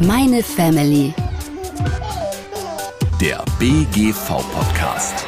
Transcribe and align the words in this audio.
Meine 0.00 0.42
Family. 0.42 1.14
Der 3.20 3.44
BGV-Podcast. 3.60 5.24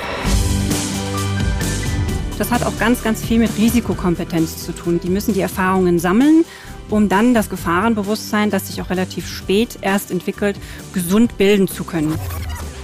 Das 2.37 2.51
hat 2.51 2.65
auch 2.65 2.77
ganz, 2.79 3.03
ganz 3.03 3.25
viel 3.25 3.39
mit 3.39 3.57
Risikokompetenz 3.57 4.65
zu 4.65 4.73
tun. 4.73 4.99
Die 5.03 5.09
müssen 5.09 5.35
die 5.35 5.41
Erfahrungen 5.41 6.01
sammeln, 6.01 6.45
um 6.91 7.09
dann 7.09 7.33
das 7.33 7.49
Gefahrenbewusstsein, 7.49 8.51
das 8.51 8.67
sich 8.67 8.83
auch 8.83 8.91
relativ 8.91 9.29
spät 9.29 9.79
erst 9.83 10.11
entwickelt, 10.11 10.57
gesund 10.93 11.39
bilden 11.39 11.69
zu 11.69 11.85
können. 11.85 12.19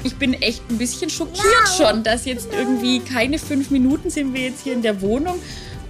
Ich 0.05 0.17
bin 0.17 0.35
echt 0.35 0.63
ein 0.71 0.79
bisschen 0.79 1.11
schockiert 1.11 1.69
schon, 1.77 2.05
dass 2.05 2.25
jetzt 2.25 2.49
irgendwie 2.53 3.01
keine 3.01 3.39
fünf 3.39 3.71
Minuten 3.71 4.09
sind 4.09 4.35
wir 4.35 4.43
jetzt 4.43 4.63
hier 4.63 4.73
in 4.73 4.83
der 4.83 5.01
Wohnung 5.01 5.35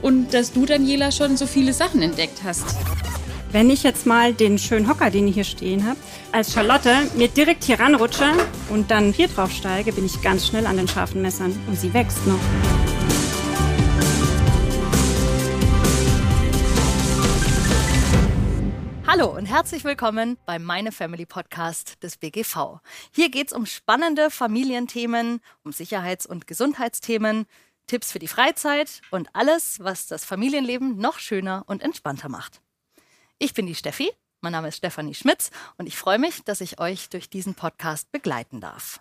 und 0.00 0.32
dass 0.32 0.52
du, 0.52 0.64
Daniela, 0.64 1.12
schon 1.12 1.36
so 1.36 1.46
viele 1.46 1.72
Sachen 1.72 2.00
entdeckt 2.02 2.40
hast. 2.44 2.76
Wenn 3.52 3.68
ich 3.68 3.82
jetzt 3.82 4.06
mal 4.06 4.32
den 4.32 4.56
schönen 4.58 4.88
Hocker, 4.88 5.10
den 5.10 5.28
ich 5.28 5.34
hier 5.34 5.44
stehen 5.44 5.86
habe, 5.86 5.98
als 6.32 6.54
Charlotte 6.54 6.90
mir 7.16 7.28
direkt 7.28 7.64
hier 7.64 7.78
ranrutsche 7.78 8.32
und 8.70 8.90
dann 8.90 9.12
hier 9.12 9.28
drauf 9.28 9.52
steige, 9.52 9.92
bin 9.92 10.06
ich 10.06 10.22
ganz 10.22 10.46
schnell 10.46 10.66
an 10.66 10.78
den 10.78 10.88
scharfen 10.88 11.20
Messern 11.20 11.52
und 11.66 11.78
sie 11.78 11.92
wächst 11.92 12.26
noch. 12.26 12.40
Hallo 19.06 19.36
und 19.36 19.44
herzlich 19.44 19.84
willkommen 19.84 20.38
beim 20.46 20.64
Meine 20.64 20.90
Family 20.90 21.26
Podcast 21.26 22.02
des 22.02 22.16
BGV. 22.16 22.78
Hier 23.14 23.30
geht's 23.30 23.52
um 23.52 23.66
spannende 23.66 24.30
Familienthemen, 24.30 25.40
um 25.62 25.72
Sicherheits- 25.72 26.24
und 26.24 26.46
Gesundheitsthemen, 26.46 27.44
Tipps 27.86 28.12
für 28.12 28.18
die 28.18 28.28
Freizeit 28.28 29.02
und 29.10 29.28
alles, 29.34 29.78
was 29.80 30.06
das 30.06 30.24
Familienleben 30.24 30.96
noch 30.96 31.18
schöner 31.18 31.64
und 31.66 31.82
entspannter 31.82 32.30
macht. 32.30 32.61
Ich 33.42 33.54
bin 33.54 33.66
die 33.66 33.74
Steffi, 33.74 34.08
mein 34.40 34.52
Name 34.52 34.68
ist 34.68 34.76
Stefanie 34.76 35.14
Schmitz 35.14 35.50
und 35.76 35.88
ich 35.88 35.96
freue 35.96 36.20
mich, 36.20 36.44
dass 36.44 36.60
ich 36.60 36.78
euch 36.78 37.08
durch 37.08 37.28
diesen 37.28 37.56
Podcast 37.56 38.12
begleiten 38.12 38.60
darf. 38.60 39.00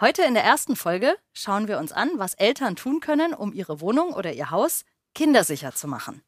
Heute 0.00 0.22
in 0.22 0.32
der 0.32 0.44
ersten 0.44 0.76
Folge 0.76 1.14
schauen 1.34 1.68
wir 1.68 1.76
uns 1.76 1.92
an, 1.92 2.10
was 2.14 2.32
Eltern 2.32 2.74
tun 2.74 3.00
können, 3.00 3.34
um 3.34 3.52
ihre 3.52 3.82
Wohnung 3.82 4.14
oder 4.14 4.32
ihr 4.32 4.50
Haus 4.50 4.86
kindersicher 5.14 5.74
zu 5.74 5.88
machen. 5.88 6.22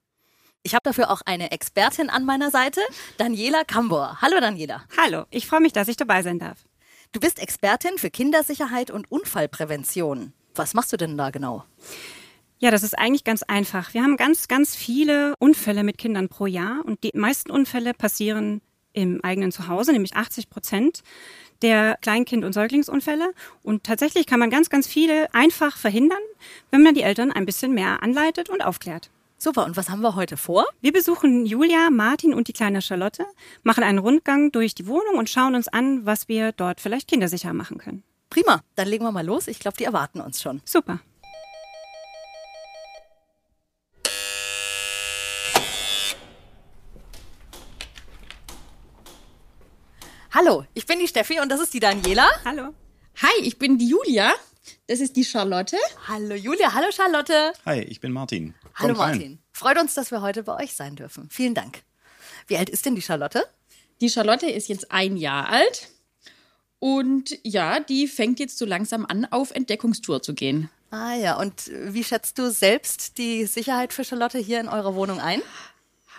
Ich 0.62 0.74
habe 0.74 0.82
dafür 0.82 1.10
auch 1.10 1.22
eine 1.24 1.52
Expertin 1.52 2.10
an 2.10 2.26
meiner 2.26 2.50
Seite, 2.50 2.82
Daniela 3.16 3.64
Kambor. 3.64 4.18
Hallo 4.20 4.38
Daniela. 4.40 4.84
Hallo, 4.98 5.24
ich 5.30 5.46
freue 5.46 5.60
mich, 5.62 5.72
dass 5.72 5.88
ich 5.88 5.96
dabei 5.96 6.22
sein 6.22 6.38
darf. 6.38 6.66
Du 7.12 7.20
bist 7.20 7.38
Expertin 7.38 7.96
für 7.96 8.10
Kindersicherheit 8.10 8.90
und 8.90 9.10
Unfallprävention. 9.10 10.34
Was 10.54 10.74
machst 10.74 10.92
du 10.92 10.98
denn 10.98 11.16
da 11.16 11.30
genau? 11.30 11.64
Ja, 12.58 12.70
das 12.70 12.82
ist 12.82 12.98
eigentlich 12.98 13.24
ganz 13.24 13.42
einfach. 13.42 13.94
Wir 13.94 14.02
haben 14.02 14.16
ganz, 14.16 14.48
ganz 14.48 14.74
viele 14.74 15.34
Unfälle 15.38 15.84
mit 15.84 15.98
Kindern 15.98 16.28
pro 16.28 16.46
Jahr 16.46 16.84
und 16.84 17.02
die 17.02 17.10
meisten 17.14 17.50
Unfälle 17.50 17.94
passieren 17.94 18.60
im 18.92 19.22
eigenen 19.22 19.52
Zuhause, 19.52 19.92
nämlich 19.92 20.14
80 20.16 20.48
Prozent 20.48 21.02
der 21.62 21.98
Kleinkind- 22.00 22.44
und 22.44 22.52
Säuglingsunfälle. 22.52 23.32
Und 23.62 23.84
tatsächlich 23.84 24.26
kann 24.26 24.38
man 24.38 24.50
ganz, 24.50 24.70
ganz 24.70 24.86
viele 24.86 25.32
einfach 25.34 25.76
verhindern, 25.76 26.22
wenn 26.70 26.82
man 26.82 26.94
die 26.94 27.02
Eltern 27.02 27.32
ein 27.32 27.44
bisschen 27.44 27.74
mehr 27.74 28.02
anleitet 28.02 28.48
und 28.50 28.62
aufklärt. 28.62 29.10
Super, 29.36 29.66
und 29.66 29.76
was 29.76 29.90
haben 29.90 30.00
wir 30.00 30.14
heute 30.14 30.36
vor? 30.36 30.64
Wir 30.80 30.92
besuchen 30.92 31.44
Julia, 31.44 31.90
Martin 31.90 32.32
und 32.32 32.48
die 32.48 32.52
kleine 32.52 32.80
Charlotte, 32.80 33.26
machen 33.62 33.82
einen 33.84 33.98
Rundgang 33.98 34.52
durch 34.52 34.74
die 34.74 34.86
Wohnung 34.86 35.16
und 35.18 35.28
schauen 35.28 35.54
uns 35.54 35.68
an, 35.68 36.06
was 36.06 36.28
wir 36.28 36.52
dort 36.52 36.80
vielleicht 36.80 37.08
kindersicher 37.08 37.52
machen 37.52 37.78
können. 37.78 38.04
Prima, 38.30 38.62
dann 38.76 38.88
legen 38.88 39.04
wir 39.04 39.12
mal 39.12 39.26
los. 39.26 39.48
Ich 39.48 39.58
glaube, 39.58 39.76
die 39.76 39.84
erwarten 39.84 40.20
uns 40.20 40.40
schon. 40.40 40.62
Super. 40.64 41.00
Hallo, 50.34 50.64
ich 50.74 50.84
bin 50.84 50.98
die 50.98 51.06
Steffi 51.06 51.38
und 51.38 51.48
das 51.48 51.60
ist 51.60 51.72
die 51.74 51.78
Daniela. 51.78 52.28
Hallo. 52.44 52.74
Hi, 53.22 53.40
ich 53.42 53.56
bin 53.56 53.78
die 53.78 53.86
Julia. 53.86 54.32
Das 54.88 54.98
ist 54.98 55.14
die 55.14 55.24
Charlotte. 55.24 55.76
Hallo 56.08 56.34
Julia, 56.34 56.74
hallo 56.74 56.90
Charlotte. 56.90 57.52
Hi, 57.64 57.82
ich 57.82 58.00
bin 58.00 58.10
Martin. 58.10 58.52
Hallo 58.74 58.94
Kommt 58.94 58.98
rein. 58.98 59.16
Martin. 59.16 59.38
Freut 59.52 59.78
uns, 59.78 59.94
dass 59.94 60.10
wir 60.10 60.22
heute 60.22 60.42
bei 60.42 60.56
euch 60.60 60.74
sein 60.74 60.96
dürfen. 60.96 61.28
Vielen 61.30 61.54
Dank. 61.54 61.84
Wie 62.48 62.56
alt 62.56 62.68
ist 62.68 62.84
denn 62.84 62.96
die 62.96 63.02
Charlotte? 63.02 63.46
Die 64.00 64.10
Charlotte 64.10 64.50
ist 64.50 64.66
jetzt 64.66 64.90
ein 64.90 65.16
Jahr 65.16 65.50
alt. 65.50 65.90
Und 66.80 67.38
ja, 67.44 67.78
die 67.78 68.08
fängt 68.08 68.40
jetzt 68.40 68.58
so 68.58 68.64
langsam 68.64 69.06
an, 69.06 69.26
auf 69.26 69.52
Entdeckungstour 69.52 70.20
zu 70.20 70.34
gehen. 70.34 70.68
Ah 70.90 71.14
ja, 71.14 71.38
und 71.38 71.70
wie 71.70 72.02
schätzt 72.02 72.40
du 72.40 72.50
selbst 72.50 73.18
die 73.18 73.46
Sicherheit 73.46 73.92
für 73.92 74.02
Charlotte 74.02 74.38
hier 74.38 74.58
in 74.58 74.68
eurer 74.68 74.96
Wohnung 74.96 75.20
ein? 75.20 75.42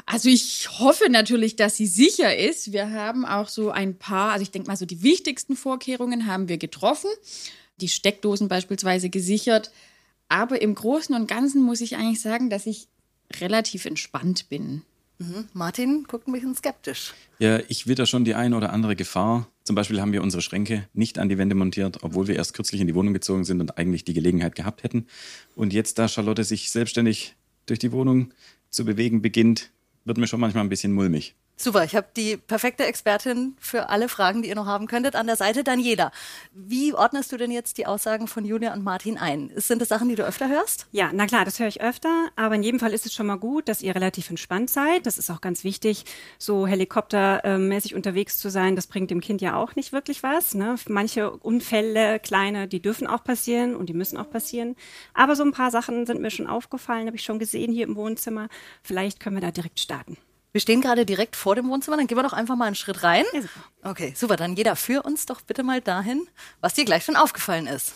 Also 0.06 0.30
ich 0.30 0.70
hoffe 0.80 1.10
natürlich, 1.10 1.56
dass 1.56 1.78
sie 1.78 1.88
sicher 1.88 2.36
ist. 2.38 2.72
Wir 2.72 2.92
haben 2.92 3.26
auch 3.26 3.48
so 3.48 3.72
ein 3.72 3.98
paar, 3.98 4.34
also 4.34 4.44
ich 4.44 4.52
denke 4.52 4.68
mal 4.68 4.78
so 4.78 4.86
die 4.86 5.04
wichtigsten 5.04 5.56
Vorkehrungen 5.56 6.26
haben 6.28 6.48
wir 6.50 6.58
getroffen. 6.58 7.10
Die 7.82 7.90
Steckdosen 7.90 8.48
beispielsweise 8.48 9.10
gesichert. 9.10 9.72
Aber 10.28 10.62
im 10.62 10.76
Großen 10.76 11.16
und 11.16 11.28
Ganzen 11.28 11.62
muss 11.62 11.82
ich 11.82 11.96
eigentlich 11.96 12.22
sagen, 12.22 12.50
dass 12.50 12.66
ich 12.66 12.88
relativ 13.40 13.86
entspannt 13.86 14.50
bin. 14.50 14.82
Mhm. 15.18 15.48
Martin 15.54 16.04
guckt 16.04 16.28
ein 16.28 16.34
bisschen 16.34 16.56
skeptisch. 16.56 17.14
Ja, 17.40 17.60
ich 17.68 17.88
witter 17.88 18.06
schon 18.06 18.26
die 18.26 18.36
eine 18.36 18.56
oder 18.56 18.74
andere 18.74 18.96
Gefahr. 18.96 19.48
Zum 19.64 19.76
Beispiel 19.76 20.02
haben 20.02 20.12
wir 20.12 20.22
unsere 20.22 20.42
Schränke 20.42 20.88
nicht 20.94 21.20
an 21.20 21.30
die 21.30 21.38
Wände 21.38 21.56
montiert, 21.56 22.04
obwohl 22.04 22.28
wir 22.28 22.36
erst 22.36 22.54
kürzlich 22.54 22.82
in 22.82 22.88
die 22.88 22.96
Wohnung 22.96 23.14
gezogen 23.14 23.46
sind 23.46 23.62
und 23.62 23.78
eigentlich 23.78 24.04
die 24.04 24.14
Gelegenheit 24.14 24.56
gehabt 24.56 24.84
hätten. 24.84 25.08
Und 25.56 25.74
jetzt, 25.74 25.98
da 25.98 26.08
Charlotte 26.08 26.44
sich 26.44 26.70
selbstständig 26.72 27.36
durch 27.66 27.80
die 27.80 27.92
Wohnung 27.92 28.34
zu 28.70 28.86
bewegen 28.86 29.22
beginnt, 29.22 29.72
wird 30.06 30.18
mir 30.18 30.28
schon 30.28 30.40
manchmal 30.40 30.64
ein 30.64 30.70
bisschen 30.70 30.94
mulmig. 30.94 31.36
Super, 31.58 31.86
ich 31.86 31.96
habe 31.96 32.08
die 32.18 32.36
perfekte 32.36 32.86
Expertin 32.86 33.56
für 33.60 33.88
alle 33.88 34.10
Fragen, 34.10 34.42
die 34.42 34.50
ihr 34.50 34.56
noch 34.56 34.66
haben 34.66 34.88
könntet, 34.88 35.16
an 35.16 35.26
der 35.26 35.38
Seite. 35.38 35.64
Daniela, 35.64 36.12
wie 36.54 36.94
ordnest 36.94 37.32
du 37.32 37.38
denn 37.38 37.50
jetzt 37.50 37.78
die 37.78 37.88
Aussagen 37.88 38.28
von 38.28 38.44
Julia 38.44 38.74
und 38.74 38.84
Martin 38.84 39.18
ein? 39.18 39.52
Sind 39.56 39.82
das 39.82 39.88
Sachen, 39.88 40.10
die 40.10 40.16
du 40.16 40.26
öfter 40.26 40.50
hörst? 40.50 40.88
Ja, 40.92 41.12
na 41.14 41.28
klar, 41.28 41.46
das 41.46 41.58
höre 41.58 41.70
ich 41.70 41.80
öfter, 41.80 42.28
aber 42.36 42.56
in 42.56 42.64
jedem 42.64 42.82
Fall 42.82 42.92
ist 42.92 43.06
es 43.06 43.14
schon 43.14 43.28
mal 43.28 43.38
gut, 43.38 43.70
dass 43.70 43.82
ihr 43.82 43.96
relativ 43.96 44.30
entspannt 44.30 44.70
seid. 44.70 45.06
Das 45.06 45.18
ist 45.18 45.30
auch 45.30 45.40
ganz 45.40 45.64
wichtig, 45.64 46.04
so 46.38 46.68
helikoptermäßig 46.68 47.96
unterwegs 47.96 48.38
zu 48.38 48.50
sein. 48.50 48.76
Das 48.76 48.88
bringt 48.88 49.10
dem 49.10 49.22
Kind 49.22 49.42
ja 49.42 49.56
auch 49.56 49.78
nicht 49.78 49.94
wirklich 49.94 50.24
was. 50.24 50.56
Ne? 50.56 50.76
Manche 50.90 51.32
Unfälle, 51.32 52.20
kleine, 52.20 52.68
die 52.68 52.82
dürfen 52.82 53.08
auch 53.08 53.24
passieren 53.24 53.78
und 53.78 53.88
die 53.88 53.94
müssen 53.94 54.18
auch 54.18 54.30
passieren. 54.30 54.76
Aber 55.14 55.38
so 55.38 55.44
ein 55.44 55.54
paar 55.54 55.72
Sachen 55.72 56.06
sind 56.06 56.20
mir 56.20 56.32
schon 56.32 56.48
aufgefallen, 56.48 57.08
habe 57.08 57.16
ich 57.16 57.24
schon 57.24 57.40
gesehen 57.40 57.72
hier 57.72 57.86
im 57.88 57.96
Wohnzimmer. 57.96 58.50
Vielleicht 58.84 59.22
können 59.22 59.38
wir 59.38 59.42
da 59.42 59.52
direkt 59.52 59.80
starten. 59.80 60.18
Wir 60.56 60.62
stehen 60.62 60.80
gerade 60.80 61.06
direkt 61.06 61.36
vor 61.36 61.54
dem 61.56 61.68
Wohnzimmer, 61.68 61.98
dann 61.98 62.08
gehen 62.08 62.18
wir 62.18 62.24
doch 62.24 62.32
einfach 62.32 62.56
mal 62.56 62.68
einen 62.68 62.76
Schritt 62.76 63.04
rein. 63.04 63.26
Okay, 63.84 64.14
super, 64.16 64.38
dann 64.38 64.56
jeder 64.56 64.78
führ 64.78 65.04
uns 65.04 65.26
doch 65.26 65.42
bitte 65.42 65.64
mal 65.64 65.82
dahin, 65.82 66.30
was 66.62 66.74
dir 66.74 66.86
gleich 66.86 67.04
schon 67.04 67.18
aufgefallen 67.18 67.68
ist. 67.68 67.94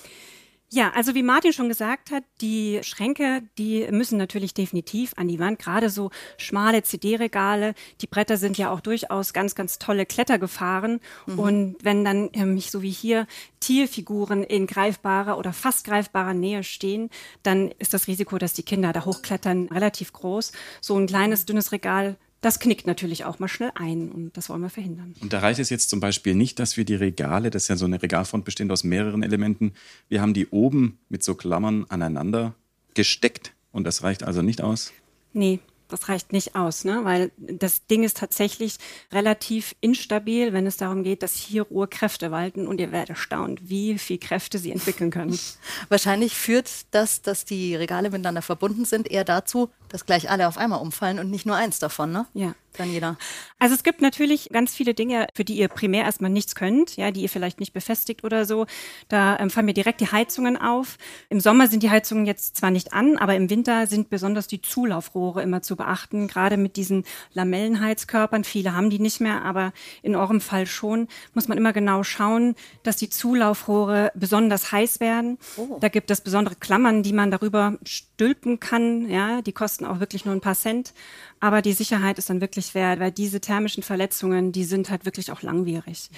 Ja, 0.68 0.92
also 0.92 1.16
wie 1.16 1.24
Martin 1.24 1.54
schon 1.54 1.70
gesagt 1.70 2.12
hat, 2.12 2.26
die 2.42 2.82
Schränke, 2.84 3.44
die 3.58 3.88
müssen 3.92 4.18
natürlich 4.18 4.54
definitiv 4.54 5.14
an 5.16 5.30
die 5.30 5.40
Wand. 5.40 5.60
Gerade 5.60 5.90
so 5.90 6.12
schmale 6.36 6.84
CD-Regale. 6.84 7.76
Die 8.02 8.08
Bretter 8.08 8.36
sind 8.36 8.58
ja 8.58 8.72
auch 8.72 8.82
durchaus 8.82 9.32
ganz, 9.32 9.56
ganz 9.56 9.80
tolle 9.80 10.06
Klettergefahren. 10.06 11.00
Und 11.38 11.78
wenn 11.82 12.04
dann 12.04 12.30
ähm, 12.34 12.60
so 12.60 12.82
wie 12.82 12.92
hier 12.92 13.26
Tierfiguren 13.62 14.44
in 14.44 14.68
greifbarer 14.68 15.38
oder 15.38 15.54
fast 15.54 15.86
greifbarer 15.86 16.34
Nähe 16.34 16.64
stehen, 16.64 17.10
dann 17.42 17.72
ist 17.80 17.94
das 17.94 18.08
Risiko, 18.08 18.38
dass 18.38 18.52
die 18.52 18.64
Kinder 18.64 18.92
da 18.92 19.06
hochklettern, 19.06 19.70
relativ 19.70 20.12
groß. 20.12 20.52
So 20.82 20.98
ein 20.98 21.08
kleines, 21.08 21.46
dünnes 21.46 21.72
Regal 21.72 22.18
das 22.42 22.60
knickt 22.60 22.88
natürlich 22.88 23.26
auch 23.26 23.40
mal 23.40 23.48
schnell 23.48 23.72
ein 23.76 24.12
und 24.12 24.38
das 24.38 24.50
wollen 24.50 24.62
wir 24.62 24.70
verhindern. 24.70 25.16
Und 25.22 25.34
da 25.34 25.40
reicht 25.40 25.60
es 25.60 25.70
jetzt 25.70 25.90
zum 25.90 26.00
Beispiel 26.00 26.36
nicht, 26.36 26.60
dass 26.60 26.78
wir 26.78 26.86
die 26.86 26.96
Regale, 26.96 27.50
das 27.50 27.64
ist 27.64 27.68
ja 27.68 27.76
so 27.76 27.86
eine 27.86 28.02
Regalfront 28.02 28.46
bestehend 28.46 28.72
aus 28.72 28.84
mehreren 28.84 29.24
Elementen, 29.24 29.74
wir 30.08 30.22
haben 30.22 30.34
die 30.34 30.48
oben 30.48 31.00
mit 31.10 31.24
so 31.24 31.36
Klammern 31.36 31.86
aneinander 31.90 32.56
gesteckt 32.94 33.54
und 33.72 33.84
das 33.84 34.04
reicht 34.04 34.24
also 34.24 34.42
nicht 34.42 34.62
aus. 34.62 34.94
Nee, 35.34 35.60
das 35.90 36.08
reicht 36.08 36.32
nicht 36.32 36.56
aus, 36.56 36.86
ne? 36.86 37.02
weil 37.04 37.32
das 37.38 37.88
Ding 37.88 38.04
ist 38.04 38.18
tatsächlich 38.18 38.78
relativ 39.12 39.76
instabil, 39.82 40.54
wenn 40.54 40.68
es 40.68 40.78
darum 40.78 41.04
geht, 41.04 41.24
dass 41.24 41.34
hier 41.34 41.64
rohe 41.64 41.88
Kräfte 41.88 42.32
walten 42.32 42.68
und 42.68 42.80
ihr 42.80 42.92
werdet 42.92 43.10
erstaunt, 43.10 43.70
wie 43.70 43.98
viel 43.98 44.20
Kräfte 44.20 44.60
sie 44.60 44.72
entwickeln 44.72 45.10
können. 45.10 45.38
Wahrscheinlich 45.90 46.36
führt 46.36 46.70
das, 46.92 47.22
dass 47.22 47.44
die 47.44 47.76
Regale 47.76 48.12
miteinander 48.12 48.44
verbunden 48.44 48.86
sind, 48.86 49.10
eher 49.10 49.26
dazu, 49.26 49.70
dass 49.90 50.06
gleich 50.06 50.30
alle 50.30 50.48
auf 50.48 50.58
einmal 50.58 50.82
umfallen 50.82 51.20
und 51.20 51.30
nicht 51.30 51.46
nur 51.46 51.56
eins 51.56 51.80
davon, 51.80 52.12
ne? 52.12 52.26
Ja. 52.34 52.54
Dann 52.78 52.92
jeder. 52.92 53.18
Also 53.58 53.76
es 53.76 53.84
gibt 53.84 54.02
natürlich 54.02 54.50
ganz 54.54 54.74
viele 54.74 54.94
Dinge, 54.94 55.28
für 55.34 55.44
die 55.44 55.56
ihr 55.56 55.68
primär 55.68 56.06
erstmal 56.06 56.30
nichts 56.30 56.56
könnt, 56.56 56.96
ja, 56.98 57.12
die 57.12 57.22
ihr 57.22 57.30
vielleicht 57.30 57.60
nicht 57.60 57.74
befestigt 57.74 58.24
oder 58.24 58.46
so. 58.46 58.68
Da 59.08 59.38
ähm, 59.40 59.50
fallen 59.50 59.66
mir 59.66 59.74
direkt 59.74 60.02
die 60.02 60.12
Heizungen 60.12 60.56
auf. 60.56 60.98
Im 61.30 61.40
Sommer 61.40 61.68
sind 61.68 61.84
die 61.84 61.90
Heizungen 61.90 62.26
jetzt 62.26 62.58
zwar 62.58 62.72
nicht 62.72 62.94
an, 62.94 63.18
aber 63.18 63.36
im 63.36 63.50
Winter 63.50 63.88
sind 63.88 64.10
besonders 64.10 64.48
die 64.48 64.62
Zulaufrohre 64.62 65.42
immer 65.42 65.62
zu 65.62 65.76
beachten, 65.76 66.28
gerade 66.28 66.58
mit 66.58 66.76
diesen 66.76 67.06
Lamellenheizkörpern. 67.34 68.44
Viele 68.44 68.74
haben 68.76 68.90
die 68.90 69.00
nicht 69.00 69.20
mehr, 69.20 69.44
aber 69.44 69.74
in 70.04 70.16
eurem 70.16 70.40
Fall 70.40 70.68
schon, 70.68 71.08
muss 71.34 71.48
man 71.48 71.58
immer 71.58 71.74
genau 71.74 72.04
schauen, 72.04 72.56
dass 72.84 72.98
die 72.98 73.10
Zulaufrohre 73.10 74.12
besonders 74.14 74.72
heiß 74.72 75.00
werden. 75.00 75.38
Da 75.80 75.90
gibt 75.90 76.12
es 76.12 76.22
besondere 76.22 76.56
Klammern, 76.56 77.04
die 77.04 77.14
man 77.14 77.32
darüber 77.32 77.78
stülpen 77.84 78.60
kann, 78.60 79.10
ja, 79.10 79.42
die 79.42 79.54
kosten 79.54 79.79
kosten 79.80 79.86
auch 79.86 80.00
wirklich 80.00 80.26
nur 80.26 80.36
ein 80.36 80.42
paar 80.42 80.56
Cent. 80.56 80.94
Aber 81.40 81.62
die 81.62 81.74
Sicherheit 81.74 82.18
ist 82.18 82.30
dann 82.30 82.42
wirklich 82.42 82.76
wert, 82.76 83.00
weil 83.00 83.12
diese 83.12 83.40
thermischen 83.40 83.84
Verletzungen, 83.84 84.52
die 84.52 84.64
sind 84.64 84.90
halt 84.90 85.06
wirklich 85.06 85.32
auch 85.32 85.42
langwierig. 85.42 86.10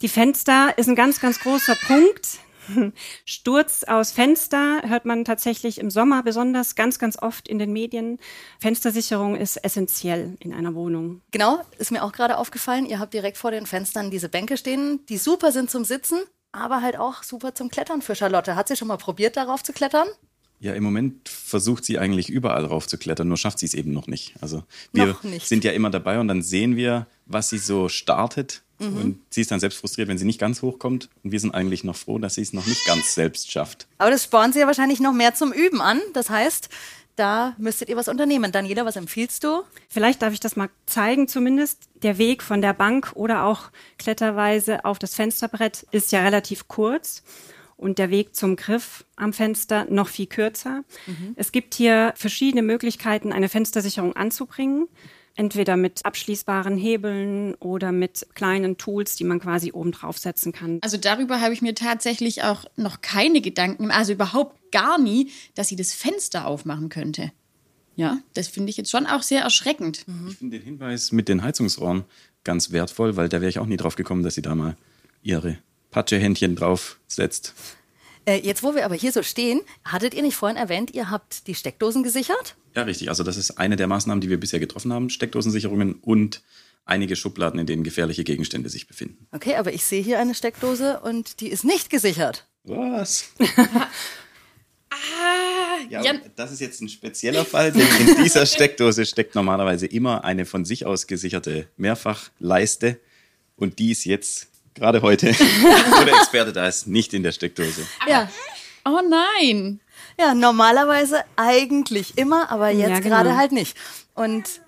Die 0.00 0.08
Fenster 0.08 0.76
ist 0.76 0.88
ein 0.88 0.96
ganz, 0.96 1.20
ganz 1.20 1.40
großer 1.40 1.76
Punkt. 1.86 2.38
Sturz 3.24 3.84
aus 3.84 4.12
Fenster 4.12 4.82
hört 4.84 5.04
man 5.04 5.24
tatsächlich 5.24 5.78
im 5.78 5.90
Sommer 5.90 6.22
besonders 6.22 6.76
ganz, 6.76 6.98
ganz 6.98 7.20
oft 7.20 7.48
in 7.48 7.58
den 7.58 7.72
Medien. 7.72 8.18
Fenstersicherung 8.60 9.34
ist 9.34 9.56
essentiell 9.56 10.36
in 10.38 10.52
einer 10.52 10.74
Wohnung. 10.74 11.20
Genau, 11.32 11.60
ist 11.78 11.90
mir 11.90 12.04
auch 12.04 12.12
gerade 12.12 12.38
aufgefallen. 12.38 12.86
Ihr 12.86 13.00
habt 13.00 13.12
direkt 13.12 13.38
vor 13.38 13.50
den 13.50 13.66
Fenstern 13.66 14.10
diese 14.10 14.28
Bänke 14.28 14.56
stehen, 14.56 15.04
die 15.08 15.18
super 15.18 15.50
sind 15.50 15.70
zum 15.70 15.84
Sitzen, 15.84 16.20
aber 16.52 16.80
halt 16.82 16.96
auch 16.96 17.24
super 17.24 17.54
zum 17.54 17.70
Klettern 17.70 18.02
für 18.02 18.14
Charlotte. 18.14 18.54
Hat 18.54 18.68
sie 18.68 18.76
schon 18.76 18.88
mal 18.88 18.98
probiert, 18.98 19.36
darauf 19.36 19.64
zu 19.64 19.72
klettern? 19.72 20.08
Ja, 20.60 20.74
im 20.74 20.84
Moment 20.84 21.28
versucht 21.28 21.84
sie 21.84 21.98
eigentlich 21.98 22.28
überall 22.28 22.66
rauf 22.66 22.86
zu 22.86 22.98
klettern, 22.98 23.28
nur 23.28 23.38
schafft 23.38 23.58
sie 23.58 23.66
es 23.66 23.74
eben 23.74 23.92
noch 23.92 24.06
nicht. 24.06 24.34
Also 24.40 24.62
wir 24.92 25.16
nicht. 25.22 25.48
sind 25.48 25.64
ja 25.64 25.72
immer 25.72 25.90
dabei 25.90 26.20
und 26.20 26.28
dann 26.28 26.42
sehen 26.42 26.76
wir, 26.76 27.06
was 27.26 27.48
sie 27.48 27.58
so 27.58 27.88
startet. 27.88 28.62
Und 28.80 29.20
sie 29.28 29.42
ist 29.42 29.50
dann 29.50 29.60
selbst 29.60 29.78
frustriert, 29.78 30.08
wenn 30.08 30.16
sie 30.16 30.24
nicht 30.24 30.40
ganz 30.40 30.62
hochkommt. 30.62 31.10
Und 31.22 31.32
wir 31.32 31.40
sind 31.40 31.54
eigentlich 31.54 31.84
noch 31.84 31.96
froh, 31.96 32.18
dass 32.18 32.36
sie 32.36 32.40
es 32.40 32.54
noch 32.54 32.64
nicht 32.66 32.86
ganz 32.86 33.14
selbst 33.14 33.50
schafft. 33.50 33.86
Aber 33.98 34.10
das 34.10 34.24
spornt 34.24 34.54
sie 34.54 34.60
ja 34.60 34.66
wahrscheinlich 34.66 35.00
noch 35.00 35.12
mehr 35.12 35.34
zum 35.34 35.52
Üben 35.52 35.82
an. 35.82 36.00
Das 36.14 36.30
heißt, 36.30 36.70
da 37.16 37.54
müsstet 37.58 37.90
ihr 37.90 37.96
was 37.96 38.08
unternehmen. 38.08 38.52
Daniela, 38.52 38.86
was 38.86 38.96
empfiehlst 38.96 39.44
du? 39.44 39.64
Vielleicht 39.90 40.22
darf 40.22 40.32
ich 40.32 40.40
das 40.40 40.56
mal 40.56 40.70
zeigen 40.86 41.28
zumindest. 41.28 41.90
Der 42.02 42.16
Weg 42.16 42.42
von 42.42 42.62
der 42.62 42.72
Bank 42.72 43.12
oder 43.14 43.44
auch 43.44 43.70
kletterweise 43.98 44.86
auf 44.86 44.98
das 44.98 45.14
Fensterbrett 45.14 45.86
ist 45.90 46.12
ja 46.12 46.22
relativ 46.22 46.66
kurz 46.66 47.22
und 47.80 47.98
der 47.98 48.10
Weg 48.10 48.36
zum 48.36 48.56
Griff 48.56 49.04
am 49.16 49.32
Fenster 49.32 49.86
noch 49.90 50.08
viel 50.08 50.26
kürzer. 50.26 50.84
Es 51.36 51.50
gibt 51.50 51.74
hier 51.74 52.12
verschiedene 52.14 52.62
Möglichkeiten, 52.62 53.32
eine 53.32 53.48
Fenstersicherung 53.48 54.14
anzubringen. 54.14 54.86
Entweder 55.36 55.76
mit 55.76 56.04
abschließbaren 56.04 56.76
Hebeln 56.76 57.54
oder 57.54 57.92
mit 57.92 58.26
kleinen 58.34 58.76
Tools, 58.76 59.14
die 59.14 59.24
man 59.24 59.40
quasi 59.40 59.72
oben 59.72 59.92
draufsetzen 59.92 60.52
kann. 60.52 60.78
Also 60.82 60.96
darüber 60.96 61.40
habe 61.40 61.54
ich 61.54 61.62
mir 61.62 61.74
tatsächlich 61.74 62.42
auch 62.42 62.64
noch 62.76 63.00
keine 63.00 63.40
Gedanken, 63.40 63.90
also 63.90 64.12
überhaupt 64.12 64.72
gar 64.72 64.98
nie, 64.98 65.30
dass 65.54 65.68
sie 65.68 65.76
das 65.76 65.94
Fenster 65.94 66.46
aufmachen 66.46 66.88
könnte. 66.88 67.32
Ja, 67.96 68.18
das 68.34 68.48
finde 68.48 68.70
ich 68.70 68.76
jetzt 68.76 68.90
schon 68.90 69.06
auch 69.06 69.22
sehr 69.22 69.42
erschreckend. 69.42 70.04
Ich 70.28 70.36
finde 70.36 70.58
den 70.58 70.64
Hinweis 70.64 71.12
mit 71.12 71.28
den 71.28 71.42
Heizungsrohren 71.42 72.04
ganz 72.44 72.72
wertvoll, 72.72 73.16
weil 73.16 73.28
da 73.28 73.40
wäre 73.40 73.48
ich 73.48 73.60
auch 73.60 73.66
nie 73.66 73.76
drauf 73.76 73.96
gekommen, 73.96 74.22
dass 74.22 74.34
sie 74.34 74.42
da 74.42 74.54
mal 74.54 74.76
ihre 75.22 75.58
Patschehändchen 75.90 76.56
draufsetzt. 76.56 77.54
Äh, 78.26 78.36
jetzt, 78.40 78.62
wo 78.62 78.74
wir 78.74 78.84
aber 78.84 78.94
hier 78.94 79.12
so 79.12 79.22
stehen, 79.22 79.60
hattet 79.84 80.14
ihr 80.14 80.22
nicht 80.22 80.36
vorhin 80.36 80.56
erwähnt, 80.58 80.92
ihr 80.94 81.10
habt 81.10 81.46
die 81.46 81.54
Steckdosen 81.54 82.02
gesichert? 82.02 82.56
Ja, 82.76 82.82
richtig. 82.82 83.08
Also 83.08 83.24
das 83.24 83.36
ist 83.36 83.52
eine 83.58 83.76
der 83.76 83.86
Maßnahmen, 83.86 84.20
die 84.20 84.28
wir 84.28 84.38
bisher 84.38 84.60
getroffen 84.60 84.92
haben. 84.92 85.10
Steckdosensicherungen 85.10 85.94
und 85.94 86.42
einige 86.84 87.16
Schubladen, 87.16 87.58
in 87.58 87.66
denen 87.66 87.82
gefährliche 87.82 88.24
Gegenstände 88.24 88.68
sich 88.68 88.86
befinden. 88.86 89.26
Okay, 89.32 89.56
aber 89.56 89.72
ich 89.72 89.84
sehe 89.84 90.02
hier 90.02 90.18
eine 90.18 90.34
Steckdose 90.34 91.00
und 91.00 91.40
die 91.40 91.48
ist 91.48 91.64
nicht 91.64 91.90
gesichert. 91.90 92.46
Was? 92.64 93.30
Ja, 95.88 96.02
Ja. 96.02 96.10
und 96.12 96.22
das 96.36 96.52
ist 96.52 96.60
jetzt 96.60 96.80
ein 96.82 96.88
spezieller 96.88 97.44
Fall, 97.44 97.72
denn 97.72 97.86
in 98.06 98.22
dieser 98.22 98.44
Steckdose 98.44 99.06
steckt 99.06 99.34
normalerweise 99.34 99.86
immer 99.86 100.24
eine 100.24 100.44
von 100.46 100.64
sich 100.64 100.84
aus 100.84 101.06
gesicherte 101.06 101.68
Mehrfachleiste 101.76 103.00
und 103.56 103.78
die 103.78 103.92
ist 103.92 104.04
jetzt 104.04 104.48
gerade 104.80 105.02
heute, 105.02 105.28
wo 105.34 106.04
der 106.04 106.14
Experte 106.14 106.52
da 106.52 106.66
ist, 106.66 106.86
nicht 106.86 107.12
in 107.14 107.22
der 107.22 107.32
Steckdose. 107.32 107.86
Ja. 108.08 108.28
Oh 108.84 109.00
nein. 109.08 109.80
Ja, 110.18 110.34
normalerweise 110.34 111.22
eigentlich 111.36 112.16
immer, 112.18 112.50
aber 112.50 112.70
jetzt 112.70 112.88
Ja, 112.88 112.98
genau. 113.00 113.16
gerade 113.16 113.36
halt 113.36 113.52
nicht. 113.52 113.76
Und 114.14 114.60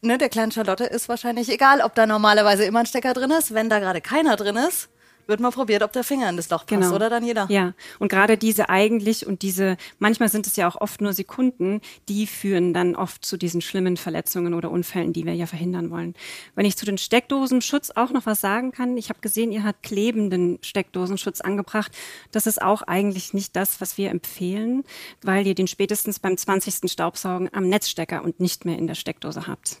ne, 0.00 0.16
der 0.16 0.28
kleinen 0.28 0.52
Charlotte 0.52 0.84
ist 0.84 1.08
wahrscheinlich 1.08 1.48
egal, 1.48 1.80
ob 1.80 1.94
da 1.96 2.06
normalerweise 2.06 2.64
immer 2.64 2.80
ein 2.80 2.86
Stecker 2.86 3.14
drin 3.14 3.32
ist. 3.32 3.52
Wenn 3.52 3.68
da 3.68 3.80
gerade 3.80 4.00
keiner 4.00 4.36
drin 4.36 4.56
ist, 4.56 4.88
wird 5.26 5.40
mal 5.40 5.50
probiert, 5.50 5.82
ob 5.82 5.92
der 5.92 6.04
Finger 6.04 6.28
in 6.28 6.36
das 6.36 6.50
Loch 6.50 6.66
passt, 6.66 6.68
Genau. 6.82 6.94
oder 6.94 7.10
Daniela? 7.10 7.46
Ja, 7.48 7.74
und 7.98 8.08
gerade 8.08 8.36
diese 8.36 8.68
eigentlich 8.68 9.26
und 9.26 9.42
diese, 9.42 9.76
manchmal 9.98 10.28
sind 10.28 10.46
es 10.46 10.56
ja 10.56 10.68
auch 10.68 10.80
oft 10.80 11.00
nur 11.00 11.12
Sekunden, 11.12 11.80
die 12.08 12.26
führen 12.26 12.74
dann 12.74 12.96
oft 12.96 13.24
zu 13.24 13.36
diesen 13.36 13.60
schlimmen 13.60 13.96
Verletzungen 13.96 14.54
oder 14.54 14.70
Unfällen, 14.70 15.12
die 15.12 15.24
wir 15.24 15.34
ja 15.34 15.46
verhindern 15.46 15.90
wollen. 15.90 16.14
Wenn 16.54 16.66
ich 16.66 16.76
zu 16.76 16.84
den 16.86 16.98
Steckdosenschutz 16.98 17.90
auch 17.90 18.10
noch 18.10 18.26
was 18.26 18.40
sagen 18.40 18.72
kann, 18.72 18.96
ich 18.96 19.08
habe 19.08 19.20
gesehen, 19.20 19.52
ihr 19.52 19.64
habt 19.64 19.82
klebenden 19.82 20.58
Steckdosenschutz 20.62 21.40
angebracht. 21.40 21.92
Das 22.30 22.46
ist 22.46 22.60
auch 22.60 22.82
eigentlich 22.82 23.34
nicht 23.34 23.56
das, 23.56 23.80
was 23.80 23.98
wir 23.98 24.10
empfehlen, 24.10 24.84
weil 25.22 25.46
ihr 25.46 25.54
den 25.54 25.66
spätestens 25.66 26.18
beim 26.18 26.36
20. 26.36 26.90
Staubsaugen 26.90 27.48
am 27.52 27.68
Netzstecker 27.68 28.22
und 28.24 28.40
nicht 28.40 28.64
mehr 28.64 28.78
in 28.78 28.86
der 28.86 28.94
Steckdose 28.94 29.46
habt. 29.46 29.80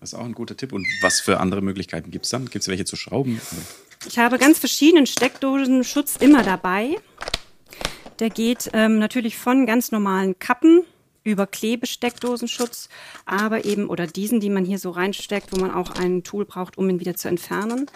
Das 0.00 0.12
ist 0.12 0.18
auch 0.18 0.24
ein 0.24 0.34
guter 0.34 0.56
Tipp. 0.56 0.72
Und 0.72 0.86
was 1.00 1.20
für 1.20 1.40
andere 1.40 1.60
Möglichkeiten 1.60 2.10
gibt 2.10 2.24
es 2.24 2.30
dann? 2.30 2.46
Gibt 2.46 2.62
es 2.62 2.68
welche 2.68 2.84
zu 2.84 2.96
schrauben? 2.96 3.40
Ich 4.06 4.18
habe 4.18 4.38
ganz 4.38 4.58
verschiedenen 4.58 5.06
Steckdosenschutz 5.06 6.16
immer 6.16 6.42
dabei. 6.42 6.96
Der 8.20 8.30
geht 8.30 8.70
ähm, 8.72 8.98
natürlich 8.98 9.36
von 9.36 9.66
ganz 9.66 9.92
normalen 9.92 10.38
Kappen 10.38 10.84
über 11.24 11.46
Klebesteckdosenschutz, 11.46 12.88
aber 13.26 13.64
eben 13.64 13.88
oder 13.88 14.06
diesen, 14.06 14.40
die 14.40 14.50
man 14.50 14.64
hier 14.64 14.78
so 14.78 14.90
reinsteckt, 14.90 15.52
wo 15.52 15.60
man 15.60 15.72
auch 15.72 15.90
ein 15.90 16.24
Tool 16.24 16.44
braucht, 16.44 16.78
um 16.78 16.88
ihn 16.88 17.00
wieder 17.00 17.14
zu 17.14 17.28
entfernen. 17.28 17.86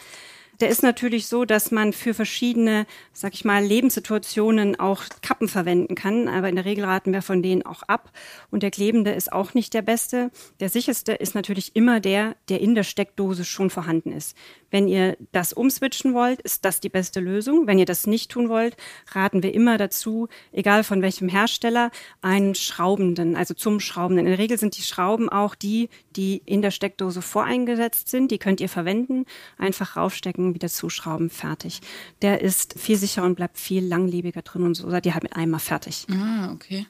Der 0.60 0.68
ist 0.68 0.82
natürlich 0.82 1.26
so, 1.26 1.44
dass 1.44 1.70
man 1.70 1.92
für 1.92 2.14
verschiedene, 2.14 2.86
sag 3.12 3.34
ich 3.34 3.44
mal, 3.44 3.64
Lebenssituationen 3.64 4.78
auch 4.78 5.02
Kappen 5.22 5.48
verwenden 5.48 5.94
kann, 5.94 6.28
aber 6.28 6.48
in 6.48 6.56
der 6.56 6.64
Regel 6.64 6.84
raten 6.84 7.12
wir 7.12 7.22
von 7.22 7.42
denen 7.42 7.64
auch 7.64 7.82
ab. 7.84 8.12
Und 8.50 8.62
der 8.62 8.70
klebende 8.70 9.12
ist 9.12 9.32
auch 9.32 9.54
nicht 9.54 9.74
der 9.74 9.82
beste. 9.82 10.30
Der 10.60 10.68
sicherste 10.68 11.12
ist 11.12 11.34
natürlich 11.34 11.74
immer 11.74 12.00
der, 12.00 12.36
der 12.48 12.60
in 12.60 12.74
der 12.74 12.84
Steckdose 12.84 13.44
schon 13.44 13.70
vorhanden 13.70 14.12
ist. 14.12 14.36
Wenn 14.70 14.88
ihr 14.88 15.16
das 15.32 15.52
umswitchen 15.52 16.14
wollt, 16.14 16.40
ist 16.42 16.64
das 16.64 16.80
die 16.80 16.88
beste 16.88 17.20
Lösung. 17.20 17.66
Wenn 17.66 17.78
ihr 17.78 17.84
das 17.84 18.06
nicht 18.06 18.30
tun 18.30 18.48
wollt, 18.48 18.76
raten 19.12 19.42
wir 19.42 19.54
immer 19.54 19.78
dazu, 19.78 20.28
egal 20.50 20.84
von 20.84 21.02
welchem 21.02 21.28
Hersteller, 21.28 21.90
einen 22.20 22.54
schraubenden, 22.54 23.36
also 23.36 23.54
zum 23.54 23.80
Schraubenden. 23.80 24.26
In 24.26 24.32
der 24.32 24.38
Regel 24.38 24.58
sind 24.58 24.76
die 24.76 24.82
Schrauben 24.82 25.28
auch 25.28 25.54
die, 25.54 25.88
die 26.16 26.42
in 26.44 26.62
der 26.62 26.70
Steckdose 26.70 27.22
voreingesetzt 27.22 28.08
sind. 28.08 28.30
Die 28.30 28.38
könnt 28.38 28.60
ihr 28.60 28.68
verwenden. 28.68 29.24
Einfach 29.58 29.96
raufstecken, 29.96 30.41
wieder 30.54 30.68
zuschrauben, 30.68 31.30
fertig. 31.30 31.80
Der 32.20 32.40
ist 32.40 32.78
viel 32.78 32.96
sicherer 32.96 33.24
und 33.24 33.36
bleibt 33.36 33.58
viel 33.58 33.84
langlebiger 33.84 34.42
drin 34.42 34.62
und 34.62 34.74
so 34.74 34.90
seid 34.90 35.06
ihr 35.06 35.14
halt 35.14 35.22
mit 35.22 35.34
einmal 35.34 35.60
fertig. 35.60 36.06
Ah, 36.10 36.52
okay. 36.52 36.86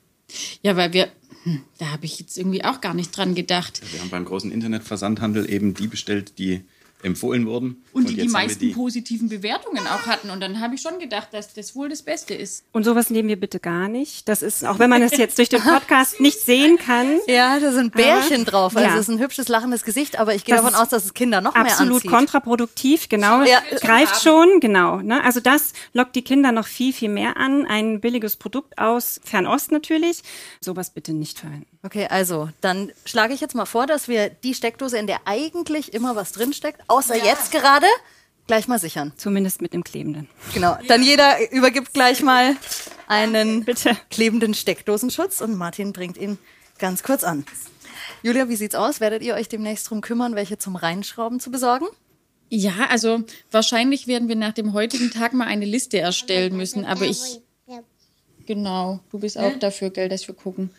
Ja, 0.63 0.77
weil 0.77 0.93
wir, 0.93 1.09
hm, 1.45 1.63
da 1.79 1.87
habe 1.93 2.07
ich 2.07 2.19
jetzt 2.19 2.39
irgendwie 2.39 2.65
auch 2.65 2.81
gar 2.81 2.95
nicht 2.95 3.17
dran 3.17 3.35
gedacht. 3.35 3.83
Wir 3.93 4.01
haben 4.01 4.11
beim 4.11 4.25
großen 4.25 4.51
Internetversandhandel 4.51 5.51
eben 5.51 5.75
die 5.75 5.89
bestellt, 5.89 6.39
die 6.39 6.65
empfohlen 7.03 7.47
wurden. 7.47 7.83
Und 7.93 8.09
die 8.09 8.15
die 8.15 8.23
wir 8.23 8.31
meisten 8.31 8.73
positiven 8.73 9.29
Bewertungen 9.29 9.87
auch 9.87 10.07
hatten. 10.07 10.31
Und 10.31 10.41
dann 10.41 10.61
habe 10.61 10.75
ich 10.75 10.83
schon 10.83 10.99
gedacht, 10.99 11.29
dass 11.33 11.55
das 11.55 11.75
wohl 11.75 11.89
das 11.89 12.03
Beste 12.03 12.35
ist. 12.35 12.65
Und 12.73 12.85
sowas 12.85 13.11
nehmen 13.11 13.29
wir 13.29 13.39
bitte 13.39 13.61
gar 13.61 13.89
nicht. 13.89 14.29
Das 14.29 14.43
ist, 14.43 14.65
auch 14.65 14.79
wenn 14.79 14.91
man 14.91 15.03
es 15.03 15.17
jetzt 15.17 15.39
durch 15.39 15.49
den 15.49 15.63
Podcast 15.63 16.21
nicht 16.21 16.41
sehen 16.41 16.79
kann, 16.79 17.19
Ja, 17.27 17.59
da 17.59 17.73
sind 17.73 17.93
Bärchen 17.95 18.45
drauf. 18.45 18.77
Also 18.77 18.89
ja. 18.89 18.95
es 18.95 19.09
ist 19.09 19.09
ein 19.09 19.19
hübsches, 19.19 19.49
lachendes 19.49 19.85
Gesicht, 19.85 20.19
aber 20.19 20.35
ich 20.35 20.45
gehe 20.45 20.55
Das 20.55 20.65
davon 20.65 20.81
aus, 20.81 20.89
dass 20.89 21.05
es 21.05 21.15
Kinder 21.15 21.41
noch 21.41 21.55
mehr 21.55 21.65
absolut 21.65 21.97
anzieht. 21.97 22.11
kontraproduktiv, 22.11 23.09
genau. 23.09 23.43
Ja. 23.45 23.61
Greift 23.81 24.23
schon, 24.23 24.61
genau. 24.61 24.99
Ne? 24.99 25.23
Also 25.25 25.41
das 25.41 25.73
lockt 25.93 26.15
die 26.17 26.23
Kinder 26.23 26.53
noch 26.53 26.67
viel, 26.67 26.93
viel 26.93 27.09
mehr 27.09 27.37
an. 27.37 27.67
Ein 27.67 28.01
billiges 28.01 28.37
Produkt 28.37 28.79
aus 28.79 29.21
Fernost 29.25 29.73
natürlich. 29.73 30.23
Sowas 30.61 30.91
bitte 30.91 31.13
nicht 31.13 31.39
verwenden. 31.39 31.72
Okay, 31.85 32.07
also 32.09 32.49
dann 32.61 32.93
schlage 33.05 33.35
ich 33.35 33.41
jetzt 33.41 33.57
mal 33.57 33.67
vor, 33.67 33.87
dass 33.87 34.07
wir 34.07 34.29
die 34.31 34.55
Steckdose, 34.55 34.99
in 34.99 35.09
der 35.09 35.23
eigentlich 35.25 35.93
immer 35.93 36.15
was 36.15 36.31
drinsteckt, 36.31 36.81
außer 36.87 37.17
jetzt 37.17 37.51
gerade, 37.51 37.87
gleich 38.47 38.69
mal 38.69 38.79
sichern. 38.79 39.13
Zumindest 39.17 39.61
mit 39.63 39.73
dem 39.73 39.83
Klebenden. 39.83 40.29
Genau. 40.55 40.79
Dann 40.87 41.03
jeder 41.03 41.51
übergibt 41.51 41.93
gleich 41.93 42.23
mal 42.23 42.57
einen 43.09 43.65
Bitte. 43.65 43.97
klebenden 44.11 44.55
Steckdosenschutz 44.55 45.41
und 45.41 45.57
Martin 45.57 45.93
bringt 45.93 46.17
ihn 46.19 46.39
ganz 46.79 47.03
kurz 47.03 47.25
an. 47.25 47.45
Julia, 48.23 48.49
wie 48.49 48.57
sieht's 48.57 48.77
aus? 48.77 49.01
Werdet 49.01 49.23
ihr 49.23 49.35
euch 49.35 49.49
demnächst 49.49 49.91
drum 49.91 50.01
kümmern, 50.01 50.37
welche 50.37 50.59
zum 50.59 50.77
Reinschrauben 50.77 51.41
zu 51.41 51.51
besorgen? 51.51 51.87
Ja, 52.49 52.87
also 52.91 53.25
wahrscheinlich 53.51 54.07
werden 54.07 54.29
wir 54.29 54.37
nach 54.37 54.53
dem 54.53 54.73
heutigen 54.73 55.11
Tag 55.11 55.33
mal 55.33 55.47
eine 55.47 55.65
Liste 55.65 55.99
erstellen 55.99 56.57
müssen. 56.57 56.85
Aber 56.85 57.07
ich, 57.07 57.41
genau, 58.47 59.01
du 59.11 59.19
bist 59.19 59.39
auch 59.39 59.59
dafür, 59.59 59.91
gell, 59.91 60.09
dass 60.09 60.29
wir 60.29 60.35
gucken. 60.35 60.71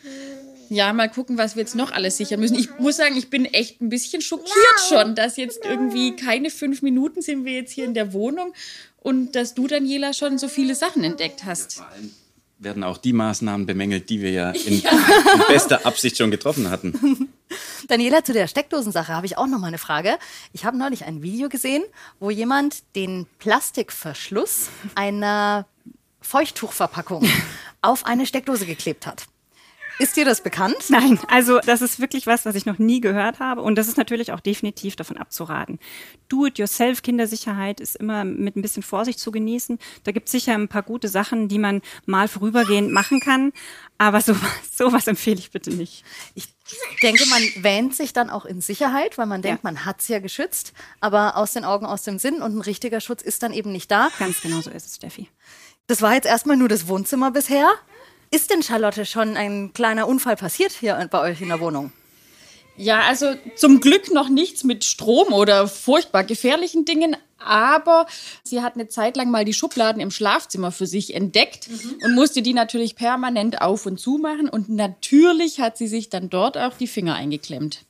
Ja, 0.73 0.91
mal 0.91 1.07
gucken, 1.07 1.37
was 1.37 1.55
wir 1.55 1.61
jetzt 1.61 1.75
noch 1.75 1.91
alles 1.91 2.17
sichern 2.17 2.39
müssen. 2.39 2.55
Ich 2.55 2.79
muss 2.79 2.97
sagen, 2.97 3.15
ich 3.15 3.29
bin 3.29 3.45
echt 3.45 3.79
ein 3.79 3.89
bisschen 3.89 4.21
schockiert 4.21 4.79
schon, 4.89 5.13
dass 5.13 5.37
jetzt 5.37 5.63
irgendwie 5.63 6.15
keine 6.15 6.49
fünf 6.49 6.81
Minuten 6.81 7.21
sind 7.21 7.45
wir 7.45 7.53
jetzt 7.53 7.71
hier 7.71 7.85
in 7.85 7.93
der 7.93 8.11
Wohnung 8.11 8.53
und 8.99 9.35
dass 9.35 9.53
du, 9.53 9.67
Daniela, 9.67 10.13
schon 10.13 10.39
so 10.39 10.47
viele 10.47 10.73
Sachen 10.73 11.03
entdeckt 11.03 11.45
hast. 11.45 11.75
Vor 11.75 11.87
allem 11.89 12.11
werden 12.57 12.83
auch 12.83 12.97
die 12.97 13.13
Maßnahmen 13.13 13.67
bemängelt, 13.67 14.09
die 14.09 14.21
wir 14.21 14.31
ja 14.31 14.49
in, 14.49 14.73
in 14.79 14.83
bester 15.47 15.85
Absicht 15.85 16.17
schon 16.17 16.31
getroffen 16.31 16.71
hatten. 16.71 17.29
Daniela, 17.87 18.23
zu 18.23 18.33
der 18.33 18.47
Steckdosensache 18.47 19.13
habe 19.13 19.27
ich 19.27 19.37
auch 19.37 19.47
noch 19.47 19.59
mal 19.59 19.67
eine 19.67 19.77
Frage. 19.77 20.17
Ich 20.53 20.65
habe 20.65 20.77
neulich 20.77 21.05
ein 21.05 21.21
Video 21.21 21.49
gesehen, 21.49 21.83
wo 22.19 22.31
jemand 22.31 22.83
den 22.95 23.27
Plastikverschluss 23.37 24.69
einer 24.95 25.67
Feuchttuchverpackung 26.21 27.29
auf 27.81 28.05
eine 28.05 28.25
Steckdose 28.25 28.65
geklebt 28.65 29.05
hat. 29.05 29.27
Ist 29.99 30.17
dir 30.17 30.25
das 30.25 30.41
bekannt? 30.41 30.89
Nein, 30.89 31.19
also 31.27 31.59
das 31.59 31.81
ist 31.81 31.99
wirklich 31.99 32.25
was, 32.25 32.45
was 32.45 32.55
ich 32.55 32.65
noch 32.65 32.79
nie 32.79 32.99
gehört 32.99 33.39
habe. 33.39 33.61
Und 33.61 33.75
das 33.75 33.87
ist 33.87 33.97
natürlich 33.97 34.31
auch 34.31 34.39
definitiv 34.39 34.95
davon 34.95 35.17
abzuraten. 35.17 35.79
Do-it-yourself-Kindersicherheit 36.29 37.79
ist 37.79 37.95
immer 37.97 38.25
mit 38.25 38.55
ein 38.55 38.61
bisschen 38.61 38.81
Vorsicht 38.81 39.19
zu 39.19 39.31
genießen. 39.31 39.77
Da 40.03 40.11
gibt 40.11 40.27
es 40.27 40.31
sicher 40.31 40.53
ein 40.53 40.67
paar 40.67 40.81
gute 40.81 41.07
Sachen, 41.09 41.47
die 41.47 41.59
man 41.59 41.81
mal 42.05 42.27
vorübergehend 42.27 42.91
machen 42.91 43.19
kann. 43.19 43.53
Aber 43.99 44.19
sowas, 44.21 44.41
sowas 44.73 45.07
empfehle 45.07 45.39
ich 45.39 45.51
bitte 45.51 45.69
nicht. 45.69 46.03
Ich 46.33 46.47
denke, 47.01 47.25
man 47.27 47.43
wähnt 47.63 47.95
sich 47.95 48.13
dann 48.13 48.29
auch 48.29 48.45
in 48.45 48.61
Sicherheit, 48.61 49.17
weil 49.17 49.27
man 49.27 49.41
denkt, 49.41 49.63
ja. 49.63 49.69
man 49.69 49.85
hat 49.85 50.01
es 50.01 50.07
ja 50.07 50.19
geschützt. 50.19 50.73
Aber 51.01 51.37
aus 51.37 51.53
den 51.53 51.65
Augen, 51.65 51.85
aus 51.85 52.01
dem 52.01 52.17
Sinn 52.17 52.41
und 52.41 52.55
ein 52.55 52.61
richtiger 52.61 52.99
Schutz 52.99 53.21
ist 53.21 53.43
dann 53.43 53.53
eben 53.53 53.71
nicht 53.71 53.91
da. 53.91 54.09
Ganz 54.17 54.41
genau 54.41 54.61
so 54.61 54.71
ist 54.71 54.87
es, 54.87 54.95
Steffi. 54.95 55.29
Das 55.87 56.01
war 56.01 56.13
jetzt 56.13 56.25
erstmal 56.25 56.57
nur 56.57 56.69
das 56.69 56.87
Wohnzimmer 56.87 57.31
bisher. 57.31 57.69
Ist 58.33 58.49
denn 58.49 58.63
Charlotte 58.63 59.05
schon 59.05 59.37
ein 59.37 59.73
kleiner 59.73 60.07
Unfall 60.07 60.35
passiert 60.35 60.71
hier 60.71 61.07
bei 61.11 61.21
euch 61.21 61.41
in 61.41 61.49
der 61.49 61.59
Wohnung? 61.59 61.91
Ja, 62.75 63.01
also 63.01 63.35
zum 63.55 63.79
Glück 63.79 64.11
noch 64.11 64.27
nichts 64.27 64.63
mit 64.63 64.83
Strom 64.83 65.31
oder 65.33 65.67
furchtbar 65.67 66.23
gefährlichen 66.23 66.83
Dingen, 66.83 67.15
aber 67.37 68.07
sie 68.43 68.63
hat 68.63 68.73
eine 68.73 68.87
Zeit 68.87 69.17
lang 69.17 69.29
mal 69.29 69.45
die 69.45 69.53
Schubladen 69.53 70.01
im 70.01 70.09
Schlafzimmer 70.09 70.71
für 70.71 70.87
sich 70.87 71.13
entdeckt 71.13 71.69
mhm. 71.69 71.99
und 72.03 72.15
musste 72.15 72.41
die 72.41 72.55
natürlich 72.55 72.95
permanent 72.95 73.61
auf 73.61 73.85
und 73.85 73.99
zu 73.99 74.17
machen 74.17 74.49
und 74.49 74.67
natürlich 74.67 75.59
hat 75.59 75.77
sie 75.77 75.87
sich 75.87 76.09
dann 76.09 76.31
dort 76.31 76.57
auch 76.57 76.75
die 76.75 76.87
Finger 76.87 77.13
eingeklemmt. 77.13 77.85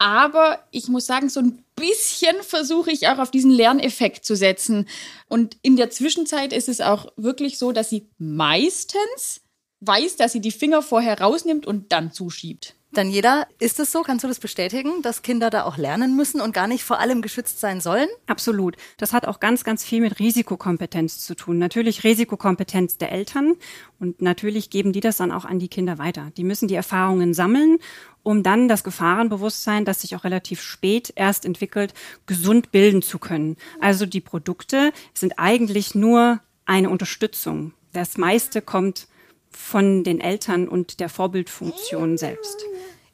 Aber 0.00 0.64
ich 0.70 0.88
muss 0.88 1.04
sagen, 1.04 1.28
so 1.28 1.40
ein 1.40 1.62
bisschen 1.76 2.34
versuche 2.42 2.90
ich 2.90 3.08
auch 3.08 3.18
auf 3.18 3.30
diesen 3.30 3.50
Lerneffekt 3.50 4.24
zu 4.24 4.34
setzen. 4.34 4.88
Und 5.28 5.58
in 5.60 5.76
der 5.76 5.90
Zwischenzeit 5.90 6.54
ist 6.54 6.70
es 6.70 6.80
auch 6.80 7.12
wirklich 7.16 7.58
so, 7.58 7.70
dass 7.70 7.90
sie 7.90 8.08
meistens 8.16 9.42
weiß, 9.80 10.16
dass 10.16 10.32
sie 10.32 10.40
die 10.40 10.52
Finger 10.52 10.80
vorher 10.80 11.20
rausnimmt 11.20 11.66
und 11.66 11.92
dann 11.92 12.12
zuschiebt. 12.12 12.76
Daniela, 12.92 13.46
ist 13.60 13.78
es 13.78 13.92
so? 13.92 14.02
Kannst 14.02 14.24
du 14.24 14.28
das 14.28 14.40
bestätigen, 14.40 15.00
dass 15.02 15.22
Kinder 15.22 15.48
da 15.48 15.62
auch 15.62 15.76
lernen 15.76 16.16
müssen 16.16 16.40
und 16.40 16.52
gar 16.52 16.66
nicht 16.66 16.82
vor 16.82 16.98
allem 16.98 17.22
geschützt 17.22 17.60
sein 17.60 17.80
sollen? 17.80 18.08
Absolut. 18.26 18.76
Das 18.96 19.12
hat 19.12 19.26
auch 19.26 19.38
ganz, 19.38 19.62
ganz 19.62 19.84
viel 19.84 20.00
mit 20.00 20.18
Risikokompetenz 20.18 21.20
zu 21.20 21.36
tun. 21.36 21.58
Natürlich 21.58 22.02
Risikokompetenz 22.02 22.98
der 22.98 23.12
Eltern 23.12 23.54
und 24.00 24.20
natürlich 24.20 24.70
geben 24.70 24.92
die 24.92 24.98
das 24.98 25.18
dann 25.18 25.30
auch 25.30 25.44
an 25.44 25.60
die 25.60 25.68
Kinder 25.68 25.98
weiter. 25.98 26.32
Die 26.36 26.42
müssen 26.42 26.66
die 26.66 26.74
Erfahrungen 26.74 27.32
sammeln, 27.32 27.78
um 28.24 28.42
dann 28.42 28.66
das 28.66 28.82
Gefahrenbewusstsein, 28.82 29.84
das 29.84 30.00
sich 30.00 30.16
auch 30.16 30.24
relativ 30.24 30.60
spät 30.60 31.12
erst 31.14 31.44
entwickelt, 31.44 31.94
gesund 32.26 32.72
bilden 32.72 33.02
zu 33.02 33.20
können. 33.20 33.56
Also 33.80 34.04
die 34.04 34.20
Produkte 34.20 34.92
sind 35.14 35.38
eigentlich 35.38 35.94
nur 35.94 36.40
eine 36.66 36.90
Unterstützung. 36.90 37.72
Das 37.92 38.18
meiste 38.18 38.62
kommt 38.62 39.06
von 39.50 40.04
den 40.04 40.20
Eltern 40.20 40.68
und 40.68 41.00
der 41.00 41.08
Vorbildfunktion 41.08 42.18
selbst. 42.18 42.64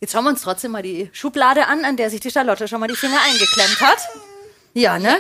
Jetzt 0.01 0.13
schauen 0.13 0.25
wir 0.25 0.31
uns 0.31 0.43
trotzdem 0.43 0.73
mal 0.73 0.83
die 0.83 1.09
Schublade 1.13 1.67
an, 1.67 1.85
an 1.85 1.97
der 1.97 2.11
sich 2.11 2.21
die 2.21 2.31
Charlotte 2.31 2.69
schon 2.69 2.81
mal 2.81 2.89
die 2.89 2.97
Finger 2.97 3.19
eingeklemmt 3.25 3.81
hat. 3.81 3.99
Ja, 4.75 4.99
ne? 4.99 5.17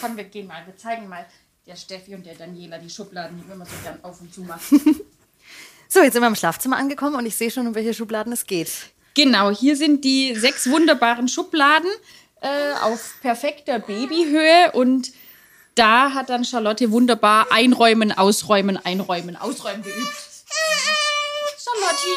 Komm, 0.00 0.16
wir 0.16 0.24
gehen 0.24 0.48
mal, 0.48 0.66
wir 0.66 0.76
zeigen 0.76 1.08
mal 1.08 1.24
der 1.66 1.76
Steffi 1.76 2.14
und 2.14 2.26
der 2.26 2.34
Daniela 2.34 2.78
die 2.78 2.90
Schubladen, 2.90 3.38
die 3.40 3.46
wir 3.46 3.54
immer 3.54 3.66
so 3.66 3.72
gern 3.82 3.98
auf 4.02 4.20
und 4.20 4.34
zu 4.34 4.40
machen. 4.40 4.80
so, 5.88 6.00
jetzt 6.00 6.14
sind 6.14 6.22
wir 6.22 6.28
im 6.28 6.34
Schlafzimmer 6.34 6.76
angekommen 6.76 7.14
und 7.14 7.26
ich 7.26 7.36
sehe 7.36 7.50
schon, 7.50 7.66
um 7.66 7.74
welche 7.74 7.94
Schubladen 7.94 8.32
es 8.32 8.46
geht. 8.46 8.70
Genau, 9.14 9.50
hier 9.50 9.76
sind 9.76 10.04
die 10.04 10.34
sechs 10.34 10.68
wunderbaren 10.68 11.28
Schubladen 11.28 11.90
äh, 12.40 12.72
auf 12.82 13.16
perfekter 13.20 13.78
Babyhöhe 13.78 14.72
und 14.72 15.12
da 15.74 16.12
hat 16.12 16.28
dann 16.30 16.44
Charlotte 16.44 16.90
wunderbar 16.90 17.52
einräumen, 17.52 18.10
ausräumen, 18.10 18.76
einräumen, 18.76 19.36
ausräumen 19.36 19.82
geübt. 19.82 20.27
Charlotte, 21.58 22.08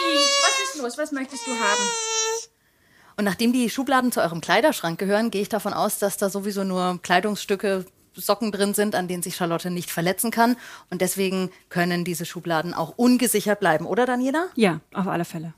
was 0.44 0.70
ist 0.70 0.82
los? 0.82 0.98
Was 0.98 1.12
möchtest 1.12 1.46
du 1.48 1.52
haben? 1.52 1.84
Und 3.18 3.26
nachdem 3.26 3.54
die 3.54 3.70
Schubladen 3.70 4.12
zu 4.12 4.22
eurem 4.22 4.42
Kleiderschrank 4.42 4.98
gehören, 4.98 5.32
gehe 5.32 5.42
ich 5.42 5.50
davon 5.50 5.74
aus, 5.74 6.00
dass 6.00 6.18
da 6.18 6.30
sowieso 6.30 6.64
nur 6.64 7.00
Kleidungsstücke, 7.02 7.86
Socken 8.14 8.52
drin 8.52 8.74
sind, 8.74 8.96
an 8.96 9.08
denen 9.08 9.24
sich 9.24 9.36
Charlotte 9.36 9.70
nicht 9.72 9.90
verletzen 9.90 10.32
kann. 10.32 10.58
Und 10.90 11.02
deswegen 11.02 11.50
können 11.70 12.04
diese 12.04 12.26
Schubladen 12.26 12.74
auch 12.74 12.94
ungesichert 12.98 13.60
bleiben, 13.60 13.86
oder 13.86 14.06
Daniela? 14.06 14.48
Ja, 14.56 14.82
auf 14.94 15.08
alle 15.08 15.26
Fälle. 15.26 15.54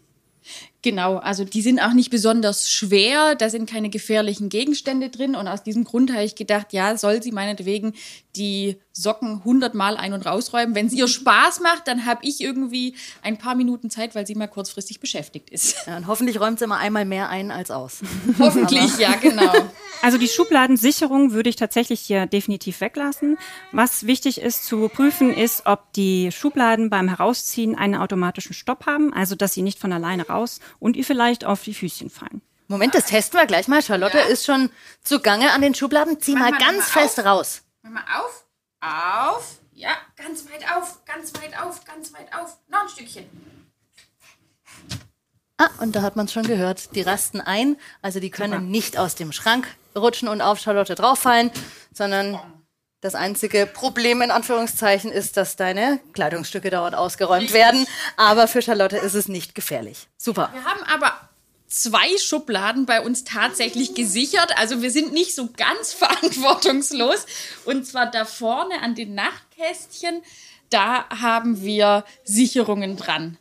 Genau, 0.83 1.15
also 1.15 1.45
die 1.45 1.61
sind 1.61 1.79
auch 1.79 1.93
nicht 1.93 2.09
besonders 2.09 2.69
schwer, 2.69 3.35
da 3.35 3.49
sind 3.49 3.69
keine 3.69 3.89
gefährlichen 3.89 4.49
Gegenstände 4.49 5.09
drin 5.09 5.33
und 5.33 5.47
aus 5.47 5.63
diesem 5.63 5.85
Grund 5.85 6.11
habe 6.11 6.25
ich 6.25 6.35
gedacht, 6.35 6.73
ja, 6.73 6.97
soll 6.97 7.23
sie 7.23 7.31
meinetwegen 7.31 7.93
die 8.35 8.77
Socken 8.91 9.43
hundertmal 9.43 9.95
ein- 9.97 10.13
und 10.13 10.25
rausräumen. 10.25 10.75
Wenn 10.75 10.87
es 10.87 10.93
ihr 10.93 11.07
Spaß 11.07 11.61
macht, 11.61 11.87
dann 11.87 12.05
habe 12.05 12.25
ich 12.25 12.41
irgendwie 12.41 12.95
ein 13.21 13.37
paar 13.37 13.55
Minuten 13.55 13.89
Zeit, 13.89 14.13
weil 14.13 14.27
sie 14.27 14.35
mal 14.35 14.47
kurzfristig 14.47 14.99
beschäftigt 14.99 15.49
ist. 15.49 15.77
Ja, 15.87 15.97
und 15.97 16.07
hoffentlich 16.07 16.39
räumt 16.39 16.59
sie 16.59 16.67
mal 16.67 16.77
einmal 16.77 17.05
mehr 17.05 17.29
ein 17.29 17.49
als 17.49 17.71
aus. 17.71 18.01
hoffentlich, 18.39 18.97
ja, 18.97 19.15
genau. 19.15 19.51
Also 20.01 20.17
die 20.17 20.27
Schubladensicherung 20.27 21.31
würde 21.31 21.49
ich 21.49 21.55
tatsächlich 21.55 22.01
hier 22.01 22.25
definitiv 22.25 22.81
weglassen. 22.81 23.37
Was 23.71 24.05
wichtig 24.05 24.41
ist 24.41 24.65
zu 24.65 24.89
prüfen, 24.89 25.33
ist, 25.33 25.65
ob 25.65 25.93
die 25.93 26.31
Schubladen 26.31 26.89
beim 26.89 27.07
Herausziehen 27.07 27.75
einen 27.75 27.95
automatischen 27.95 28.53
Stopp 28.53 28.85
haben, 28.85 29.13
also 29.13 29.35
dass 29.35 29.53
sie 29.53 29.61
nicht 29.61 29.79
von 29.79 29.93
alleine 29.93 30.27
raus 30.27 30.59
und 30.79 30.95
ihr 30.95 31.05
vielleicht 31.05 31.45
auf 31.45 31.63
die 31.63 31.73
Füßchen 31.73 32.09
fallen. 32.09 32.41
Moment, 32.67 32.95
das 32.95 33.05
testen 33.05 33.39
wir 33.39 33.45
gleich 33.45 33.67
mal. 33.67 33.81
Charlotte 33.81 34.17
ja. 34.17 34.23
ist 34.25 34.45
schon 34.45 34.69
zugange 35.03 35.51
an 35.51 35.61
den 35.61 35.75
Schubladen. 35.75 36.19
Zieh 36.19 36.33
mal, 36.33 36.51
mal 36.51 36.59
ganz 36.59 36.93
mal 36.93 37.01
fest 37.01 37.19
auf. 37.19 37.25
raus. 37.25 37.61
Mach 37.81 37.91
mal 37.91 38.05
auf. 38.19 38.45
Auf. 38.81 39.59
Ja, 39.73 39.91
ganz 40.15 40.45
weit 40.49 40.65
auf, 40.75 41.03
ganz 41.05 41.33
weit 41.35 41.59
auf, 41.59 41.83
ganz 41.83 42.13
weit 42.13 42.33
auf. 42.33 42.57
Noch 42.69 42.83
ein 42.83 42.89
Stückchen. 42.89 43.25
Ah, 45.57 45.69
und 45.79 45.95
da 45.95 46.01
hat 46.01 46.15
man 46.15 46.25
es 46.25 46.33
schon 46.33 46.43
gehört. 46.43 46.95
Die 46.95 47.01
rasten 47.01 47.41
ein. 47.41 47.77
Also 48.01 48.19
die 48.19 48.29
können 48.29 48.53
Super. 48.53 48.63
nicht 48.63 48.97
aus 48.97 49.15
dem 49.15 49.31
Schrank 49.31 49.67
rutschen 49.95 50.27
und 50.27 50.41
auf 50.41 50.59
Charlotte 50.59 50.95
drauffallen, 50.95 51.51
sondern 51.93 52.39
das 53.03 53.15
einzige 53.15 53.65
Problem 53.65 54.21
in 54.21 54.31
Anführungszeichen 54.31 55.11
ist, 55.11 55.35
dass 55.35 55.57
deine 55.57 55.99
Kleidungsstücke 56.13 56.69
dauernd 56.69 56.95
ausgeräumt 56.95 57.51
werden. 57.51 57.85
Aber 58.15 58.47
für 58.47 58.61
Charlotte 58.61 58.95
ist 58.95 59.13
es 59.13 59.27
nicht 59.27 59.55
gefährlich. 59.55 60.07
Super. 60.17 60.49
Wir 60.53 60.63
haben 60.63 60.83
aber 60.83 61.11
zwei 61.67 62.17
Schubladen 62.17 62.85
bei 62.85 63.01
uns 63.01 63.25
tatsächlich 63.25 63.93
gesichert. 63.93 64.57
Also 64.57 64.81
wir 64.81 64.89
sind 64.89 65.11
nicht 65.11 65.35
so 65.35 65.49
ganz 65.57 65.91
verantwortungslos. 65.93 67.25
Und 67.65 67.85
zwar 67.85 68.09
da 68.09 68.23
vorne 68.23 68.81
an 68.81 68.95
den 68.95 69.15
Nachtkästchen, 69.15 70.21
da 70.69 71.09
haben 71.09 71.61
wir 71.61 72.05
Sicherungen 72.23 72.95
dran. 72.95 73.37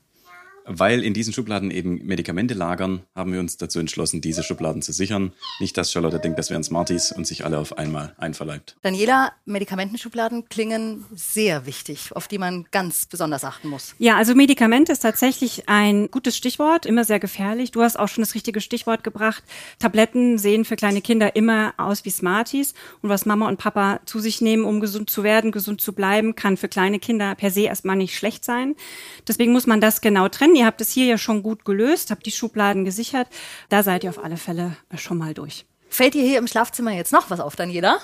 Weil 0.64 1.02
in 1.02 1.14
diesen 1.14 1.32
Schubladen 1.32 1.70
eben 1.70 2.04
Medikamente 2.04 2.54
lagern, 2.54 3.02
haben 3.14 3.32
wir 3.32 3.40
uns 3.40 3.56
dazu 3.56 3.78
entschlossen, 3.78 4.20
diese 4.20 4.42
Schubladen 4.42 4.82
zu 4.82 4.92
sichern. 4.92 5.32
Nicht, 5.60 5.76
dass 5.76 5.90
Charlotte 5.90 6.20
denkt, 6.20 6.38
das 6.38 6.50
wären 6.50 6.62
Smarties 6.62 7.12
und 7.12 7.26
sich 7.26 7.44
alle 7.44 7.58
auf 7.58 7.78
einmal 7.78 8.14
einverleibt. 8.18 8.76
Daniela, 8.82 9.32
Medikamentenschubladen 9.44 10.48
klingen 10.48 11.04
sehr 11.14 11.66
wichtig, 11.66 12.10
auf 12.14 12.28
die 12.28 12.38
man 12.38 12.66
ganz 12.70 13.06
besonders 13.06 13.44
achten 13.44 13.68
muss. 13.68 13.94
Ja, 13.98 14.16
also 14.16 14.34
Medikamente 14.34 14.92
ist 14.92 15.00
tatsächlich 15.00 15.68
ein 15.68 16.10
gutes 16.10 16.36
Stichwort, 16.36 16.86
immer 16.86 17.04
sehr 17.04 17.18
gefährlich. 17.18 17.72
Du 17.72 17.82
hast 17.82 17.98
auch 17.98 18.08
schon 18.08 18.22
das 18.22 18.34
richtige 18.34 18.60
Stichwort 18.60 19.02
gebracht. 19.02 19.42
Tabletten 19.78 20.38
sehen 20.38 20.64
für 20.64 20.76
kleine 20.76 21.00
Kinder 21.00 21.34
immer 21.34 21.74
aus 21.76 22.04
wie 22.04 22.10
Smarties. 22.10 22.74
Und 23.00 23.08
was 23.08 23.26
Mama 23.26 23.48
und 23.48 23.58
Papa 23.58 24.00
zu 24.04 24.20
sich 24.20 24.40
nehmen, 24.40 24.64
um 24.64 24.80
gesund 24.80 25.10
zu 25.10 25.22
werden, 25.24 25.50
gesund 25.50 25.80
zu 25.80 25.92
bleiben, 25.92 26.36
kann 26.36 26.56
für 26.56 26.68
kleine 26.68 26.98
Kinder 26.98 27.34
per 27.34 27.50
se 27.50 27.62
erstmal 27.62 27.96
nicht 27.96 28.16
schlecht 28.16 28.44
sein. 28.44 28.74
Deswegen 29.26 29.52
muss 29.52 29.66
man 29.66 29.80
das 29.80 30.00
genau 30.00 30.28
trennen 30.28 30.51
können. 30.52 30.56
Ihr 30.56 30.66
habt 30.66 30.80
es 30.80 30.92
hier 30.92 31.06
ja 31.06 31.18
schon 31.18 31.42
gut 31.42 31.64
gelöst, 31.64 32.10
habt 32.10 32.26
die 32.26 32.30
Schubladen 32.30 32.84
gesichert. 32.84 33.28
Da 33.68 33.82
seid 33.82 34.04
ihr 34.04 34.10
auf 34.10 34.22
alle 34.22 34.36
Fälle 34.36 34.76
schon 34.96 35.18
mal 35.18 35.34
durch. 35.34 35.66
Fällt 35.88 36.14
dir 36.14 36.22
hier 36.22 36.38
im 36.38 36.46
Schlafzimmer 36.46 36.92
jetzt 36.92 37.12
noch 37.12 37.30
was 37.30 37.40
auf, 37.40 37.56
Daniela? 37.56 37.98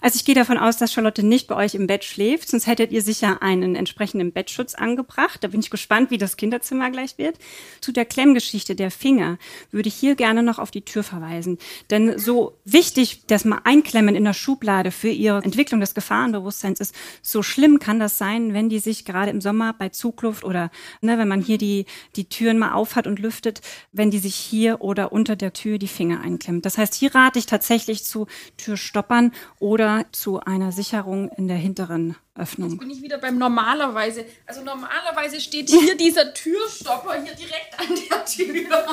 Also 0.00 0.16
ich 0.16 0.24
gehe 0.24 0.34
davon 0.34 0.58
aus, 0.58 0.76
dass 0.76 0.92
Charlotte 0.92 1.22
nicht 1.22 1.48
bei 1.48 1.56
euch 1.56 1.74
im 1.74 1.86
Bett 1.86 2.04
schläft, 2.04 2.48
sonst 2.48 2.66
hättet 2.66 2.92
ihr 2.92 3.02
sicher 3.02 3.42
einen 3.42 3.74
entsprechenden 3.74 4.32
Bettschutz 4.32 4.74
angebracht. 4.74 5.42
Da 5.42 5.48
bin 5.48 5.60
ich 5.60 5.70
gespannt, 5.70 6.10
wie 6.10 6.18
das 6.18 6.36
Kinderzimmer 6.36 6.90
gleich 6.90 7.18
wird. 7.18 7.38
Zu 7.80 7.92
der 7.92 8.04
Klemmgeschichte 8.04 8.74
der 8.74 8.90
Finger 8.90 9.38
würde 9.70 9.88
ich 9.88 9.94
hier 9.94 10.14
gerne 10.14 10.42
noch 10.42 10.58
auf 10.58 10.70
die 10.70 10.82
Tür 10.82 11.02
verweisen. 11.02 11.58
Denn 11.90 12.18
so 12.18 12.58
wichtig 12.64 13.26
das 13.26 13.44
mal 13.44 13.60
Einklemmen 13.64 14.14
in 14.14 14.24
der 14.24 14.32
Schublade 14.32 14.90
für 14.90 15.08
ihre 15.08 15.42
Entwicklung 15.42 15.80
des 15.80 15.94
Gefahrenbewusstseins 15.94 16.80
ist, 16.80 16.94
so 17.22 17.42
schlimm 17.42 17.78
kann 17.78 17.98
das 17.98 18.18
sein, 18.18 18.54
wenn 18.54 18.68
die 18.68 18.78
sich 18.78 19.04
gerade 19.04 19.30
im 19.30 19.40
Sommer 19.40 19.72
bei 19.72 19.88
Zugluft 19.88 20.44
oder 20.44 20.70
ne, 21.00 21.18
wenn 21.18 21.28
man 21.28 21.40
hier 21.40 21.58
die, 21.58 21.86
die 22.16 22.28
Türen 22.28 22.58
mal 22.58 22.72
aufhat 22.72 23.06
und 23.06 23.18
lüftet, 23.18 23.60
wenn 23.92 24.10
die 24.10 24.18
sich 24.18 24.34
hier 24.34 24.80
oder 24.80 25.12
unter 25.12 25.36
der 25.36 25.52
Tür 25.52 25.78
die 25.78 25.88
Finger 25.88 26.20
einklemmt. 26.20 26.66
Das 26.66 26.78
heißt, 26.78 26.94
hier 26.94 27.14
rate 27.14 27.38
ich 27.38 27.46
tatsächlich 27.46 28.04
zu 28.04 28.26
Türstoppern 28.56 29.32
oder 29.64 30.04
zu 30.12 30.40
einer 30.40 30.72
Sicherung 30.72 31.30
in 31.38 31.48
der 31.48 31.56
hinteren 31.56 32.16
Öffnung. 32.34 32.68
Jetzt 32.68 32.80
bin 32.80 32.90
ich 32.90 33.00
wieder 33.00 33.16
beim 33.16 33.38
normalerweise. 33.38 34.26
Also 34.46 34.62
normalerweise 34.62 35.40
steht 35.40 35.70
hier 35.70 35.96
dieser 35.96 36.34
Türstopper 36.34 37.14
hier 37.22 37.32
direkt 37.34 37.78
an 37.78 37.86
der 37.88 38.24
Tür. 38.26 38.86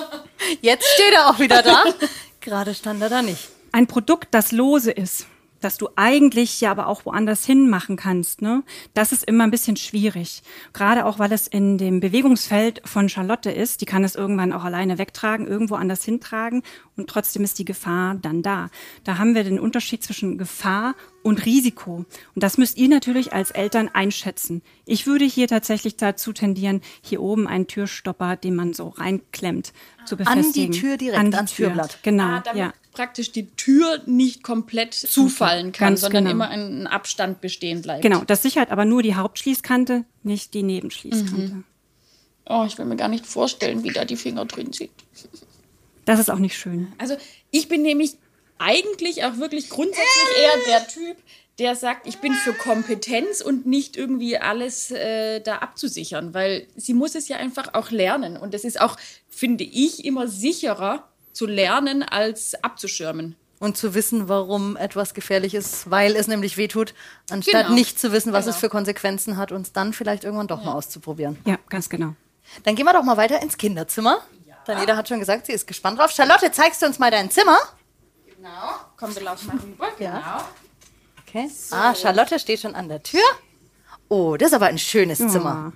Jetzt 0.62 0.88
steht 0.94 1.13
er 1.13 1.30
auch 1.30 1.40
wieder 1.40 1.62
da. 1.62 1.84
Gerade 2.40 2.74
stand 2.74 3.01
er 3.01 3.10
da 3.10 3.22
nicht. 3.22 3.50
Ein 3.74 3.88
Produkt, 3.88 4.30
das 4.32 4.54
lose 4.54 4.92
ist, 4.92 5.25
dass 5.62 5.77
du 5.77 5.89
eigentlich 5.96 6.60
ja 6.62 6.72
aber 6.72 6.88
auch 6.88 7.06
woanders 7.06 7.46
hin 7.46 7.70
machen 7.70 7.96
kannst. 7.96 8.41
Ne? 8.41 8.63
Das 8.94 9.12
ist 9.12 9.24
immer 9.24 9.46
ein 9.46 9.51
bisschen 9.51 9.77
schwierig. 9.77 10.41
Gerade 10.74 11.06
auch, 11.06 11.20
weil 11.20 11.32
es 11.32 11.48
in 11.48 11.77
dem 11.77 12.00
Bewegungsfeld 12.00 12.82
von 12.86 13.10
Charlotte 13.10 13.51
ist. 13.51 13.82
Die 13.82 13.86
kann 13.86 14.03
es 14.03 14.15
irgendwann 14.15 14.53
auch 14.53 14.63
alleine 14.63 14.98
wegtragen, 14.98 15.48
irgendwo 15.48 15.75
anders 15.75 16.03
hintragen 16.03 16.63
und 16.98 17.10
trotzdem 17.10 17.44
ist 17.44 17.58
die 17.60 17.65
Gefahr 17.65 18.15
dann 18.15 18.41
da. 18.41 18.70
Da 19.03 19.18
haben 19.18 19.36
wir 19.36 19.44
den 19.44 19.60
Unterschied 19.60 20.03
zwischen 20.03 20.38
Gefahr 20.38 20.96
und 21.24 21.46
Risiko. 21.46 22.06
Und 22.36 22.44
das 22.44 22.58
müsst 22.58 22.77
ihr 22.77 22.89
natürlich 22.89 23.34
als 23.34 23.51
Eltern 23.51 23.89
einschätzen. 23.94 24.62
Ich 24.86 25.06
würde 25.06 25.25
hier 25.25 25.48
tatsächlich 25.48 25.96
dazu 25.98 26.34
tendieren, 26.34 26.82
hier 27.01 27.22
oben 27.22 27.48
einen 27.48 27.68
Türstopper, 27.68 28.36
den 28.36 28.56
man 28.56 28.74
so 28.74 28.89
reinklemmt, 28.89 29.74
zu 30.06 30.18
befestigen. 30.18 30.65
An 30.68 30.72
die 30.72 30.80
Tür 30.80 30.98
direkt, 30.98 31.20
An 31.20 31.32
die 31.32 31.38
ans 31.38 31.53
Tür. 31.53 31.68
Türblatt. 31.68 32.00
Genau, 32.03 32.24
Ah, 32.24 32.41
damit 32.44 32.60
ja. 32.60 32.74
Praktisch 32.91 33.31
die 33.31 33.50
Tür 33.51 34.01
nicht 34.05 34.43
komplett 34.43 34.93
zufallen 34.93 35.71
kann, 35.71 35.89
Ganz 35.89 36.01
sondern 36.01 36.25
genau. 36.25 36.36
immer 36.36 36.50
ein 36.50 36.88
Abstand 36.88 37.41
bestehen 37.41 37.81
bleibt. 37.81 38.01
Genau, 38.01 38.24
das 38.25 38.41
sichert 38.41 38.71
aber 38.71 38.86
nur 38.86 39.01
die 39.01 39.15
Hauptschließkante, 39.15 40.05
nicht 40.24 40.53
die 40.53 40.63
Nebenschließkante. 40.63 41.63
Oh, 42.48 42.65
ich 42.67 42.77
will 42.77 42.86
mir 42.86 42.98
gar 42.98 43.07
nicht 43.07 43.25
vorstellen, 43.25 43.83
wie 43.83 43.91
da 43.91 44.03
die 44.03 44.17
Finger 44.17 44.45
drin 44.45 44.74
sind. 44.74 44.91
Das 46.05 46.19
ist 46.19 46.29
auch 46.29 46.39
nicht 46.39 46.57
schön. 46.57 46.91
Also 46.98 47.15
ich 47.51 47.67
bin 47.69 47.81
nämlich 47.81 48.17
eigentlich 48.57 49.24
auch 49.24 49.38
wirklich 49.38 49.69
grundsätzlich 49.69 50.27
eher 50.38 50.79
der 50.79 50.88
Typ, 50.88 51.17
der 51.60 51.75
sagt, 51.75 52.07
ich 52.07 52.17
bin 52.17 52.33
für 52.33 52.53
Kompetenz 52.53 53.41
und 53.41 53.65
nicht 53.65 53.95
irgendwie 53.95 54.38
alles 54.38 54.91
äh, 54.91 55.41
da 55.41 55.57
abzusichern, 55.57 56.33
weil 56.33 56.67
sie 56.75 56.93
muss 56.93 57.15
es 57.15 57.27
ja 57.27 57.38
einfach 57.38 57.74
auch 57.74 57.91
lernen. 57.91 58.38
Und 58.38 58.53
das 58.53 58.63
ist 58.63 58.81
auch, 58.81 58.98
finde 59.29 59.63
ich, 59.63 60.03
immer 60.05 60.27
sicherer 60.27 61.11
zu 61.34 61.46
lernen, 61.46 62.04
als 62.04 62.56
abzuschirmen. 62.64 63.36
Und 63.60 63.78
zu 63.78 63.94
wissen, 63.94 64.28
warum 64.28 64.76
etwas 64.76 65.14
gefährlich 65.14 65.54
ist, 65.54 65.90
weil 65.92 66.16
es 66.16 66.28
nämlich 66.28 66.58
wehtut, 66.58 66.96
anstatt 67.30 67.66
Genau. 67.66 67.76
nicht 67.76 68.00
zu 68.00 68.12
wissen, 68.12 68.34
was 68.34 68.46
Genau. 68.46 68.56
es 68.56 68.60
für 68.60 68.70
Konsequenzen 68.70 69.38
hat 69.38 69.52
und 69.52 69.62
es 69.62 69.72
dann 69.72 69.94
vielleicht 69.94 70.24
irgendwann 70.24 70.48
doch 70.48 70.64
mal 70.64 70.74
auszuprobieren. 70.74 71.38
Ja, 71.46 71.58
ganz 71.70 71.88
genau. 71.90 72.16
Dann 72.64 72.76
gehen 72.76 72.86
wir 72.86 72.94
doch 72.94 73.04
mal 73.04 73.18
weiter 73.18 73.40
ins 73.42 73.58
Kinderzimmer. 73.58 74.20
Daniela 74.66 74.96
hat 74.98 75.08
schon 75.10 75.20
gesagt, 75.20 75.46
sie 75.46 75.52
ist 75.54 75.68
gespannt 75.68 76.00
drauf. 76.00 76.12
Charlotte, 76.12 76.52
zeigst 76.52 76.82
du 76.82 76.88
uns 76.88 76.98
mal 77.00 77.12
dein 77.12 77.30
Zimmer? 77.30 77.58
Genau. 78.36 78.50
Komm, 78.98 79.14
wir 79.16 79.22
laufen 79.24 79.48
mal 79.48 79.58
rüber. 79.58 79.88
Genau. 79.98 80.42
Okay. 81.28 81.50
Ah, 81.72 81.94
Charlotte 81.96 82.40
steht 82.40 82.60
schon 82.62 82.74
an 82.76 82.90
der 82.90 83.02
Tür. 83.04 83.22
Oh, 84.10 84.36
das 84.38 84.50
ist 84.50 84.54
aber 84.56 84.66
ein 84.68 84.78
schönes 84.80 85.20
Zimmer. 85.20 85.72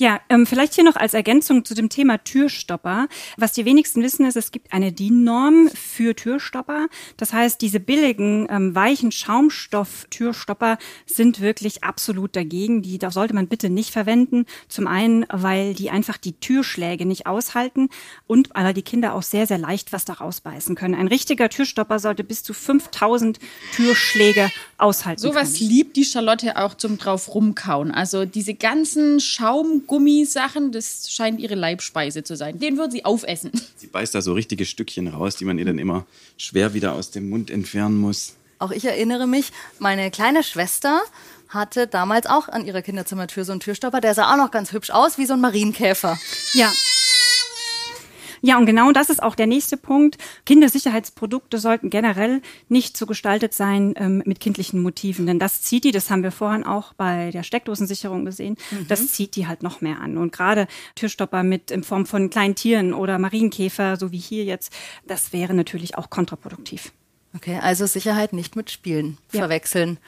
Ja, 0.00 0.20
ähm, 0.28 0.46
vielleicht 0.46 0.74
hier 0.74 0.84
noch 0.84 0.94
als 0.94 1.12
Ergänzung 1.12 1.64
zu 1.64 1.74
dem 1.74 1.88
Thema 1.88 2.18
Türstopper. 2.18 3.08
Was 3.36 3.50
die 3.50 3.64
wenigsten 3.64 4.00
wissen 4.00 4.24
ist, 4.26 4.36
es 4.36 4.52
gibt 4.52 4.72
eine 4.72 4.92
DIN-Norm 4.92 5.70
für 5.74 6.14
Türstopper. 6.14 6.86
Das 7.16 7.32
heißt, 7.32 7.60
diese 7.60 7.80
billigen, 7.80 8.46
ähm, 8.48 8.76
weichen 8.76 9.10
Schaumstoff-Türstopper 9.10 10.78
sind 11.04 11.40
wirklich 11.40 11.82
absolut 11.82 12.36
dagegen. 12.36 12.82
Die 12.82 12.98
da 12.98 13.10
sollte 13.10 13.34
man 13.34 13.48
bitte 13.48 13.70
nicht 13.70 13.90
verwenden. 13.90 14.46
Zum 14.68 14.86
einen, 14.86 15.26
weil 15.30 15.74
die 15.74 15.90
einfach 15.90 16.16
die 16.16 16.34
Türschläge 16.34 17.04
nicht 17.04 17.26
aushalten 17.26 17.88
und 18.28 18.50
weil 18.54 18.74
die 18.74 18.82
Kinder 18.82 19.14
auch 19.14 19.24
sehr, 19.24 19.48
sehr 19.48 19.58
leicht 19.58 19.92
was 19.92 20.04
da 20.04 20.12
rausbeißen 20.12 20.76
können. 20.76 20.94
Ein 20.94 21.08
richtiger 21.08 21.48
Türstopper 21.48 21.98
sollte 21.98 22.22
bis 22.22 22.44
zu 22.44 22.54
5000 22.54 23.40
Türschläge 23.74 24.52
aushalten 24.76 25.20
Sowas 25.20 25.58
liebt 25.58 25.96
die 25.96 26.04
Charlotte 26.04 26.56
auch 26.56 26.74
zum 26.74 26.98
drauf 26.98 27.34
rumkauen. 27.34 27.90
Also 27.90 28.26
diese 28.26 28.54
ganzen 28.54 29.18
Schaumgummisachen, 29.88 30.70
das 30.70 31.10
scheint 31.10 31.40
ihre 31.40 31.54
Leibspeise 31.54 32.22
zu 32.22 32.36
sein. 32.36 32.58
Den 32.58 32.76
würde 32.76 32.92
sie 32.92 33.04
aufessen. 33.04 33.50
Sie 33.76 33.86
beißt 33.86 34.14
da 34.14 34.22
so 34.22 34.34
richtige 34.34 34.64
Stückchen 34.66 35.08
raus, 35.08 35.36
die 35.36 35.44
man 35.44 35.58
ihr 35.58 35.64
dann 35.64 35.78
immer 35.78 36.06
schwer 36.36 36.74
wieder 36.74 36.92
aus 36.92 37.10
dem 37.10 37.30
Mund 37.30 37.50
entfernen 37.50 37.96
muss. 37.96 38.34
Auch 38.58 38.70
ich 38.70 38.84
erinnere 38.84 39.26
mich, 39.26 39.52
meine 39.78 40.10
kleine 40.10 40.42
Schwester 40.42 41.00
hatte 41.48 41.86
damals 41.86 42.26
auch 42.26 42.48
an 42.48 42.66
ihrer 42.66 42.82
Kinderzimmertür 42.82 43.44
so 43.44 43.52
einen 43.52 43.60
Türstopper. 43.60 44.00
Der 44.00 44.14
sah 44.14 44.32
auch 44.32 44.36
noch 44.36 44.50
ganz 44.50 44.72
hübsch 44.72 44.90
aus, 44.90 45.16
wie 45.16 45.26
so 45.26 45.32
ein 45.34 45.40
Marienkäfer. 45.40 46.18
Ja. 46.52 46.72
Ja, 48.40 48.58
und 48.58 48.66
genau 48.66 48.92
das 48.92 49.10
ist 49.10 49.22
auch 49.22 49.34
der 49.34 49.46
nächste 49.46 49.76
Punkt. 49.76 50.16
Kindersicherheitsprodukte 50.46 51.58
sollten 51.58 51.90
generell 51.90 52.42
nicht 52.68 52.96
so 52.96 53.06
gestaltet 53.06 53.54
sein 53.54 53.94
ähm, 53.96 54.22
mit 54.26 54.40
kindlichen 54.40 54.82
Motiven, 54.82 55.26
denn 55.26 55.38
das 55.38 55.62
zieht 55.62 55.84
die, 55.84 55.90
das 55.92 56.10
haben 56.10 56.22
wir 56.22 56.30
vorhin 56.32 56.64
auch 56.64 56.92
bei 56.92 57.30
der 57.30 57.42
Steckdosensicherung 57.42 58.24
gesehen, 58.24 58.56
das 58.88 59.08
zieht 59.12 59.36
die 59.36 59.46
halt 59.46 59.62
noch 59.62 59.80
mehr 59.80 60.00
an. 60.00 60.16
Und 60.18 60.32
gerade 60.32 60.66
Türstopper 60.94 61.42
mit 61.42 61.70
in 61.70 61.82
Form 61.82 62.06
von 62.06 62.30
kleinen 62.30 62.54
Tieren 62.54 62.94
oder 62.94 63.18
Marienkäfer, 63.18 63.96
so 63.96 64.12
wie 64.12 64.18
hier 64.18 64.44
jetzt, 64.44 64.72
das 65.06 65.32
wäre 65.32 65.54
natürlich 65.54 65.96
auch 65.96 66.10
kontraproduktiv. 66.10 66.92
Okay, 67.36 67.58
also 67.60 67.86
Sicherheit 67.86 68.32
nicht 68.32 68.56
mit 68.56 68.70
Spielen 68.70 69.18
Ja. 69.32 69.40
verwechseln. 69.40 69.98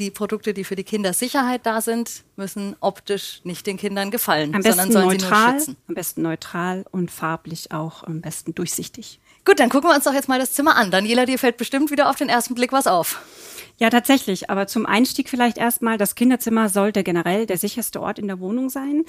Die 0.00 0.10
Produkte, 0.10 0.54
die 0.54 0.64
für 0.64 0.76
die 0.76 0.82
Kinder 0.82 1.12
Sicherheit 1.12 1.66
da 1.66 1.82
sind, 1.82 2.24
müssen 2.36 2.74
optisch 2.80 3.42
nicht 3.44 3.66
den 3.66 3.76
Kindern 3.76 4.10
gefallen, 4.10 4.54
Am 4.54 4.62
sondern 4.62 4.90
sollen 4.90 5.10
sie 5.10 5.16
nur 5.18 5.28
neutral, 5.28 5.58
schützen. 5.58 5.76
am 5.88 5.94
besten 5.94 6.22
neutral 6.22 6.86
und 6.90 7.10
farblich 7.10 7.70
auch 7.70 8.02
am 8.04 8.22
besten 8.22 8.54
durchsichtig. 8.54 9.20
Gut, 9.44 9.60
dann 9.60 9.68
gucken 9.68 9.90
wir 9.90 9.94
uns 9.94 10.04
doch 10.04 10.14
jetzt 10.14 10.26
mal 10.26 10.38
das 10.38 10.54
Zimmer 10.54 10.74
an. 10.76 10.90
Daniela, 10.90 11.26
dir 11.26 11.38
fällt 11.38 11.58
bestimmt 11.58 11.90
wieder 11.90 12.08
auf 12.08 12.16
den 12.16 12.30
ersten 12.30 12.54
Blick 12.54 12.72
was 12.72 12.86
auf. 12.86 13.20
Ja, 13.82 13.88
tatsächlich. 13.88 14.50
Aber 14.50 14.66
zum 14.66 14.84
Einstieg 14.84 15.30
vielleicht 15.30 15.56
erstmal, 15.56 15.96
das 15.96 16.14
Kinderzimmer 16.14 16.68
sollte 16.68 17.02
generell 17.02 17.46
der 17.46 17.56
sicherste 17.56 18.02
Ort 18.02 18.18
in 18.18 18.26
der 18.26 18.38
Wohnung 18.38 18.68
sein. 18.68 19.04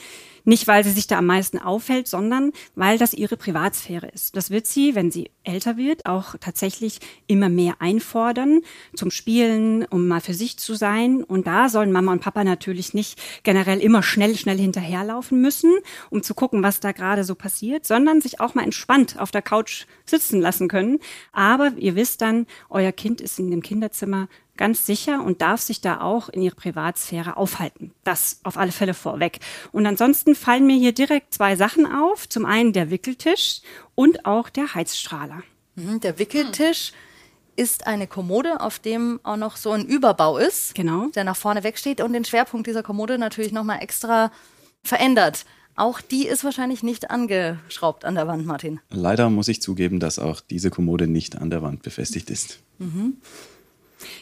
Nicht, 0.46 0.66
weil 0.66 0.86
sie 0.86 0.92
sich 0.92 1.08
da 1.08 1.18
am 1.18 1.26
meisten 1.26 1.60
aufhält, 1.60 2.08
sondern 2.08 2.54
weil 2.74 2.98
das 2.98 3.14
ihre 3.14 3.36
Privatsphäre 3.36 4.08
ist. 4.08 4.38
Das 4.38 4.50
wird 4.50 4.66
sie, 4.68 4.96
wenn 4.96 5.12
sie 5.12 5.30
älter 5.44 5.76
wird, 5.76 6.06
auch 6.06 6.36
tatsächlich 6.40 7.00
immer 7.28 7.50
mehr 7.50 7.76
einfordern 7.80 8.62
zum 8.96 9.12
Spielen, 9.12 9.84
um 9.84 10.08
mal 10.08 10.22
für 10.22 10.34
sich 10.34 10.58
zu 10.58 10.74
sein. 10.76 11.22
Und 11.22 11.48
da 11.48 11.68
sollen 11.68 11.92
Mama 11.92 12.14
und 12.14 12.22
Papa 12.22 12.46
natürlich 12.46 12.94
nicht 12.94 13.22
generell 13.44 13.82
immer 13.82 14.04
schnell, 14.04 14.38
schnell 14.38 14.58
hinterherlaufen 14.58 15.42
müssen, 15.42 15.74
um 16.10 16.24
zu 16.24 16.34
gucken, 16.34 16.64
was 16.64 16.80
da 16.80 16.94
gerade 16.94 17.26
so 17.26 17.36
passiert, 17.36 17.86
sondern 17.86 18.22
sich 18.22 18.40
auch 18.40 18.56
mal 18.56 18.64
entspannt 18.64 19.20
auf 19.20 19.32
der 19.32 19.42
Couch 19.42 19.86
sitzen 20.06 20.40
lassen 20.40 20.70
können. 20.70 21.00
Aber 21.34 21.74
ihr 21.76 21.98
wisst 21.98 22.22
dann, 22.22 22.48
euer 22.70 22.94
Kind 22.94 23.20
ist 23.20 23.38
in 23.38 23.52
dem 23.52 23.62
Kinderzimmer 23.62 24.30
ganz 24.58 24.86
sicher 24.86 25.24
und 25.24 25.42
darf 25.42 25.62
sich 25.62 25.82
da 25.82 26.02
auch 26.02 26.30
in 26.30 26.42
ihrer 26.42 26.56
Privatsphäre 26.56 27.38
aufhalten. 27.38 27.92
Das 28.04 28.40
auf 28.44 28.58
alle 28.58 28.72
Fälle 28.72 28.94
vorweg. 28.94 29.40
Und 29.72 29.86
ansonsten 29.88 30.36
fallen 30.36 30.68
mir 30.68 30.78
hier 30.78 30.92
direkt 30.94 31.34
zwei 31.34 31.56
Sachen 31.56 31.86
auf. 31.92 32.30
Zum 32.30 32.46
einen 32.46 32.74
der 32.74 32.92
Wickeltisch 32.92 33.62
und 33.96 34.26
auch 34.26 34.50
der 34.50 34.76
Heizstrahler. 34.76 35.42
Mhm, 35.76 36.00
Der 36.02 36.20
Wickeltisch 36.20 36.92
ist 37.56 37.88
eine 37.88 38.08
Kommode, 38.08 38.62
auf 38.62 38.80
dem 38.80 39.20
auch 39.24 39.38
noch 39.38 39.58
so 39.58 39.72
ein 39.72 39.86
Überbau 39.86 40.38
ist, 40.38 40.74
Genau. 40.76 41.08
der 41.16 41.24
nach 41.24 41.36
vorne 41.36 41.64
wegsteht 41.64 42.02
und 42.02 42.14
den 42.14 42.26
Schwerpunkt 42.26 42.68
dieser 42.68 42.84
Kommode 42.84 43.18
natürlich 43.18 43.52
nochmal 43.52 43.82
extra 43.82 44.32
verändert. 44.84 45.46
Auch 45.76 46.02
die 46.02 46.28
ist 46.28 46.44
wahrscheinlich 46.44 46.84
nicht 46.84 47.10
angeschraubt 47.12 48.04
an 48.06 48.16
der 48.16 48.28
Wand, 48.28 48.46
Martin. 48.46 48.80
Leider 48.90 49.30
muss 49.30 49.48
ich 49.48 49.62
zugeben, 49.62 50.00
dass 50.00 50.20
auch 50.20 50.42
diese 50.42 50.70
Kommode 50.70 51.08
nicht 51.08 51.38
an 51.38 51.50
der 51.50 51.62
Wand 51.62 51.82
befestigt 51.82 52.30
ist. 52.30 52.60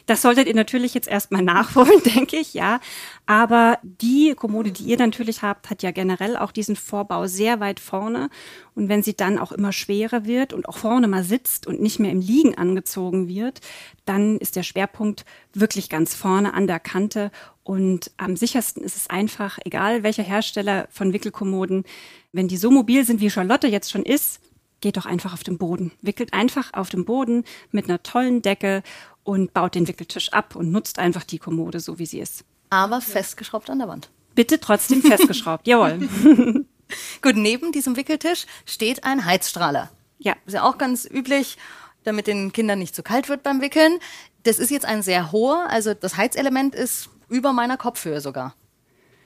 Das 0.05 0.21
solltet 0.21 0.47
ihr 0.47 0.55
natürlich 0.55 0.93
jetzt 0.93 1.07
erstmal 1.07 1.41
nachholen, 1.43 2.01
denke 2.15 2.37
ich, 2.37 2.53
ja. 2.53 2.79
Aber 3.25 3.77
die 3.83 4.33
Kommode, 4.35 4.71
die 4.71 4.83
ihr 4.83 4.97
natürlich 4.97 5.41
habt, 5.41 5.69
hat 5.69 5.83
ja 5.83 5.91
generell 5.91 6.35
auch 6.37 6.51
diesen 6.51 6.75
Vorbau 6.75 7.27
sehr 7.27 7.59
weit 7.59 7.79
vorne. 7.79 8.29
Und 8.75 8.89
wenn 8.89 9.03
sie 9.03 9.15
dann 9.15 9.37
auch 9.37 9.51
immer 9.51 9.71
schwerer 9.71 10.25
wird 10.25 10.53
und 10.53 10.67
auch 10.67 10.77
vorne 10.77 11.07
mal 11.07 11.23
sitzt 11.23 11.67
und 11.67 11.81
nicht 11.81 11.99
mehr 11.99 12.11
im 12.11 12.21
Liegen 12.21 12.57
angezogen 12.57 13.27
wird, 13.27 13.61
dann 14.05 14.37
ist 14.37 14.55
der 14.55 14.63
Schwerpunkt 14.63 15.25
wirklich 15.53 15.89
ganz 15.89 16.15
vorne 16.15 16.53
an 16.53 16.65
der 16.65 16.79
Kante. 16.79 17.31
Und 17.63 18.11
am 18.17 18.35
sichersten 18.35 18.83
ist 18.83 18.95
es 18.95 19.09
einfach, 19.09 19.59
egal 19.63 20.01
welcher 20.01 20.23
Hersteller 20.23 20.87
von 20.89 21.13
Wickelkommoden, 21.13 21.83
wenn 22.31 22.47
die 22.47 22.57
so 22.57 22.71
mobil 22.71 23.05
sind, 23.05 23.21
wie 23.21 23.29
Charlotte 23.29 23.67
jetzt 23.67 23.91
schon 23.91 24.03
ist, 24.03 24.39
geht 24.81 24.97
doch 24.97 25.05
einfach 25.05 25.33
auf 25.33 25.43
den 25.43 25.57
Boden. 25.57 25.91
Wickelt 26.01 26.33
einfach 26.33 26.73
auf 26.73 26.89
dem 26.89 27.05
Boden 27.05 27.43
mit 27.71 27.85
einer 27.85 28.01
tollen 28.01 28.41
Decke 28.41 28.81
und 29.29 29.53
baut 29.53 29.75
den 29.75 29.87
Wickeltisch 29.87 30.33
ab 30.33 30.55
und 30.55 30.71
nutzt 30.71 30.97
einfach 30.97 31.23
die 31.23 31.37
Kommode 31.37 31.79
so, 31.79 31.99
wie 31.99 32.07
sie 32.07 32.19
ist. 32.19 32.43
Aber 32.71 32.99
festgeschraubt 32.99 33.69
an 33.69 33.77
der 33.77 33.87
Wand. 33.87 34.09
Bitte 34.33 34.59
trotzdem 34.59 35.03
festgeschraubt. 35.03 35.67
Jawohl. 35.67 36.09
Gut, 37.21 37.35
neben 37.35 37.71
diesem 37.71 37.95
Wickeltisch 37.95 38.47
steht 38.65 39.03
ein 39.03 39.25
Heizstrahler. 39.25 39.91
Ja. 40.17 40.35
Ist 40.47 40.55
ja 40.55 40.63
auch 40.63 40.79
ganz 40.79 41.05
üblich, 41.05 41.57
damit 42.03 42.25
den 42.25 42.51
Kindern 42.53 42.79
nicht 42.79 42.95
zu 42.95 43.03
kalt 43.03 43.29
wird 43.29 43.43
beim 43.43 43.61
Wickeln. 43.61 43.99
Das 44.43 44.57
ist 44.57 44.71
jetzt 44.71 44.85
ein 44.85 45.03
sehr 45.03 45.31
hoher, 45.31 45.69
also 45.69 45.93
das 45.93 46.17
Heizelement 46.17 46.73
ist 46.73 47.09
über 47.27 47.53
meiner 47.53 47.77
Kopfhöhe 47.77 48.21
sogar. 48.21 48.55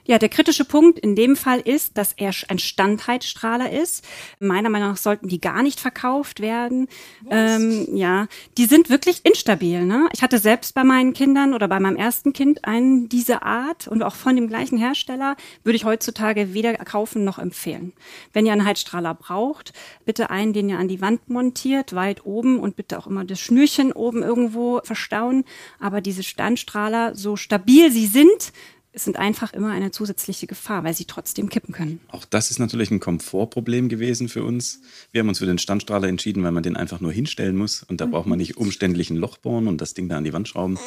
Ja, 0.06 0.20
der 0.20 0.30
kritische 0.30 0.66
Punkt 0.66 1.00
in 1.00 1.16
dem 1.16 1.38
Fall 1.38 1.62
ist, 1.62 1.98
dass 1.98 2.14
er 2.14 2.32
ein 2.50 2.60
Standheizstrahler 2.60 3.72
ist. 3.72 4.04
Meiner 4.40 4.70
Meinung 4.70 4.90
nach 4.90 4.98
sollten 4.98 5.30
die 5.30 5.40
gar 5.40 5.64
nicht 5.64 5.80
verkauft 5.80 6.42
werden. 6.42 6.90
Ähm, 7.30 7.88
ja, 7.96 8.28
die 8.58 8.66
sind 8.66 8.90
wirklich 8.90 9.26
instabil. 9.26 9.86
Ne? 9.86 10.10
Ich 10.12 10.22
hatte 10.22 10.40
selbst 10.40 10.76
bei 10.76 10.84
meinen 10.84 11.14
Kindern 11.14 11.54
oder 11.54 11.70
bei 11.70 11.80
meinem 11.80 11.96
ersten 11.96 12.34
Kind 12.34 12.66
einen 12.66 13.08
dieser 13.08 13.44
Art 13.44 13.88
und 13.88 14.04
auch 14.04 14.16
von 14.16 14.36
dem 14.36 14.50
gleichen 14.50 14.78
Hersteller 14.78 15.38
würde 15.64 15.78
ich 15.78 15.86
heutzutage 15.86 16.54
weder 16.54 16.74
kaufen 16.74 17.24
noch 17.24 17.40
empfehlen. 17.40 17.94
Wenn 18.34 18.46
ihr 18.46 18.52
einen 18.52 18.66
Heizstrahler 18.66 19.14
braucht, 19.14 19.72
bitte 20.06 20.30
einen, 20.30 20.52
den 20.52 20.68
ihr 20.68 20.80
an 20.80 20.90
die 20.90 21.00
Wand 21.00 21.30
montiert, 21.30 21.96
weit 21.96 22.26
oben 22.26 22.60
und 22.60 22.76
bitte 22.76 23.00
auch 23.00 23.08
immer 23.08 23.24
das 23.24 23.40
Schnürchen 23.40 23.94
oben 23.94 24.22
irgendwo 24.22 24.82
verstauen. 24.84 25.46
Aber 25.80 26.02
diese 26.02 26.24
Standstrahler, 26.24 27.16
so 27.16 27.38
stabil 27.38 27.90
sie 27.90 28.08
sind, 28.08 28.52
sind 28.94 29.18
einfach 29.18 29.54
immer 29.54 29.72
eine 29.72 29.92
zusätzliche 29.92 30.48
Gefahr, 30.48 30.84
weil 30.84 30.94
sie 30.94 31.06
trotzdem 31.06 31.50
kippen 31.50 31.74
können. 31.74 32.00
Auch 32.10 32.26
das 32.26 32.52
ist 32.52 32.60
natürlich 32.60 32.92
ein 32.92 33.00
Komfortproblem 33.00 33.90
gewesen 33.90 34.30
für 34.30 34.44
uns. 34.44 34.82
Wir 35.12 35.20
haben 35.20 35.30
uns 35.30 35.40
für 35.40 35.46
den 35.46 35.58
Standstrahler 35.58 36.08
entschieden, 36.08 36.44
weil 36.44 36.52
man 36.52 36.64
den 36.64 36.78
einfach 36.78 37.00
nur 37.00 37.12
hinstellen 37.12 37.58
muss 37.58 37.84
und 37.84 38.02
da 38.02 38.06
braucht 38.06 38.28
man 38.28 38.38
nicht 38.38 38.58
umständlich 38.58 39.10
ein 39.10 39.18
Loch 39.18 39.38
bohren 39.38 39.68
und 39.68 39.82
das 39.82 39.94
Ding 39.94 40.10
da 40.10 40.18
an 40.18 40.24
die 40.24 40.34
Wand 40.34 40.48
schrauben. 40.48 40.78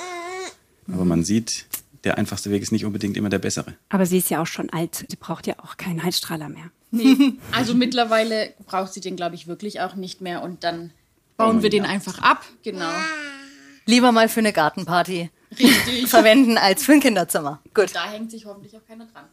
Aber 0.92 1.04
man 1.04 1.24
sieht, 1.24 1.66
der 2.04 2.18
einfachste 2.18 2.50
Weg 2.50 2.62
ist 2.62 2.70
nicht 2.70 2.84
unbedingt 2.84 3.16
immer 3.16 3.28
der 3.28 3.40
bessere. 3.40 3.74
Aber 3.88 4.06
sie 4.06 4.18
ist 4.18 4.30
ja 4.30 4.40
auch 4.40 4.46
schon 4.46 4.70
alt. 4.70 5.06
Sie 5.08 5.16
braucht 5.16 5.46
ja 5.48 5.54
auch 5.58 5.76
keinen 5.76 6.02
Heizstrahler 6.04 6.48
mehr. 6.48 6.70
Nee. 6.92 7.32
Also 7.50 7.74
mittlerweile 7.74 8.54
braucht 8.64 8.92
sie 8.92 9.00
den, 9.00 9.16
glaube 9.16 9.34
ich, 9.34 9.48
wirklich 9.48 9.80
auch 9.80 9.96
nicht 9.96 10.20
mehr 10.20 10.42
und 10.42 10.62
dann 10.62 10.92
bauen 11.36 11.62
wir 11.62 11.70
den 11.70 11.84
einfach 11.84 12.20
ab. 12.20 12.44
Genau. 12.62 12.90
Lieber 13.86 14.12
mal 14.12 14.28
für 14.28 14.40
eine 14.40 14.52
Gartenparty 14.52 15.30
Richtig. 15.50 16.06
verwenden 16.08 16.58
als 16.58 16.84
für 16.84 16.92
ein 16.92 17.00
Kinderzimmer. 17.00 17.60
Gut. 17.74 17.94
Da 17.94 18.10
hängt 18.10 18.30
sich 18.30 18.46
hoffentlich 18.46 18.76
auch 18.76 18.86
keiner 18.86 19.06
dran. 19.06 19.24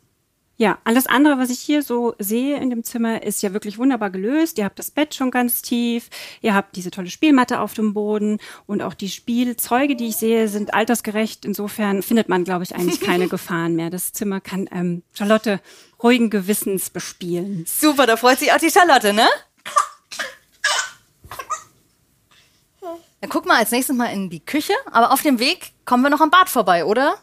Ja, 0.56 0.78
alles 0.84 1.08
andere, 1.08 1.40
was 1.40 1.50
ich 1.50 1.60
hier 1.60 1.82
so 1.82 2.14
sehe 2.20 2.58
in 2.58 2.70
dem 2.70 2.84
Zimmer, 2.84 3.24
ist 3.24 3.42
ja 3.42 3.54
wirklich 3.54 3.80
wunderbar 3.80 4.12
gelöst. 4.12 4.60
Ihr 4.60 4.66
habt 4.66 4.78
das 4.78 4.92
Bett 4.92 5.16
schon 5.16 5.32
ganz 5.32 5.64
tief, 5.64 6.10
ihr 6.42 6.54
habt 6.54 6.76
diese 6.76 6.92
tolle 6.92 7.10
Spielmatte 7.10 7.60
auf 7.60 7.74
dem 7.74 7.94
Boden 7.94 8.38
und 8.68 8.84
auch 8.84 8.94
die 8.94 9.10
Spielzeuge, 9.10 9.96
die 9.96 10.10
ich 10.10 10.18
sehe, 10.18 10.48
sind 10.48 10.74
altersgerecht. 10.74 11.44
Insofern 11.44 12.04
findet 12.04 12.30
man, 12.30 12.44
glaube 12.44 12.64
ich, 12.64 12.76
eigentlich 12.76 13.02
keine 13.02 13.28
Gefahren 13.28 13.76
mehr. 13.76 13.90
Das 13.90 14.14
Zimmer 14.14 14.42
kann 14.42 14.70
ähm, 14.72 15.02
Charlotte 15.14 15.60
ruhigen 16.04 16.30
Gewissens 16.30 16.92
bespielen. 16.92 17.66
Super, 17.68 18.06
da 18.06 18.16
freut 18.16 18.38
sich 18.38 18.54
auch 18.54 18.58
die 18.60 18.72
Charlotte, 18.72 19.12
ne? 19.12 19.28
Dann 23.24 23.30
gucken 23.30 23.50
wir 23.50 23.56
als 23.56 23.72
nächstes 23.72 23.96
mal 23.96 24.08
in 24.08 24.30
die 24.30 24.42
Küche. 24.42 24.74
Aber 24.92 25.14
auf 25.14 25.22
dem 25.22 25.40
Weg 25.40 25.72
kommen 25.86 26.04
wir 26.04 26.10
noch 26.10 26.20
am 26.20 26.30
Bad 26.30 26.50
vorbei, 26.50 26.84
oder? 26.84 27.16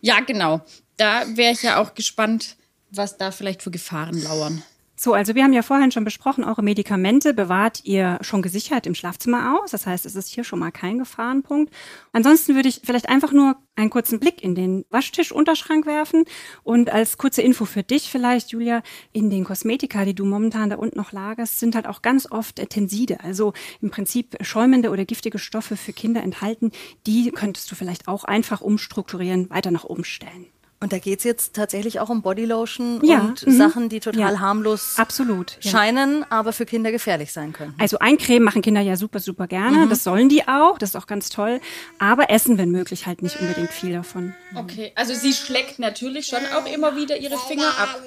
Ja, 0.00 0.20
genau. 0.20 0.62
Da 0.96 1.24
wäre 1.36 1.52
ich 1.52 1.62
ja 1.62 1.82
auch 1.82 1.92
gespannt, 1.92 2.56
was 2.90 3.18
da 3.18 3.30
vielleicht 3.30 3.60
für 3.60 3.70
Gefahren 3.70 4.22
lauern. 4.22 4.62
So, 4.96 5.12
also 5.12 5.34
wir 5.34 5.42
haben 5.42 5.52
ja 5.52 5.62
vorhin 5.62 5.90
schon 5.90 6.04
besprochen, 6.04 6.44
eure 6.44 6.62
Medikamente 6.62 7.34
bewahrt 7.34 7.84
ihr 7.84 8.18
schon 8.20 8.42
gesichert 8.42 8.86
im 8.86 8.94
Schlafzimmer 8.94 9.58
aus. 9.58 9.72
Das 9.72 9.86
heißt, 9.86 10.06
es 10.06 10.14
ist 10.14 10.28
hier 10.28 10.44
schon 10.44 10.60
mal 10.60 10.70
kein 10.70 10.98
Gefahrenpunkt. 10.98 11.74
Ansonsten 12.12 12.54
würde 12.54 12.68
ich 12.68 12.80
vielleicht 12.84 13.08
einfach 13.08 13.32
nur 13.32 13.56
einen 13.74 13.90
kurzen 13.90 14.20
Blick 14.20 14.42
in 14.44 14.54
den 14.54 14.84
Waschtischunterschrank 14.90 15.84
werfen 15.84 16.24
und 16.62 16.90
als 16.90 17.18
kurze 17.18 17.42
Info 17.42 17.64
für 17.64 17.82
dich 17.82 18.08
vielleicht, 18.08 18.52
Julia, 18.52 18.82
in 19.12 19.30
den 19.30 19.44
Kosmetika, 19.44 20.04
die 20.04 20.14
du 20.14 20.24
momentan 20.24 20.70
da 20.70 20.76
unten 20.76 20.96
noch 20.96 21.10
lagerst, 21.10 21.58
sind 21.58 21.74
halt 21.74 21.88
auch 21.88 22.00
ganz 22.00 22.30
oft 22.30 22.56
Tenside, 22.70 23.18
also 23.20 23.52
im 23.80 23.90
Prinzip 23.90 24.36
schäumende 24.42 24.90
oder 24.90 25.04
giftige 25.04 25.40
Stoffe 25.40 25.76
für 25.76 25.92
Kinder 25.92 26.22
enthalten. 26.22 26.70
Die 27.08 27.32
könntest 27.32 27.68
du 27.70 27.74
vielleicht 27.74 28.06
auch 28.06 28.22
einfach 28.22 28.60
umstrukturieren, 28.60 29.50
weiter 29.50 29.72
nach 29.72 29.84
oben 29.84 30.04
stellen. 30.04 30.53
Und 30.84 30.92
da 30.92 30.98
geht's 30.98 31.24
jetzt 31.24 31.54
tatsächlich 31.54 31.98
auch 31.98 32.10
um 32.10 32.20
Bodylotion 32.20 33.00
Ja, 33.02 33.20
und 33.20 33.46
mhm. 33.46 33.56
Sachen, 33.56 33.88
die 33.88 34.00
total 34.00 34.34
Ja. 34.34 34.38
harmlos 34.40 34.96
Absolut. 34.98 35.56
Ja. 35.62 35.70
scheinen, 35.70 36.30
aber 36.30 36.52
für 36.52 36.66
Kinder 36.66 36.92
gefährlich 36.92 37.32
sein 37.32 37.54
können. 37.54 37.74
Also 37.78 38.00
Eincremen 38.00 38.44
machen 38.44 38.60
Kinder 38.60 38.82
ja 38.82 38.94
super, 38.96 39.18
super 39.18 39.46
gerne. 39.46 39.88
Das 39.88 40.04
sollen 40.04 40.28
die 40.28 40.46
auch. 40.46 40.76
Das 40.76 40.90
ist 40.90 40.96
auch 40.96 41.06
ganz 41.06 41.30
toll. 41.30 41.62
Aber 41.98 42.28
essen, 42.28 42.58
wenn 42.58 42.70
möglich, 42.70 43.06
halt 43.06 43.22
nicht 43.22 43.40
unbedingt 43.40 43.70
viel 43.70 43.94
davon. 43.94 44.34
Okay, 44.54 44.92
also 44.94 45.14
sie 45.14 45.32
schlägt 45.32 45.78
natürlich 45.78 46.26
schon 46.26 46.40
auch 46.54 46.70
immer 46.70 46.94
wieder 46.96 47.16
ihre 47.16 47.38
Finger 47.38 47.68
ab. 47.78 47.98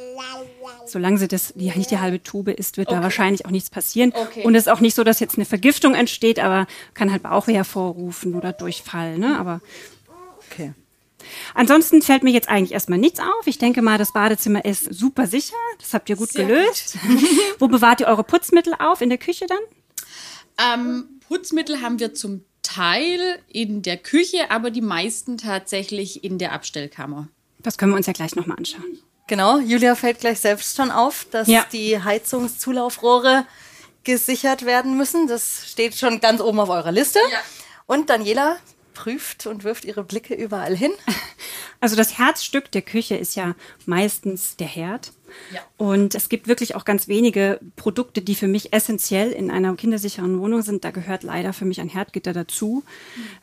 Solange 0.85 1.17
sie 1.17 1.27
das 1.27 1.53
die, 1.55 1.71
nicht 1.75 1.89
die 1.89 1.97
halbe 1.99 2.21
Tube 2.21 2.49
isst, 2.49 2.77
wird 2.77 2.91
da 2.91 3.01
wahrscheinlich 3.01 3.47
auch 3.47 3.51
nichts 3.51 3.71
passieren. 3.71 4.13
Okay. 4.13 4.43
Und 4.43 4.53
es 4.53 4.67
ist 4.67 4.71
auch 4.71 4.81
nicht 4.81 4.93
so, 4.93 5.03
dass 5.03 5.19
jetzt 5.19 5.35
eine 5.39 5.45
Vergiftung 5.45 5.95
entsteht, 5.95 6.37
aber 6.37 6.67
kann 6.93 7.11
halt 7.11 7.23
Bauchweh 7.23 7.55
hervorrufen 7.55 8.35
oder 8.35 8.53
Durchfall. 8.53 9.17
Ne? 9.17 9.39
Aber 9.39 9.61
Okay. 10.51 10.73
Ansonsten 11.53 12.01
fällt 12.01 12.23
mir 12.23 12.31
jetzt 12.31 12.49
eigentlich 12.49 12.71
erstmal 12.73 12.99
nichts 12.99 13.19
auf. 13.19 13.45
Ich 13.45 13.57
denke 13.57 13.81
mal, 13.81 13.97
das 13.97 14.13
Badezimmer 14.13 14.63
ist 14.65 14.93
super 14.93 15.27
sicher. 15.27 15.55
Das 15.79 15.93
habt 15.93 16.09
ihr 16.09 16.15
gut 16.15 16.31
gelöst. 16.33 16.97
Wo 17.59 17.67
bewahrt 17.67 18.01
ihr 18.01 18.07
eure 18.07 18.23
Putzmittel 18.23 18.73
auf? 18.79 19.01
In 19.01 19.09
der 19.09 19.17
Küche 19.17 19.45
dann? 19.47 19.59
Ähm, 20.73 21.19
Putzmittel 21.27 21.81
haben 21.81 21.99
wir 21.99 22.13
zum 22.13 22.43
Teil 22.63 23.39
in 23.47 23.81
der 23.81 23.97
Küche, 23.97 24.51
aber 24.51 24.71
die 24.71 24.81
meisten 24.81 25.37
tatsächlich 25.37 26.23
in 26.23 26.37
der 26.37 26.51
Abstellkammer. 26.53 27.27
Das 27.59 27.77
können 27.77 27.91
wir 27.91 27.97
uns 27.97 28.07
ja 28.07 28.13
gleich 28.13 28.35
nochmal 28.35 28.57
anschauen. 28.57 28.99
Genau, 29.27 29.59
Julia 29.59 29.95
fällt 29.95 30.19
gleich 30.21 30.39
selbst 30.39 30.75
schon 30.77 30.89
auf, 30.91 31.27
dass 31.31 31.47
Ja. 31.47 31.65
die 31.71 32.01
Heizungszulaufrohre 32.01 33.45
gesichert 34.03 34.65
werden 34.65 34.95
müssen. 34.97 35.27
Das 35.27 35.63
steht 35.69 35.95
schon 35.95 36.19
ganz 36.21 36.39
oben 36.41 36.59
auf 36.59 36.69
eurer 36.69 36.91
Liste. 36.91 37.19
Ja. 37.31 37.39
Und 37.87 38.09
Daniela 38.09 38.57
prüft 38.97 39.45
und 39.45 39.63
wirft 39.63 39.85
ihre 39.85 40.03
Blicke 40.03 40.33
überall 40.33 40.75
hin. 40.75 40.91
Also 41.79 41.95
das 41.95 42.17
Herzstück 42.17 42.71
der 42.71 42.81
Küche 42.81 43.15
ist 43.17 43.35
ja 43.35 43.53
meistens 43.85 44.55
der 44.55 44.65
Herd. 44.65 45.11
Ja. 45.53 45.61
Und 45.77 46.15
es 46.15 46.27
gibt 46.27 46.47
wirklich 46.47 46.73
auch 46.73 46.85
ganz 46.85 47.07
wenige 47.07 47.59
Produkte, 47.75 48.23
die 48.23 48.33
für 48.33 48.47
mich 48.47 48.73
essentiell 48.73 49.31
in 49.31 49.51
einer 49.51 49.75
kindersicheren 49.75 50.39
Wohnung 50.39 50.63
sind. 50.63 50.83
Da 50.83 50.89
gehört 50.89 51.21
leider 51.21 51.53
für 51.53 51.65
mich 51.65 51.79
ein 51.79 51.87
Herdgitter 51.87 52.33
dazu. 52.33 52.83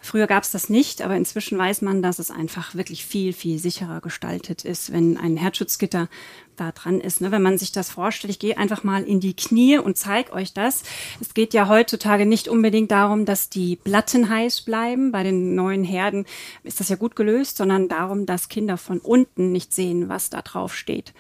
Früher 0.01 0.27
gab 0.27 0.43
es 0.43 0.51
das 0.51 0.69
nicht, 0.69 1.01
aber 1.01 1.15
inzwischen 1.15 1.57
weiß 1.57 1.83
man, 1.83 2.03
dass 2.03 2.19
es 2.19 2.33
einfach 2.33 2.75
wirklich 2.75 3.07
viel, 3.07 3.33
viel 3.33 3.61
sicherer 3.61 4.01
gestaltet 4.01 4.65
ist, 4.65 4.93
wenn 4.93 5.17
ein 5.17 5.37
Herzschutzgitter 5.37 6.09
da 6.57 6.73
dran 6.73 7.01
ist. 7.01 7.21
Ne? 7.21 7.31
Wenn 7.31 7.43
man 7.43 7.59
sich 7.59 7.73
das 7.73 7.91
vorstellt, 7.91 8.31
ich 8.31 8.39
gehe 8.39 8.57
einfach 8.59 8.85
mal 8.85 9.03
in 9.03 9.21
die 9.21 9.35
Knie 9.35 9.79
und 9.79 9.97
zeige 9.97 10.33
euch 10.33 10.53
das. 10.53 10.83
Es 11.21 11.35
geht 11.35 11.55
ja 11.55 11.69
heutzutage 11.69 12.27
nicht 12.27 12.49
unbedingt 12.49 12.91
darum, 12.91 13.25
dass 13.25 13.49
die 13.51 13.77
Platten 13.77 14.29
heiß 14.29 14.63
bleiben. 14.63 15.13
Bei 15.13 15.23
den 15.23 15.55
neuen 15.55 15.85
Herden 15.85 16.27
ist 16.63 16.81
das 16.81 16.89
ja 16.89 16.97
gut 16.97 17.17
gelöst, 17.17 17.57
sondern 17.57 17.89
darum, 17.89 18.27
dass 18.27 18.49
Kinder 18.49 18.77
von 18.77 18.99
unten 18.99 19.53
nicht 19.53 19.73
sehen, 19.73 20.09
was 20.09 20.31
da 20.31 20.43
drauf 20.43 20.75
steht. 20.75 21.13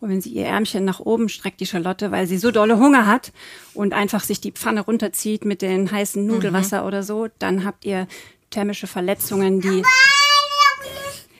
Und 0.00 0.10
wenn 0.10 0.20
sie 0.20 0.30
ihr 0.30 0.46
Ärmchen 0.46 0.84
nach 0.84 1.00
oben 1.00 1.28
streckt, 1.28 1.60
die 1.60 1.66
Charlotte, 1.66 2.10
weil 2.10 2.26
sie 2.26 2.36
so 2.36 2.50
dolle 2.50 2.78
Hunger 2.78 3.06
hat 3.06 3.32
und 3.72 3.94
einfach 3.94 4.22
sich 4.22 4.40
die 4.40 4.52
Pfanne 4.52 4.82
runterzieht 4.82 5.44
mit 5.44 5.62
den 5.62 5.90
heißen 5.90 6.24
Nudelwasser 6.26 6.86
oder 6.86 7.02
so, 7.02 7.28
dann 7.38 7.64
habt 7.64 7.84
ihr 7.86 8.06
thermische 8.50 8.86
Verletzungen, 8.86 9.60
die 9.60 9.82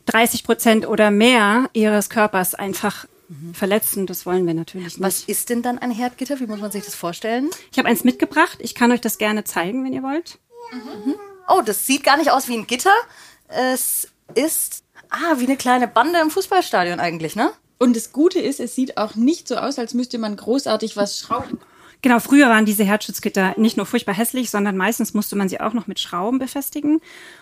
30 0.07 0.45
Prozent 0.45 0.89
oder 0.89 1.11
mehr 1.11 1.69
ihres 1.73 2.09
Körpers 2.09 2.55
einfach 2.55 3.07
verletzen. 3.53 4.07
Das 4.07 4.27
wollen 4.27 4.47
wir 4.47 4.55
natürlich 4.55 4.99
nicht. 4.99 5.01
Was 5.01 5.25
ist 5.25 5.51
denn 5.51 5.63
dann 5.63 5.79
ein 5.79 5.91
Herdgitter? 5.91 6.41
Wie 6.41 6.47
muss 6.47 6.61
man 6.61 6.71
sich 6.71 6.85
das 6.85 6.95
vorstellen? 6.95 7.51
Ich 7.73 7.79
habe 7.79 7.89
eins 7.89 8.05
mitgebracht. 8.05 8.59
Ich 8.61 8.75
kann 8.75 8.93
euch 8.93 9.01
das 9.01 9.19
gerne 9.19 9.45
zeigen, 9.45 9.85
wenn 9.85 9.93
ihr 9.93 10.03
wollt. 10.03 10.39
Oh, 11.49 11.63
das 11.65 11.87
sieht 11.87 12.05
gar 12.05 12.17
nicht 12.17 12.31
aus 12.31 12.49
wie 12.49 12.55
ein 12.55 12.67
Gitter. 12.67 12.95
Es 13.49 14.09
ist 14.35 14.85
ah, 15.11 15.39
wie 15.39 15.45
eine 15.45 15.57
kleine 15.57 15.89
Bande 15.89 16.21
im 16.21 16.31
Fußballstadion 16.31 17.01
eigentlich, 17.01 17.37
ne? 17.37 17.51
Und 17.79 17.95
das 17.95 18.13
Gute 18.13 18.39
ist, 18.39 18.59
es 18.59 18.75
sieht 18.75 18.97
auch 18.97 19.15
nicht 19.15 19.49
so 19.49 19.57
aus, 19.57 19.79
als 19.79 19.93
müsste 19.95 20.19
man 20.19 20.37
großartig 20.37 20.97
was 20.97 21.19
schrauben. 21.19 21.61
Genau, 22.07 22.21
früher 22.21 22.49
waren 22.49 22.65
diese 22.65 22.85
Herzschutzgitter 22.85 23.55
nicht 23.59 23.77
nur 23.77 23.85
furchtbar 23.85 24.15
hässlich, 24.15 24.49
sondern 24.49 24.77
meistens 24.77 25.13
musste 25.13 25.35
man 25.35 25.49
sie 25.49 25.59
auch 25.61 25.73
noch 25.73 25.89
mit 25.89 25.99
Schrauben 25.99 26.39
befestigen. 26.39 27.01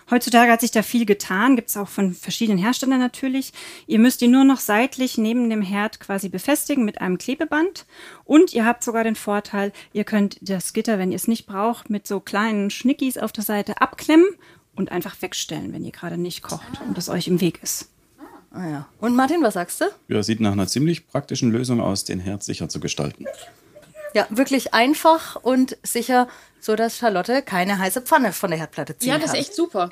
Heutzutage 0.09 0.51
hat 0.51 0.61
sich 0.61 0.71
da 0.71 0.81
viel 0.81 1.05
getan, 1.05 1.55
gibt's 1.55 1.77
auch 1.77 1.87
von 1.87 2.15
verschiedenen 2.15 2.57
Herstellern 2.57 2.97
natürlich. 2.97 3.53
Ihr 3.85 3.99
müsst 3.99 4.21
die 4.21 4.27
nur 4.27 4.43
noch 4.43 4.59
seitlich 4.59 5.19
neben 5.19 5.51
dem 5.51 5.61
Herd 5.61 5.99
quasi 5.99 6.29
befestigen 6.29 6.83
mit 6.83 6.99
einem 6.99 7.19
Klebeband. 7.19 7.85
Und 8.23 8.55
ihr 8.55 8.65
habt 8.65 8.83
sogar 8.83 9.03
den 9.03 9.15
Vorteil, 9.15 9.71
ihr 9.93 10.03
könnt 10.03 10.39
das 10.41 10.73
Gitter, 10.73 10.97
wenn 10.97 11.11
ihr 11.11 11.17
es 11.17 11.27
nicht 11.27 11.45
braucht, 11.45 11.91
mit 11.91 12.07
so 12.07 12.19
kleinen 12.19 12.71
Schnickis 12.71 13.19
auf 13.19 13.31
der 13.31 13.43
Seite 13.43 13.79
abklemmen 13.81 14.25
und 14.75 14.91
einfach 14.91 15.21
wegstellen, 15.21 15.73
wenn 15.73 15.85
ihr 15.85 15.91
gerade 15.91 16.17
nicht 16.17 16.41
kocht 16.41 16.81
und 16.87 16.97
es 16.97 17.07
euch 17.07 17.27
im 17.27 17.39
Weg 17.39 17.61
ist. 17.61 17.91
Ah, 18.49 18.67
ja. 18.67 18.89
Und 18.99 19.15
Martin, 19.15 19.43
was 19.43 19.53
sagst 19.53 19.81
du? 19.81 19.85
Ja, 20.07 20.23
sieht 20.23 20.39
nach 20.39 20.53
einer 20.53 20.65
ziemlich 20.65 21.05
praktischen 21.05 21.51
Lösung 21.51 21.81
aus, 21.81 22.03
den 22.03 22.19
Herd 22.19 22.41
sicher 22.41 22.67
zu 22.67 22.79
gestalten. 22.79 23.27
Ja, 24.15 24.25
wirklich 24.29 24.73
einfach 24.73 25.35
und 25.35 25.77
sicher, 25.83 26.27
so 26.61 26.75
dass 26.75 26.97
Charlotte 26.97 27.41
keine 27.41 27.77
heiße 27.77 28.01
Pfanne 28.01 28.31
von 28.33 28.49
der 28.49 28.57
Herdplatte 28.59 28.97
ziehen 28.97 29.09
Ja, 29.09 29.17
das 29.19 29.31
kann. 29.31 29.39
ist 29.41 29.47
echt 29.49 29.55
super. 29.55 29.89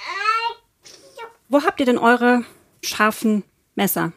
Wo 1.50 1.62
habt 1.64 1.80
ihr 1.82 1.86
denn 1.86 1.98
eure 1.98 2.46
scharfen 2.82 3.44
Messer? 3.76 4.14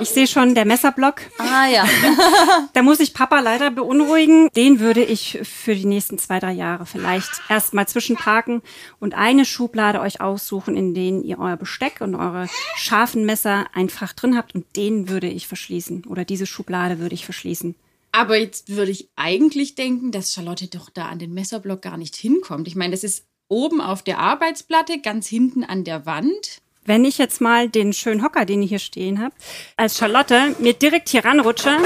Ich 0.00 0.10
sehe 0.10 0.26
schon 0.26 0.54
der 0.54 0.64
Messerblock. 0.64 1.20
Ah 1.38 1.66
ja. 1.66 1.84
Da 2.72 2.82
muss 2.82 3.00
ich 3.00 3.14
Papa 3.14 3.40
leider 3.40 3.70
beunruhigen. 3.70 4.48
Den 4.54 4.80
würde 4.80 5.02
ich 5.02 5.38
für 5.42 5.74
die 5.74 5.86
nächsten 5.86 6.18
zwei, 6.18 6.38
drei 6.40 6.52
Jahre 6.52 6.84
vielleicht 6.86 7.28
erstmal 7.48 7.88
zwischenparken 7.88 8.62
und 9.00 9.14
eine 9.14 9.44
Schublade 9.46 10.00
euch 10.00 10.20
aussuchen, 10.20 10.76
in 10.76 10.92
denen 10.94 11.24
ihr 11.24 11.38
euer 11.38 11.56
Besteck 11.56 12.00
und 12.00 12.14
eure 12.14 12.48
scharfen 12.76 13.24
Messer 13.24 13.66
einfach 13.74 14.12
drin 14.12 14.36
habt 14.36 14.54
und 14.54 14.64
den 14.76 15.08
würde 15.08 15.28
ich 15.28 15.46
verschließen. 15.48 16.04
Oder 16.06 16.24
diese 16.26 16.46
Schublade 16.46 16.98
würde 16.98 17.14
ich 17.14 17.24
verschließen. 17.24 17.74
Aber 18.16 18.38
jetzt 18.38 18.74
würde 18.74 18.92
ich 18.92 19.10
eigentlich 19.14 19.74
denken, 19.74 20.10
dass 20.10 20.32
Charlotte 20.32 20.68
doch 20.68 20.88
da 20.88 21.04
an 21.04 21.18
den 21.18 21.34
Messerblock 21.34 21.82
gar 21.82 21.98
nicht 21.98 22.16
hinkommt. 22.16 22.66
Ich 22.66 22.74
meine, 22.74 22.92
das 22.92 23.04
ist 23.04 23.26
oben 23.48 23.82
auf 23.82 24.02
der 24.02 24.18
Arbeitsplatte, 24.18 25.02
ganz 25.02 25.26
hinten 25.26 25.64
an 25.64 25.84
der 25.84 26.06
Wand. 26.06 26.62
Wenn 26.86 27.04
ich 27.04 27.18
jetzt 27.18 27.42
mal 27.42 27.68
den 27.68 27.92
schönen 27.92 28.22
Hocker, 28.22 28.46
den 28.46 28.62
ich 28.62 28.70
hier 28.70 28.78
stehen 28.78 29.20
habe, 29.20 29.34
als 29.76 29.98
Charlotte 29.98 30.56
mir 30.60 30.72
direkt 30.72 31.10
hier 31.10 31.26
ranrutsche 31.26 31.76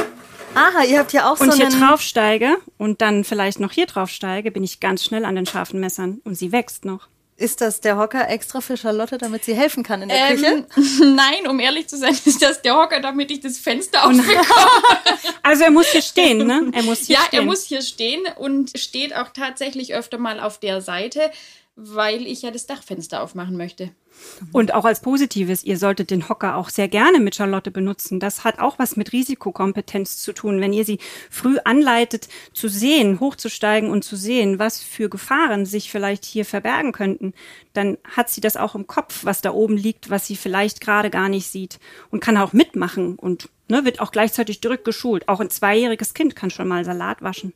Aha, 0.54 0.84
ihr 0.84 1.00
habt 1.00 1.10
hier 1.10 1.26
auch 1.26 1.40
und 1.40 1.50
so 1.50 1.56
hier 1.56 1.66
einen... 1.66 1.80
draufsteige 1.80 2.58
und 2.78 3.00
dann 3.00 3.24
vielleicht 3.24 3.58
noch 3.58 3.72
hier 3.72 3.86
draufsteige, 3.86 4.52
bin 4.52 4.62
ich 4.62 4.78
ganz 4.78 5.02
schnell 5.02 5.24
an 5.24 5.34
den 5.34 5.46
scharfen 5.46 5.80
Messern 5.80 6.20
und 6.22 6.36
sie 6.36 6.52
wächst 6.52 6.84
noch. 6.84 7.08
Ist 7.40 7.62
das 7.62 7.80
der 7.80 7.96
Hocker 7.96 8.28
extra 8.28 8.60
für 8.60 8.76
Charlotte, 8.76 9.16
damit 9.16 9.44
sie 9.46 9.54
helfen 9.54 9.82
kann 9.82 10.02
in 10.02 10.10
der 10.10 10.28
Küche? 10.28 10.66
Ähm, 10.76 11.16
nein, 11.16 11.48
um 11.48 11.58
ehrlich 11.58 11.86
zu 11.88 11.96
sein, 11.96 12.12
ist 12.24 12.42
das 12.42 12.60
der 12.60 12.76
Hocker, 12.76 13.00
damit 13.00 13.30
ich 13.30 13.40
das 13.40 13.56
Fenster 13.56 14.04
aufbekomme. 14.04 14.44
Also 15.42 15.64
er 15.64 15.70
muss 15.70 15.86
hier 15.90 16.02
stehen, 16.02 16.46
ne? 16.46 16.70
Er 16.74 16.82
muss 16.82 17.06
hier 17.06 17.16
Ja, 17.16 17.22
stehen. 17.24 17.40
er 17.40 17.44
muss 17.46 17.64
hier 17.64 17.80
stehen 17.80 18.20
und 18.36 18.78
steht 18.78 19.16
auch 19.16 19.30
tatsächlich 19.30 19.94
öfter 19.94 20.18
mal 20.18 20.38
auf 20.38 20.58
der 20.60 20.82
Seite, 20.82 21.30
weil 21.76 22.26
ich 22.26 22.42
ja 22.42 22.50
das 22.50 22.66
Dachfenster 22.66 23.22
aufmachen 23.22 23.56
möchte. 23.56 23.90
Und 24.52 24.74
auch 24.74 24.84
als 24.84 25.00
Positives, 25.00 25.64
ihr 25.64 25.78
solltet 25.78 26.10
den 26.10 26.28
Hocker 26.28 26.56
auch 26.56 26.68
sehr 26.68 26.88
gerne 26.88 27.20
mit 27.20 27.36
Charlotte 27.36 27.70
benutzen. 27.70 28.20
Das 28.20 28.44
hat 28.44 28.58
auch 28.58 28.78
was 28.78 28.96
mit 28.96 29.12
Risikokompetenz 29.12 30.18
zu 30.18 30.32
tun. 30.32 30.60
Wenn 30.60 30.72
ihr 30.72 30.84
sie 30.84 30.98
früh 31.30 31.58
anleitet, 31.64 32.28
zu 32.52 32.68
sehen, 32.68 33.20
hochzusteigen 33.20 33.88
und 33.88 34.02
zu 34.02 34.16
sehen, 34.16 34.58
was 34.58 34.82
für 34.82 35.08
Gefahren 35.08 35.64
sich 35.64 35.90
vielleicht 35.90 36.24
hier 36.24 36.44
verbergen 36.44 36.92
könnten, 36.92 37.32
dann 37.72 37.98
hat 38.04 38.28
sie 38.28 38.40
das 38.40 38.56
auch 38.56 38.74
im 38.74 38.86
Kopf, 38.86 39.24
was 39.24 39.40
da 39.40 39.52
oben 39.52 39.76
liegt, 39.76 40.10
was 40.10 40.26
sie 40.26 40.36
vielleicht 40.36 40.80
gerade 40.80 41.08
gar 41.08 41.28
nicht 41.28 41.46
sieht 41.46 41.78
und 42.10 42.20
kann 42.20 42.36
auch 42.36 42.52
mitmachen 42.52 43.16
und 43.16 43.48
ne, 43.68 43.84
wird 43.84 44.00
auch 44.00 44.12
gleichzeitig 44.12 44.60
direkt 44.60 44.84
geschult. 44.84 45.28
Auch 45.28 45.40
ein 45.40 45.50
zweijähriges 45.50 46.14
Kind 46.14 46.36
kann 46.36 46.50
schon 46.50 46.68
mal 46.68 46.84
Salat 46.84 47.22
waschen. 47.22 47.54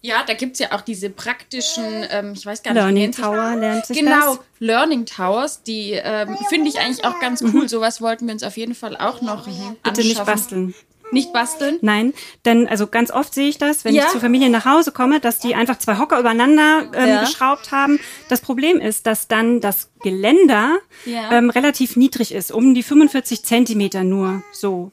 Ja, 0.00 0.24
da 0.26 0.34
gibt's 0.34 0.58
ja 0.58 0.72
auch 0.72 0.80
diese 0.80 1.10
praktischen, 1.10 1.84
ähm, 2.10 2.32
ich 2.34 2.44
weiß 2.44 2.62
gar 2.62 2.72
nicht, 2.72 2.82
Learning 2.82 3.12
Tower 3.12 3.54
lernt 3.56 3.86
sich 3.86 3.98
Genau, 3.98 4.36
das. 4.36 4.38
Learning 4.58 5.06
Towers, 5.06 5.62
die 5.62 5.92
ähm, 5.92 6.36
finde 6.48 6.68
ich 6.68 6.80
eigentlich 6.80 7.04
auch 7.04 7.20
ganz 7.20 7.42
cool. 7.42 7.68
Sowas 7.68 8.00
wollten 8.00 8.26
wir 8.26 8.34
uns 8.34 8.42
auf 8.42 8.56
jeden 8.56 8.74
Fall 8.74 8.96
auch 8.96 9.20
noch 9.20 9.46
Mhm. 9.46 9.76
Bitte 9.82 10.00
nicht 10.02 10.24
basteln. 10.24 10.74
Nicht 11.12 11.32
basteln? 11.34 11.76
Nein, 11.82 12.14
denn 12.46 12.66
also 12.66 12.86
ganz 12.86 13.10
oft 13.10 13.34
sehe 13.34 13.46
ich 13.50 13.58
das, 13.58 13.84
wenn 13.84 13.94
Ja. 13.94 14.04
ich 14.04 14.08
zu 14.10 14.18
Familien 14.18 14.50
nach 14.50 14.64
Hause 14.64 14.92
komme, 14.92 15.20
dass 15.20 15.38
die 15.38 15.54
einfach 15.54 15.76
zwei 15.76 15.98
Hocker 15.98 16.18
übereinander 16.18 16.90
ähm, 16.94 17.08
Ja. 17.08 17.20
geschraubt 17.20 17.70
haben. 17.70 18.00
Das 18.30 18.40
Problem 18.40 18.80
ist, 18.80 19.06
dass 19.06 19.28
dann 19.28 19.60
das 19.60 19.90
Geländer 20.02 20.78
Ja. 21.04 21.30
ähm, 21.32 21.50
relativ 21.50 21.96
niedrig 21.96 22.32
ist, 22.32 22.50
um 22.50 22.72
die 22.72 22.82
45 22.82 23.44
Zentimeter 23.44 24.04
nur 24.04 24.42
so. 24.52 24.90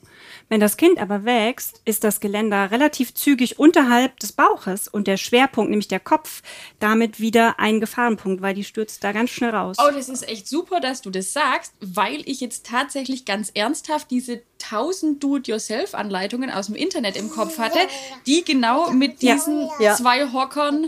Wenn 0.49 0.59
das 0.59 0.77
Kind 0.77 0.99
aber 0.99 1.25
wächst, 1.25 1.79
ist 1.85 2.03
das 2.03 2.19
Geländer 2.19 2.71
relativ 2.71 3.13
zügig 3.13 3.59
unterhalb 3.59 4.19
des 4.19 4.31
Bauches 4.31 4.87
und 4.87 5.05
der 5.07 5.17
Schwerpunkt, 5.17 5.69
nämlich 5.69 5.87
der 5.87 5.99
Kopf, 5.99 6.41
damit 6.79 7.19
wieder 7.19 7.59
ein 7.59 7.79
Gefahrenpunkt, 7.79 8.41
weil 8.41 8.55
die 8.55 8.63
stürzt 8.63 9.03
da 9.03 9.11
ganz 9.11 9.29
schnell 9.29 9.51
raus. 9.51 9.77
Oh, 9.79 9.91
das 9.93 10.09
ist 10.09 10.27
echt 10.27 10.47
super, 10.47 10.79
dass 10.79 11.01
du 11.01 11.11
das 11.11 11.33
sagst, 11.33 11.73
weil 11.81 12.21
ich 12.27 12.41
jetzt 12.41 12.65
tatsächlich 12.65 13.25
ganz 13.25 13.51
ernsthaft 13.53 14.09
diese 14.09 14.41
1000 14.63 15.23
Do-it-yourself-Anleitungen 15.23 16.49
aus 16.49 16.65
dem 16.65 16.75
Internet 16.75 17.15
im 17.15 17.29
Kopf 17.29 17.59
hatte, 17.59 17.79
die 18.25 18.43
genau 18.43 18.89
mit 18.89 19.21
Ja. 19.21 19.35
diesen 19.35 19.69
Ja. 19.79 19.95
zwei 19.95 20.31
Hockern 20.33 20.87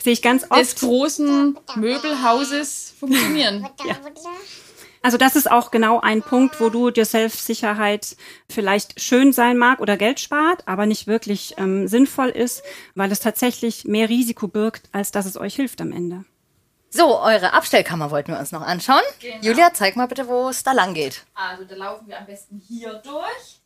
Sehe 0.00 0.12
ich 0.12 0.22
ganz 0.22 0.42
des 0.42 0.50
oft. 0.50 0.78
großen 0.80 1.58
Möbelhauses 1.74 2.94
funktionieren. 3.00 3.66
Also 5.02 5.18
das 5.18 5.34
ist 5.34 5.50
auch 5.50 5.72
genau 5.72 6.00
ein 6.00 6.22
Punkt, 6.22 6.60
wo 6.60 6.68
du 6.68 6.90
dir 6.90 7.04
Self-Sicherheit 7.04 8.16
vielleicht 8.48 9.00
schön 9.00 9.32
sein 9.32 9.58
mag 9.58 9.80
oder 9.80 9.96
Geld 9.96 10.20
spart, 10.20 10.66
aber 10.66 10.86
nicht 10.86 11.08
wirklich 11.08 11.54
ähm, 11.58 11.88
sinnvoll 11.88 12.28
ist, 12.28 12.62
weil 12.94 13.10
es 13.10 13.18
tatsächlich 13.18 13.84
mehr 13.84 14.08
Risiko 14.08 14.46
birgt, 14.46 14.88
als 14.92 15.10
dass 15.10 15.26
es 15.26 15.36
euch 15.36 15.56
hilft 15.56 15.80
am 15.80 15.90
Ende. 15.90 16.24
So, 16.94 17.18
eure 17.20 17.54
Abstellkammer 17.54 18.10
wollten 18.10 18.32
wir 18.32 18.38
uns 18.38 18.52
noch 18.52 18.60
anschauen. 18.60 19.00
Julia, 19.40 19.72
zeig 19.72 19.96
mal 19.96 20.06
bitte, 20.06 20.28
wo 20.28 20.50
es 20.50 20.62
da 20.62 20.72
lang 20.72 20.92
geht. 20.92 21.24
Also 21.34 21.64
da 21.64 21.74
laufen 21.74 22.06
wir 22.06 22.18
am 22.18 22.26
besten 22.26 22.60
hier 22.68 23.00
durch. 23.02 23.61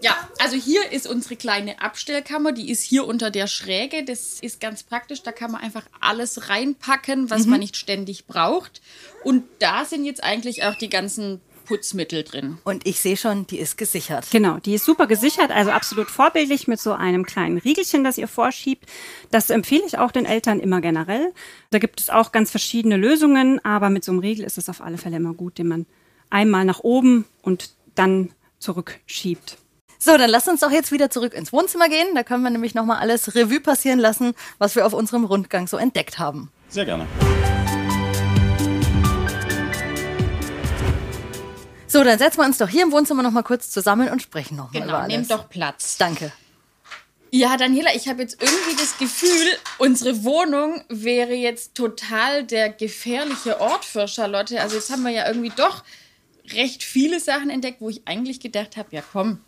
Ja, 0.00 0.16
also 0.38 0.56
hier 0.56 0.92
ist 0.92 1.06
unsere 1.06 1.36
kleine 1.36 1.80
Abstellkammer, 1.80 2.52
die 2.52 2.70
ist 2.70 2.82
hier 2.82 3.06
unter 3.06 3.30
der 3.30 3.46
Schräge. 3.46 4.04
Das 4.04 4.40
ist 4.40 4.60
ganz 4.60 4.82
praktisch, 4.82 5.22
da 5.22 5.32
kann 5.32 5.52
man 5.52 5.62
einfach 5.62 5.84
alles 6.00 6.48
reinpacken, 6.48 7.30
was 7.30 7.46
man 7.46 7.60
nicht 7.60 7.76
ständig 7.76 8.26
braucht. 8.26 8.82
Und 9.24 9.44
da 9.58 9.84
sind 9.84 10.04
jetzt 10.04 10.22
eigentlich 10.22 10.64
auch 10.64 10.76
die 10.76 10.90
ganzen 10.90 11.40
Putzmittel 11.66 12.22
drin. 12.22 12.58
Und 12.64 12.86
ich 12.86 13.00
sehe 13.00 13.16
schon, 13.16 13.46
die 13.46 13.58
ist 13.58 13.76
gesichert. 13.76 14.26
Genau, 14.30 14.58
die 14.58 14.74
ist 14.74 14.84
super 14.84 15.06
gesichert, 15.06 15.50
also 15.50 15.72
absolut 15.72 16.08
vorbildlich 16.08 16.68
mit 16.68 16.80
so 16.80 16.92
einem 16.92 17.26
kleinen 17.26 17.58
Riegelchen, 17.58 18.04
das 18.04 18.18
ihr 18.18 18.28
vorschiebt. 18.28 18.88
Das 19.30 19.50
empfehle 19.50 19.82
ich 19.86 19.98
auch 19.98 20.12
den 20.12 20.24
Eltern 20.24 20.60
immer 20.60 20.80
generell. 20.80 21.32
Da 21.70 21.78
gibt 21.78 22.00
es 22.00 22.08
auch 22.08 22.32
ganz 22.32 22.50
verschiedene 22.50 22.96
Lösungen, 22.96 23.62
aber 23.64 23.90
mit 23.90 24.04
so 24.04 24.12
einem 24.12 24.20
Riegel 24.20 24.44
ist 24.44 24.58
es 24.58 24.68
auf 24.68 24.80
alle 24.80 24.96
Fälle 24.96 25.16
immer 25.16 25.34
gut, 25.34 25.58
den 25.58 25.68
man 25.68 25.86
einmal 26.30 26.64
nach 26.64 26.80
oben 26.80 27.26
und 27.42 27.70
dann 27.94 28.30
zurückschiebt. 28.58 29.58
So, 29.98 30.16
dann 30.16 30.30
lasst 30.30 30.48
uns 30.48 30.60
doch 30.60 30.70
jetzt 30.70 30.92
wieder 30.92 31.10
zurück 31.10 31.34
ins 31.34 31.52
Wohnzimmer 31.52 31.88
gehen. 31.88 32.14
Da 32.14 32.22
können 32.22 32.42
wir 32.42 32.50
nämlich 32.50 32.74
nochmal 32.74 32.98
alles 32.98 33.34
Revue 33.34 33.60
passieren 33.60 33.98
lassen, 33.98 34.34
was 34.58 34.76
wir 34.76 34.86
auf 34.86 34.92
unserem 34.92 35.24
Rundgang 35.24 35.66
so 35.66 35.76
entdeckt 35.76 36.18
haben. 36.18 36.50
Sehr 36.68 36.84
gerne. 36.84 37.06
So, 41.88 42.02
dann 42.04 42.18
setzen 42.18 42.38
wir 42.40 42.44
uns 42.44 42.58
doch 42.58 42.68
hier 42.68 42.82
im 42.82 42.92
Wohnzimmer 42.92 43.22
nochmal 43.22 43.42
kurz 43.44 43.70
zusammen 43.70 44.08
und 44.10 44.20
sprechen 44.20 44.56
nochmal 44.56 44.76
über 44.76 44.86
Genau, 44.86 44.98
alles. 44.98 45.08
nehmt 45.08 45.30
doch 45.30 45.48
Platz. 45.48 45.96
Danke. 45.96 46.32
Ja, 47.30 47.56
Daniela, 47.56 47.94
ich 47.94 48.08
habe 48.08 48.22
jetzt 48.22 48.40
irgendwie 48.42 48.76
das 48.76 48.98
Gefühl, 48.98 49.46
unsere 49.78 50.24
Wohnung 50.24 50.82
wäre 50.88 51.32
jetzt 51.34 51.74
total 51.74 52.44
der 52.44 52.70
gefährliche 52.70 53.60
Ort 53.60 53.84
für 53.84 54.08
Charlotte. 54.08 54.60
Also 54.60 54.76
jetzt 54.76 54.90
haben 54.90 55.02
wir 55.02 55.10
ja 55.10 55.26
irgendwie 55.26 55.52
doch 55.54 55.84
recht 56.52 56.82
viele 56.82 57.18
Sachen 57.20 57.50
entdeckt, 57.50 57.80
wo 57.80 57.88
ich 57.88 58.02
eigentlich 58.06 58.40
gedacht 58.40 58.76
habe, 58.76 58.88
ja 58.92 59.02
komm, 59.12 59.40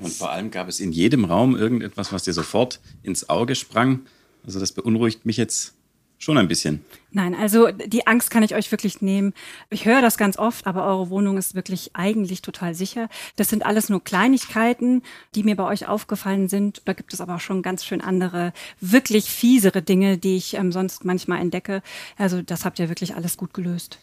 Und 0.00 0.12
vor 0.12 0.30
allem 0.30 0.50
gab 0.50 0.68
es 0.68 0.80
in 0.80 0.92
jedem 0.92 1.24
Raum 1.24 1.56
irgendetwas, 1.56 2.12
was 2.12 2.22
dir 2.22 2.32
sofort 2.32 2.80
ins 3.02 3.28
Auge 3.28 3.54
sprang. 3.54 4.00
Also 4.44 4.58
das 4.58 4.72
beunruhigt 4.72 5.26
mich 5.26 5.36
jetzt 5.36 5.74
schon 6.20 6.36
ein 6.36 6.48
bisschen. 6.48 6.84
Nein, 7.12 7.34
also 7.34 7.70
die 7.70 8.06
Angst 8.06 8.30
kann 8.30 8.42
ich 8.42 8.54
euch 8.54 8.70
wirklich 8.70 9.00
nehmen. 9.00 9.32
Ich 9.70 9.86
höre 9.86 10.02
das 10.02 10.18
ganz 10.18 10.38
oft, 10.38 10.66
aber 10.66 10.86
eure 10.86 11.08
Wohnung 11.08 11.38
ist 11.38 11.54
wirklich 11.54 11.90
eigentlich 11.94 12.42
total 12.42 12.74
sicher. 12.74 13.08
Das 13.36 13.48
sind 13.48 13.64
alles 13.64 13.88
nur 13.88 14.04
Kleinigkeiten, 14.04 15.02
die 15.34 15.42
mir 15.42 15.56
bei 15.56 15.64
euch 15.64 15.88
aufgefallen 15.88 16.48
sind. 16.48 16.82
Da 16.84 16.92
gibt 16.92 17.14
es 17.14 17.22
aber 17.22 17.36
auch 17.36 17.40
schon 17.40 17.62
ganz 17.62 17.84
schön 17.84 18.02
andere, 18.02 18.52
wirklich 18.80 19.30
fiesere 19.30 19.82
Dinge, 19.82 20.18
die 20.18 20.36
ich 20.36 20.54
ähm, 20.54 20.72
sonst 20.72 21.04
manchmal 21.04 21.40
entdecke. 21.40 21.82
Also 22.18 22.42
das 22.42 22.64
habt 22.66 22.78
ihr 22.78 22.90
wirklich 22.90 23.14
alles 23.14 23.38
gut 23.38 23.54
gelöst. 23.54 23.98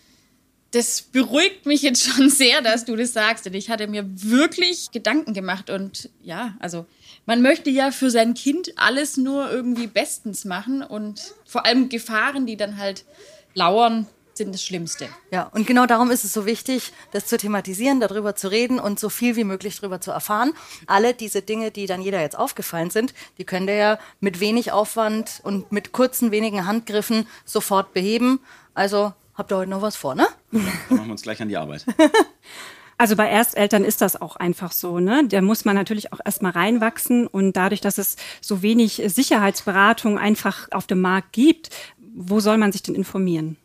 Das 0.72 1.02
beruhigt 1.02 1.66
mich 1.66 1.82
jetzt 1.82 2.04
schon 2.04 2.30
sehr, 2.30 2.62
dass 2.62 2.86
du 2.86 2.96
das 2.96 3.14
sagst. 3.14 3.46
Denn 3.46 3.54
ich 3.54 3.70
hatte 3.70 3.88
mir 3.88 4.06
wirklich 4.08 4.92
Gedanken 4.92 5.34
gemacht. 5.34 5.70
Und 5.70 6.10
ja, 6.22 6.56
also 6.60 6.86
man 7.26 7.42
möchte 7.42 7.70
ja 7.70 7.92
für 7.92 8.12
sein 8.12 8.34
Kind 8.34 8.74
alles 8.78 9.18
nur 9.18 9.52
irgendwie 9.52 9.88
bestens 9.88 10.46
machen. 10.46 10.84
Und 10.84 11.34
vor 11.46 11.66
allem 11.66 11.90
Gefahren, 11.90 12.46
die 12.46 12.58
dann 12.58 12.78
halt 12.78 13.06
lauern, 13.54 14.08
sind 14.38 14.54
das 14.54 14.64
Schlimmste. 14.64 15.10
Ja, 15.32 15.50
und 15.54 15.66
genau 15.66 15.88
darum 15.88 16.12
ist 16.12 16.24
es 16.24 16.32
so 16.32 16.46
wichtig, 16.46 16.94
das 17.12 17.26
zu 17.26 17.38
thematisieren, 17.38 18.00
darüber 18.00 18.36
zu 18.36 18.50
reden 18.50 18.80
und 18.80 19.00
so 19.00 19.10
viel 19.10 19.36
wie 19.36 19.44
möglich 19.44 19.80
darüber 19.80 20.00
zu 20.00 20.12
erfahren. 20.12 20.54
Alle 20.86 21.16
diese 21.16 21.42
Dinge, 21.42 21.72
die 21.72 21.88
dann 21.88 22.02
jeder 22.02 22.22
jetzt 22.22 22.38
aufgefallen 22.38 22.92
sind, 22.92 23.16
die 23.40 23.46
könnt 23.46 23.68
ihr 23.68 23.76
ja 23.76 24.00
mit 24.20 24.40
wenig 24.40 24.72
Aufwand 24.72 25.42
und 25.44 25.72
mit 25.72 25.92
kurzen, 25.92 26.30
wenigen 26.30 26.68
Handgriffen 26.68 27.28
sofort 27.46 27.94
beheben. 27.94 28.40
Also 28.76 29.14
habt 29.38 29.52
ihr 29.52 29.58
heute 29.58 29.70
noch 29.70 29.82
was 29.82 29.96
vor, 29.96 30.16
ne? 30.16 30.28
Dann 30.52 30.62
machen 30.90 31.06
wir 31.06 31.12
uns 31.12 31.22
gleich 31.22 31.42
an 31.42 31.50
die 31.50 31.58
Arbeit. 31.58 31.86
Also 33.00 33.16
bei 33.16 33.30
Ersteltern 33.30 33.84
ist 33.84 34.02
das 34.02 34.20
auch 34.20 34.38
einfach 34.38 34.72
so, 34.72 35.00
ne? 35.00 35.24
Da 35.28 35.40
muss 35.44 35.66
man 35.66 35.76
natürlich 35.76 36.14
auch 36.14 36.20
erstmal 36.26 36.54
reinwachsen 36.54 37.28
und 37.28 37.54
dadurch, 37.54 37.80
dass 37.80 38.00
es 38.00 38.16
so 38.42 38.64
wenig 38.64 39.04
Sicherheitsberatung 39.06 40.18
einfach 40.18 40.68
auf 40.72 40.88
dem 40.88 41.02
Markt 41.02 41.32
gibt, 41.32 41.70
wo 42.00 42.40
soll 42.40 42.58
man 42.58 42.72
sich 42.72 42.82
denn 42.82 42.96
informieren? 42.96 43.56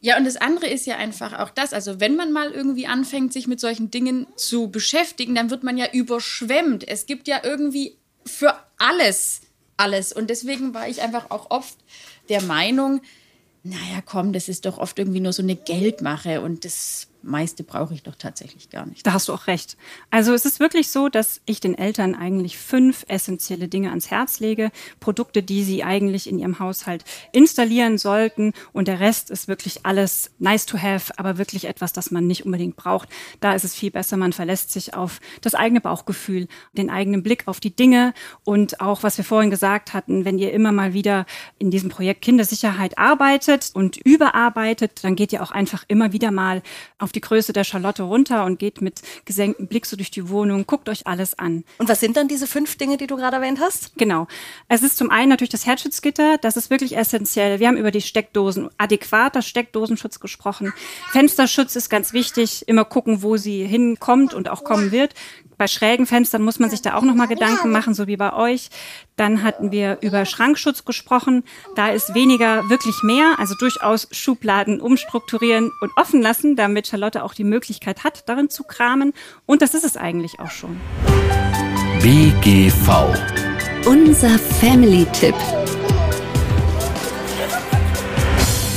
Ja, 0.00 0.16
und 0.16 0.24
das 0.24 0.38
andere 0.38 0.68
ist 0.68 0.86
ja 0.86 0.96
einfach 0.96 1.38
auch 1.38 1.50
das. 1.50 1.74
Also, 1.74 2.00
wenn 2.00 2.16
man 2.16 2.32
mal 2.32 2.50
irgendwie 2.52 2.86
anfängt, 2.86 3.34
sich 3.34 3.46
mit 3.46 3.60
solchen 3.60 3.90
Dingen 3.90 4.26
zu 4.36 4.70
beschäftigen, 4.70 5.34
dann 5.34 5.50
wird 5.50 5.64
man 5.64 5.76
ja 5.76 5.92
überschwemmt. 5.92 6.88
Es 6.88 7.04
gibt 7.04 7.28
ja 7.28 7.42
irgendwie 7.44 7.98
für 8.24 8.54
alles 8.78 9.42
alles. 9.78 10.12
Und 10.12 10.28
deswegen 10.28 10.74
war 10.74 10.88
ich 10.88 11.00
einfach 11.00 11.30
auch 11.30 11.50
oft 11.50 11.76
der 12.28 12.42
Meinung, 12.42 13.00
naja, 13.62 14.00
komm, 14.04 14.32
das 14.32 14.48
ist 14.48 14.66
doch 14.66 14.78
oft 14.78 14.98
irgendwie 14.98 15.20
nur 15.20 15.32
so 15.32 15.42
eine 15.42 15.56
Geldmache 15.56 16.40
und 16.40 16.64
das 16.64 17.07
meiste 17.28 17.62
brauche 17.62 17.94
ich 17.94 18.02
doch 18.02 18.16
tatsächlich 18.16 18.70
gar 18.70 18.86
nicht. 18.86 19.06
Da 19.06 19.12
hast 19.12 19.28
du 19.28 19.32
auch 19.32 19.46
recht. 19.46 19.76
Also 20.10 20.32
es 20.32 20.44
ist 20.44 20.60
wirklich 20.60 20.88
so, 20.88 21.08
dass 21.08 21.40
ich 21.46 21.60
den 21.60 21.76
Eltern 21.76 22.14
eigentlich 22.14 22.58
fünf 22.58 23.04
essentielle 23.08 23.68
Dinge 23.68 23.90
ans 23.90 24.10
Herz 24.10 24.40
lege. 24.40 24.70
Produkte, 25.00 25.42
die 25.42 25.62
sie 25.62 25.84
eigentlich 25.84 26.28
in 26.28 26.38
ihrem 26.38 26.58
Haushalt 26.58 27.04
installieren 27.32 27.98
sollten. 27.98 28.52
Und 28.72 28.88
der 28.88 29.00
Rest 29.00 29.30
ist 29.30 29.48
wirklich 29.48 29.86
alles 29.86 30.30
nice 30.38 30.66
to 30.66 30.78
have, 30.78 31.12
aber 31.16 31.38
wirklich 31.38 31.66
etwas, 31.66 31.92
das 31.92 32.10
man 32.10 32.26
nicht 32.26 32.44
unbedingt 32.44 32.76
braucht. 32.76 33.08
Da 33.40 33.54
ist 33.54 33.64
es 33.64 33.74
viel 33.74 33.90
besser. 33.90 34.16
Man 34.16 34.32
verlässt 34.32 34.72
sich 34.72 34.94
auf 34.94 35.20
das 35.40 35.54
eigene 35.54 35.80
Bauchgefühl, 35.80 36.48
den 36.72 36.90
eigenen 36.90 37.22
Blick 37.22 37.46
auf 37.46 37.60
die 37.60 37.74
Dinge 37.74 38.14
und 38.44 38.80
auch, 38.80 39.02
was 39.02 39.18
wir 39.18 39.24
vorhin 39.24 39.50
gesagt 39.50 39.94
hatten, 39.94 40.24
wenn 40.24 40.38
ihr 40.38 40.52
immer 40.52 40.72
mal 40.72 40.94
wieder 40.94 41.26
in 41.58 41.70
diesem 41.70 41.90
Projekt 41.90 42.22
Kindersicherheit 42.22 42.98
arbeitet 42.98 43.70
und 43.74 43.96
überarbeitet, 43.98 45.04
dann 45.04 45.16
geht 45.16 45.32
ihr 45.32 45.42
auch 45.42 45.50
einfach 45.50 45.84
immer 45.88 46.12
wieder 46.12 46.30
mal 46.30 46.62
auf 46.98 47.12
die 47.12 47.17
Größe 47.20 47.52
der 47.52 47.64
Charlotte 47.64 48.02
runter 48.02 48.44
und 48.44 48.58
geht 48.58 48.80
mit 48.80 49.02
gesenktem 49.24 49.66
Blick 49.66 49.86
so 49.86 49.96
durch 49.96 50.10
die 50.10 50.28
Wohnung, 50.28 50.66
guckt 50.66 50.88
euch 50.88 51.06
alles 51.06 51.38
an. 51.38 51.64
Und 51.78 51.88
was 51.88 52.00
sind 52.00 52.16
dann 52.16 52.28
diese 52.28 52.46
fünf 52.46 52.76
Dinge, 52.76 52.96
die 52.96 53.06
du 53.06 53.16
gerade 53.16 53.36
erwähnt 53.36 53.60
hast? 53.60 53.92
Genau. 53.96 54.26
Es 54.68 54.82
ist 54.82 54.96
zum 54.96 55.10
einen 55.10 55.28
natürlich 55.28 55.50
das 55.50 55.66
Herzschutzgitter, 55.66 56.38
das 56.38 56.56
ist 56.56 56.70
wirklich 56.70 56.96
essentiell. 56.96 57.60
Wir 57.60 57.68
haben 57.68 57.76
über 57.76 57.90
die 57.90 58.00
Steckdosen, 58.00 58.68
adäquater 58.78 59.42
Steckdosenschutz 59.42 60.20
gesprochen. 60.20 60.72
Fensterschutz 61.10 61.76
ist 61.76 61.88
ganz 61.88 62.12
wichtig, 62.12 62.66
immer 62.68 62.84
gucken, 62.84 63.22
wo 63.22 63.36
sie 63.36 63.64
hinkommt 63.64 64.34
und 64.34 64.48
auch 64.48 64.64
kommen 64.64 64.92
wird. 64.92 65.14
Bei 65.58 65.66
schrägen 65.66 66.06
Fenstern 66.06 66.42
muss 66.42 66.60
man 66.60 66.70
sich 66.70 66.82
da 66.82 66.94
auch 66.94 67.02
nochmal 67.02 67.26
Gedanken 67.26 67.72
machen, 67.72 67.92
so 67.92 68.06
wie 68.06 68.16
bei 68.16 68.32
euch. 68.32 68.70
Dann 69.18 69.42
hatten 69.42 69.72
wir 69.72 69.98
über 70.00 70.24
Schrankschutz 70.24 70.84
gesprochen. 70.84 71.44
Da 71.74 71.88
ist 71.88 72.14
weniger 72.14 72.70
wirklich 72.70 73.02
mehr, 73.02 73.34
also 73.38 73.54
durchaus 73.56 74.06
Schubladen 74.12 74.80
umstrukturieren 74.80 75.72
und 75.80 75.90
offen 75.96 76.22
lassen, 76.22 76.54
damit 76.54 76.86
Charlotte 76.86 77.24
auch 77.24 77.34
die 77.34 77.44
Möglichkeit 77.44 78.04
hat, 78.04 78.28
darin 78.28 78.48
zu 78.48 78.62
kramen. 78.62 79.12
Und 79.44 79.60
das 79.60 79.74
ist 79.74 79.84
es 79.84 79.96
eigentlich 79.96 80.38
auch 80.38 80.52
schon. 80.52 80.80
BGV. 82.00 82.88
Unser 83.84 84.38
Family-Tipp. 84.38 85.34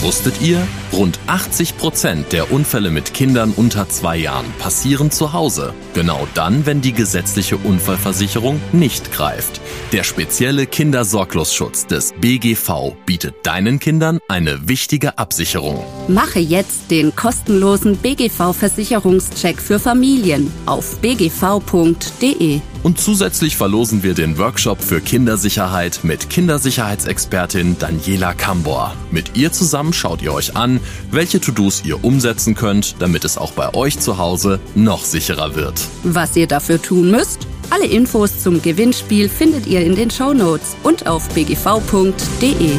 Wusstet 0.02 0.42
ihr? 0.42 0.68
Rund 0.94 1.20
80 1.28 1.78
Prozent 1.78 2.34
der 2.34 2.52
Unfälle 2.52 2.92
mit 2.92 3.14
Kindern 3.14 3.54
unter 3.56 3.88
zwei 3.88 4.18
Jahren 4.18 4.46
passieren 4.60 5.10
zu 5.10 5.32
Hause. 5.32 5.74
Genau 5.94 6.28
dann, 6.34 6.66
wenn 6.66 6.82
die 6.82 6.92
gesetzliche 6.92 7.58
Unfallversicherung 7.58 8.60
nicht 8.74 9.14
greift. 9.14 9.62
Der 9.94 10.04
spezielle 10.04 10.68
Kindersorglosschutz 10.68 11.88
des 11.88 12.14
BGV 12.20 12.96
bietet 13.06 13.36
deinen 13.44 13.80
Kindern 13.80 14.20
eine 14.28 14.68
wichtige 14.68 15.18
Absicherung. 15.18 15.84
Mache 16.10 16.40
jetzt 16.40 16.92
den 16.92 17.16
kostenlosen 17.16 17.98
BGV-Versicherungscheck 17.98 19.62
für 19.62 19.80
Familien 19.80 20.52
auf 20.66 20.98
bgv.de. 20.98 22.62
Und 22.84 23.00
zusätzlich 23.00 23.58
verlosen 23.58 24.02
wir 24.02 24.16
den 24.16 24.40
Workshop 24.40 24.82
für 24.82 25.02
Kindersicherheit 25.02 26.00
mit 26.04 26.32
Kindersicherheitsexpertin 26.32 27.78
Daniela 27.78 28.34
Kambor. 28.34 28.96
Mit 29.12 29.38
ihr 29.38 29.52
zusammen 29.52 29.94
schaut 29.94 30.24
ihr 30.24 30.34
euch 30.34 30.56
an, 30.56 30.81
welche 31.12 31.40
To-Dos 31.40 31.84
ihr 31.86 32.04
umsetzen 32.04 32.56
könnt, 32.56 32.96
damit 33.00 33.26
es 33.26 33.38
auch 33.38 33.52
bei 33.52 33.74
euch 33.74 34.00
zu 34.00 34.18
Hause 34.18 34.60
noch 34.76 35.04
sicherer 35.04 35.56
wird. 35.56 35.82
Was 36.04 36.36
ihr 36.36 36.48
dafür 36.48 36.82
tun 36.82 37.12
müsst? 37.12 37.48
Alle 37.70 37.86
Infos 37.86 38.44
zum 38.44 38.62
Gewinnspiel 38.62 39.30
findet 39.30 39.66
ihr 39.66 39.82
in 39.82 39.96
den 39.96 40.12
Show 40.12 40.34
Notes 40.34 40.76
und 40.84 41.08
auf 41.08 41.30
bgv.de. 41.30 42.78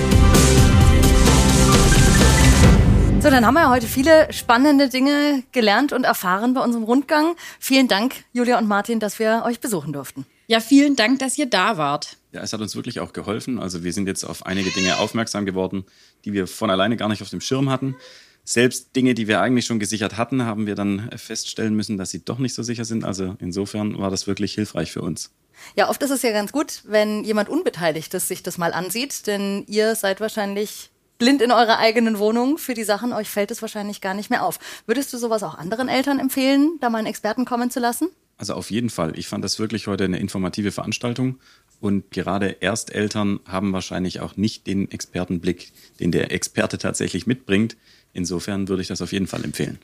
So, 3.22 3.30
dann 3.30 3.46
haben 3.46 3.54
wir 3.54 3.70
heute 3.70 3.86
viele 3.86 4.32
spannende 4.32 4.88
Dinge 4.88 5.44
gelernt 5.52 5.92
und 5.92 6.02
erfahren 6.02 6.54
bei 6.54 6.60
unserem 6.60 6.82
Rundgang. 6.82 7.36
Vielen 7.60 7.86
Dank, 7.86 8.16
Julia 8.32 8.58
und 8.58 8.66
Martin, 8.66 8.98
dass 8.98 9.20
wir 9.20 9.44
euch 9.46 9.60
besuchen 9.60 9.92
durften. 9.92 10.26
Ja, 10.48 10.58
vielen 10.58 10.96
Dank, 10.96 11.20
dass 11.20 11.38
ihr 11.38 11.46
da 11.46 11.76
wart. 11.76 12.16
Ja, 12.32 12.40
es 12.40 12.52
hat 12.52 12.60
uns 12.60 12.74
wirklich 12.74 13.00
auch 13.00 13.12
geholfen. 13.12 13.58
Also 13.58 13.84
wir 13.84 13.92
sind 13.92 14.06
jetzt 14.06 14.24
auf 14.24 14.46
einige 14.46 14.70
Dinge 14.70 14.98
aufmerksam 14.98 15.44
geworden, 15.44 15.84
die 16.24 16.32
wir 16.32 16.46
von 16.46 16.70
alleine 16.70 16.96
gar 16.96 17.08
nicht 17.08 17.22
auf 17.22 17.30
dem 17.30 17.42
Schirm 17.42 17.68
hatten. 17.68 17.94
Selbst 18.44 18.96
Dinge, 18.96 19.14
die 19.14 19.28
wir 19.28 19.40
eigentlich 19.40 19.66
schon 19.66 19.78
gesichert 19.78 20.16
hatten, 20.16 20.44
haben 20.44 20.66
wir 20.66 20.74
dann 20.74 21.10
feststellen 21.16 21.74
müssen, 21.74 21.98
dass 21.98 22.10
sie 22.10 22.24
doch 22.24 22.38
nicht 22.38 22.54
so 22.54 22.62
sicher 22.62 22.84
sind. 22.84 23.04
Also 23.04 23.36
insofern 23.38 23.98
war 23.98 24.10
das 24.10 24.26
wirklich 24.26 24.54
hilfreich 24.54 24.90
für 24.90 25.02
uns. 25.02 25.30
Ja, 25.76 25.88
oft 25.90 26.02
ist 26.02 26.10
es 26.10 26.22
ja 26.22 26.32
ganz 26.32 26.50
gut, 26.50 26.82
wenn 26.86 27.22
jemand 27.22 27.48
Unbeteiligtes 27.48 28.26
sich 28.26 28.42
das 28.42 28.58
mal 28.58 28.72
ansieht, 28.72 29.26
denn 29.26 29.64
ihr 29.68 29.94
seid 29.94 30.20
wahrscheinlich 30.20 30.90
blind 31.18 31.40
in 31.42 31.52
eurer 31.52 31.78
eigenen 31.78 32.18
Wohnung 32.18 32.58
für 32.58 32.74
die 32.74 32.82
Sachen. 32.82 33.12
Euch 33.12 33.28
fällt 33.28 33.52
es 33.52 33.62
wahrscheinlich 33.62 34.00
gar 34.00 34.14
nicht 34.14 34.30
mehr 34.30 34.44
auf. 34.44 34.58
Würdest 34.86 35.12
du 35.12 35.18
sowas 35.18 35.44
auch 35.44 35.56
anderen 35.56 35.88
Eltern 35.88 36.18
empfehlen, 36.18 36.78
da 36.80 36.90
mal 36.90 36.98
einen 36.98 37.06
Experten 37.06 37.44
kommen 37.44 37.70
zu 37.70 37.78
lassen? 37.78 38.08
Also 38.42 38.54
auf 38.54 38.72
jeden 38.72 38.90
Fall. 38.90 39.16
Ich 39.16 39.28
fand 39.28 39.44
das 39.44 39.60
wirklich 39.60 39.86
heute 39.86 40.02
eine 40.02 40.18
informative 40.18 40.72
Veranstaltung. 40.72 41.38
Und 41.80 42.10
gerade 42.10 42.60
Ersteltern 42.60 43.38
haben 43.46 43.72
wahrscheinlich 43.72 44.18
auch 44.18 44.36
nicht 44.36 44.66
den 44.66 44.90
Expertenblick, 44.90 45.70
den 46.00 46.10
der 46.10 46.32
Experte 46.32 46.76
tatsächlich 46.76 47.28
mitbringt. 47.28 47.76
Insofern 48.12 48.66
würde 48.66 48.82
ich 48.82 48.88
das 48.88 49.00
auf 49.00 49.12
jeden 49.12 49.28
Fall 49.28 49.44
empfehlen. 49.44 49.78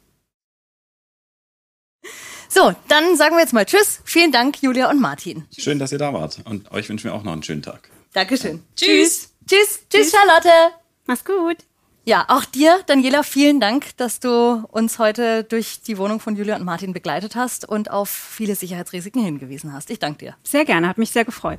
So, 2.49 2.75
dann 2.89 3.17
sagen 3.17 3.37
wir 3.37 3.43
jetzt 3.43 3.53
mal 3.53 3.65
Tschüss. 3.65 4.01
Vielen 4.05 4.33
Dank, 4.33 4.61
Julia 4.61 4.91
und 4.91 5.01
Martin. 5.01 5.45
Schön, 5.57 5.79
dass 5.79 5.93
ihr 5.93 5.99
da 5.99 6.13
wart. 6.13 6.41
Und 6.45 6.73
euch 6.73 6.89
wünschen 6.89 7.05
wir 7.05 7.15
auch 7.15 7.23
noch 7.23 7.35
einen 7.35 7.45
schönen 7.45 7.63
Tag. 7.63 7.89
Dankeschön. 8.13 8.65
Tschüss. 8.75 9.35
Tschüss. 9.47 9.83
Tschüss, 9.89 10.11
Charlotte. 10.11 10.75
Mach's 11.07 11.25
gut. 11.25 11.68
Ja, 12.09 12.25
auch 12.29 12.47
dir, 12.47 12.81
Daniela, 12.87 13.23
vielen 13.23 13.61
Dank, 13.61 13.95
dass 13.99 14.19
du 14.19 14.65
uns 14.71 14.99
heute 14.99 15.45
durch 15.45 15.83
die 15.83 15.99
Wohnung 15.99 16.21
von 16.21 16.37
Julia 16.37 16.57
und 16.57 16.65
Martin 16.65 16.95
begleitet 16.95 17.37
hast 17.37 17.69
und 17.69 17.91
auf 17.91 18.09
viele 18.09 18.55
Sicherheitsrisiken 18.55 19.23
hingewiesen 19.23 19.75
hast. 19.75 19.91
Ich 19.91 19.99
danke 19.99 20.21
dir. 20.21 20.37
Sehr 20.43 20.65
gerne, 20.65 20.89
hat 20.89 20.97
mich 20.97 21.11
sehr 21.11 21.27
gefreut. 21.27 21.59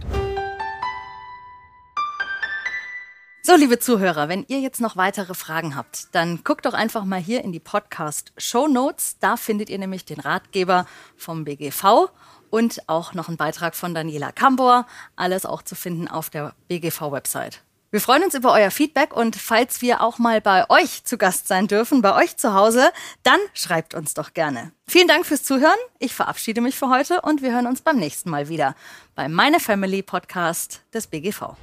So, 3.44 3.56
liebe 3.58 3.78
Zuhörer, 3.78 4.28
wenn 4.28 4.44
ihr 4.48 4.60
jetzt 4.60 4.82
noch 4.82 4.98
weitere 4.98 5.36
Fragen 5.36 5.76
habt, 5.76 6.08
dann 6.14 6.44
guckt 6.44 6.66
doch 6.66 6.74
einfach 6.74 7.06
mal 7.06 7.20
hier 7.20 7.44
in 7.44 7.52
die 7.52 7.60
Podcast 7.60 8.34
Show 8.36 8.68
Notes. 8.68 9.18
Da 9.20 9.38
findet 9.38 9.70
ihr 9.70 9.78
nämlich 9.78 10.06
den 10.06 10.20
Ratgeber 10.20 10.88
vom 11.16 11.46
BGV 11.46 12.10
und 12.50 12.90
auch 12.90 13.14
noch 13.14 13.28
einen 13.28 13.38
Beitrag 13.38 13.76
von 13.76 13.94
Daniela 13.94 14.32
Kambor. 14.32 14.88
Alles 15.16 15.46
auch 15.46 15.62
zu 15.62 15.76
finden 15.76 16.08
auf 16.08 16.32
der 16.32 16.56
BGV-Website. 16.70 17.62
Wir 17.92 18.02
freuen 18.02 18.24
uns 18.24 18.36
über 18.36 18.54
euer 18.54 18.70
Feedback 18.70 19.16
und 19.16 19.36
falls 19.36 19.82
wir 19.82 20.02
auch 20.02 20.20
mal 20.20 20.42
bei 20.42 20.70
euch 20.70 21.04
zu 21.06 21.18
Gast 21.18 21.48
sein 21.48 21.68
dürfen, 21.68 22.04
bei 22.04 22.16
euch 22.16 22.38
zu 22.38 22.54
Hause, 22.54 22.92
dann 23.24 23.40
schreibt 23.54 23.96
uns 23.96 24.14
doch 24.14 24.34
gerne. 24.34 24.72
Vielen 24.88 25.08
Dank 25.08 25.26
fürs 25.26 25.42
Zuhören. 25.42 25.78
Ich 25.98 26.14
verabschiede 26.14 26.62
mich 26.62 26.76
für 26.76 26.90
heute 26.90 27.22
und 27.22 27.42
wir 27.42 27.52
hören 27.52 27.66
uns 27.66 27.82
beim 27.82 27.98
nächsten 27.98 28.30
Mal 28.30 28.48
wieder 28.48 28.76
bei 29.16 29.28
Meine 29.28 29.60
Family 29.60 30.04
Podcast 30.04 30.82
des 30.94 31.08
BGV. 31.08 31.56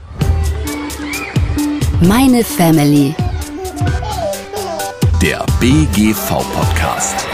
Meine 2.00 2.42
Family. 2.42 3.14
Der 5.22 5.46
BGV 5.60 6.28
Podcast. 6.52 7.24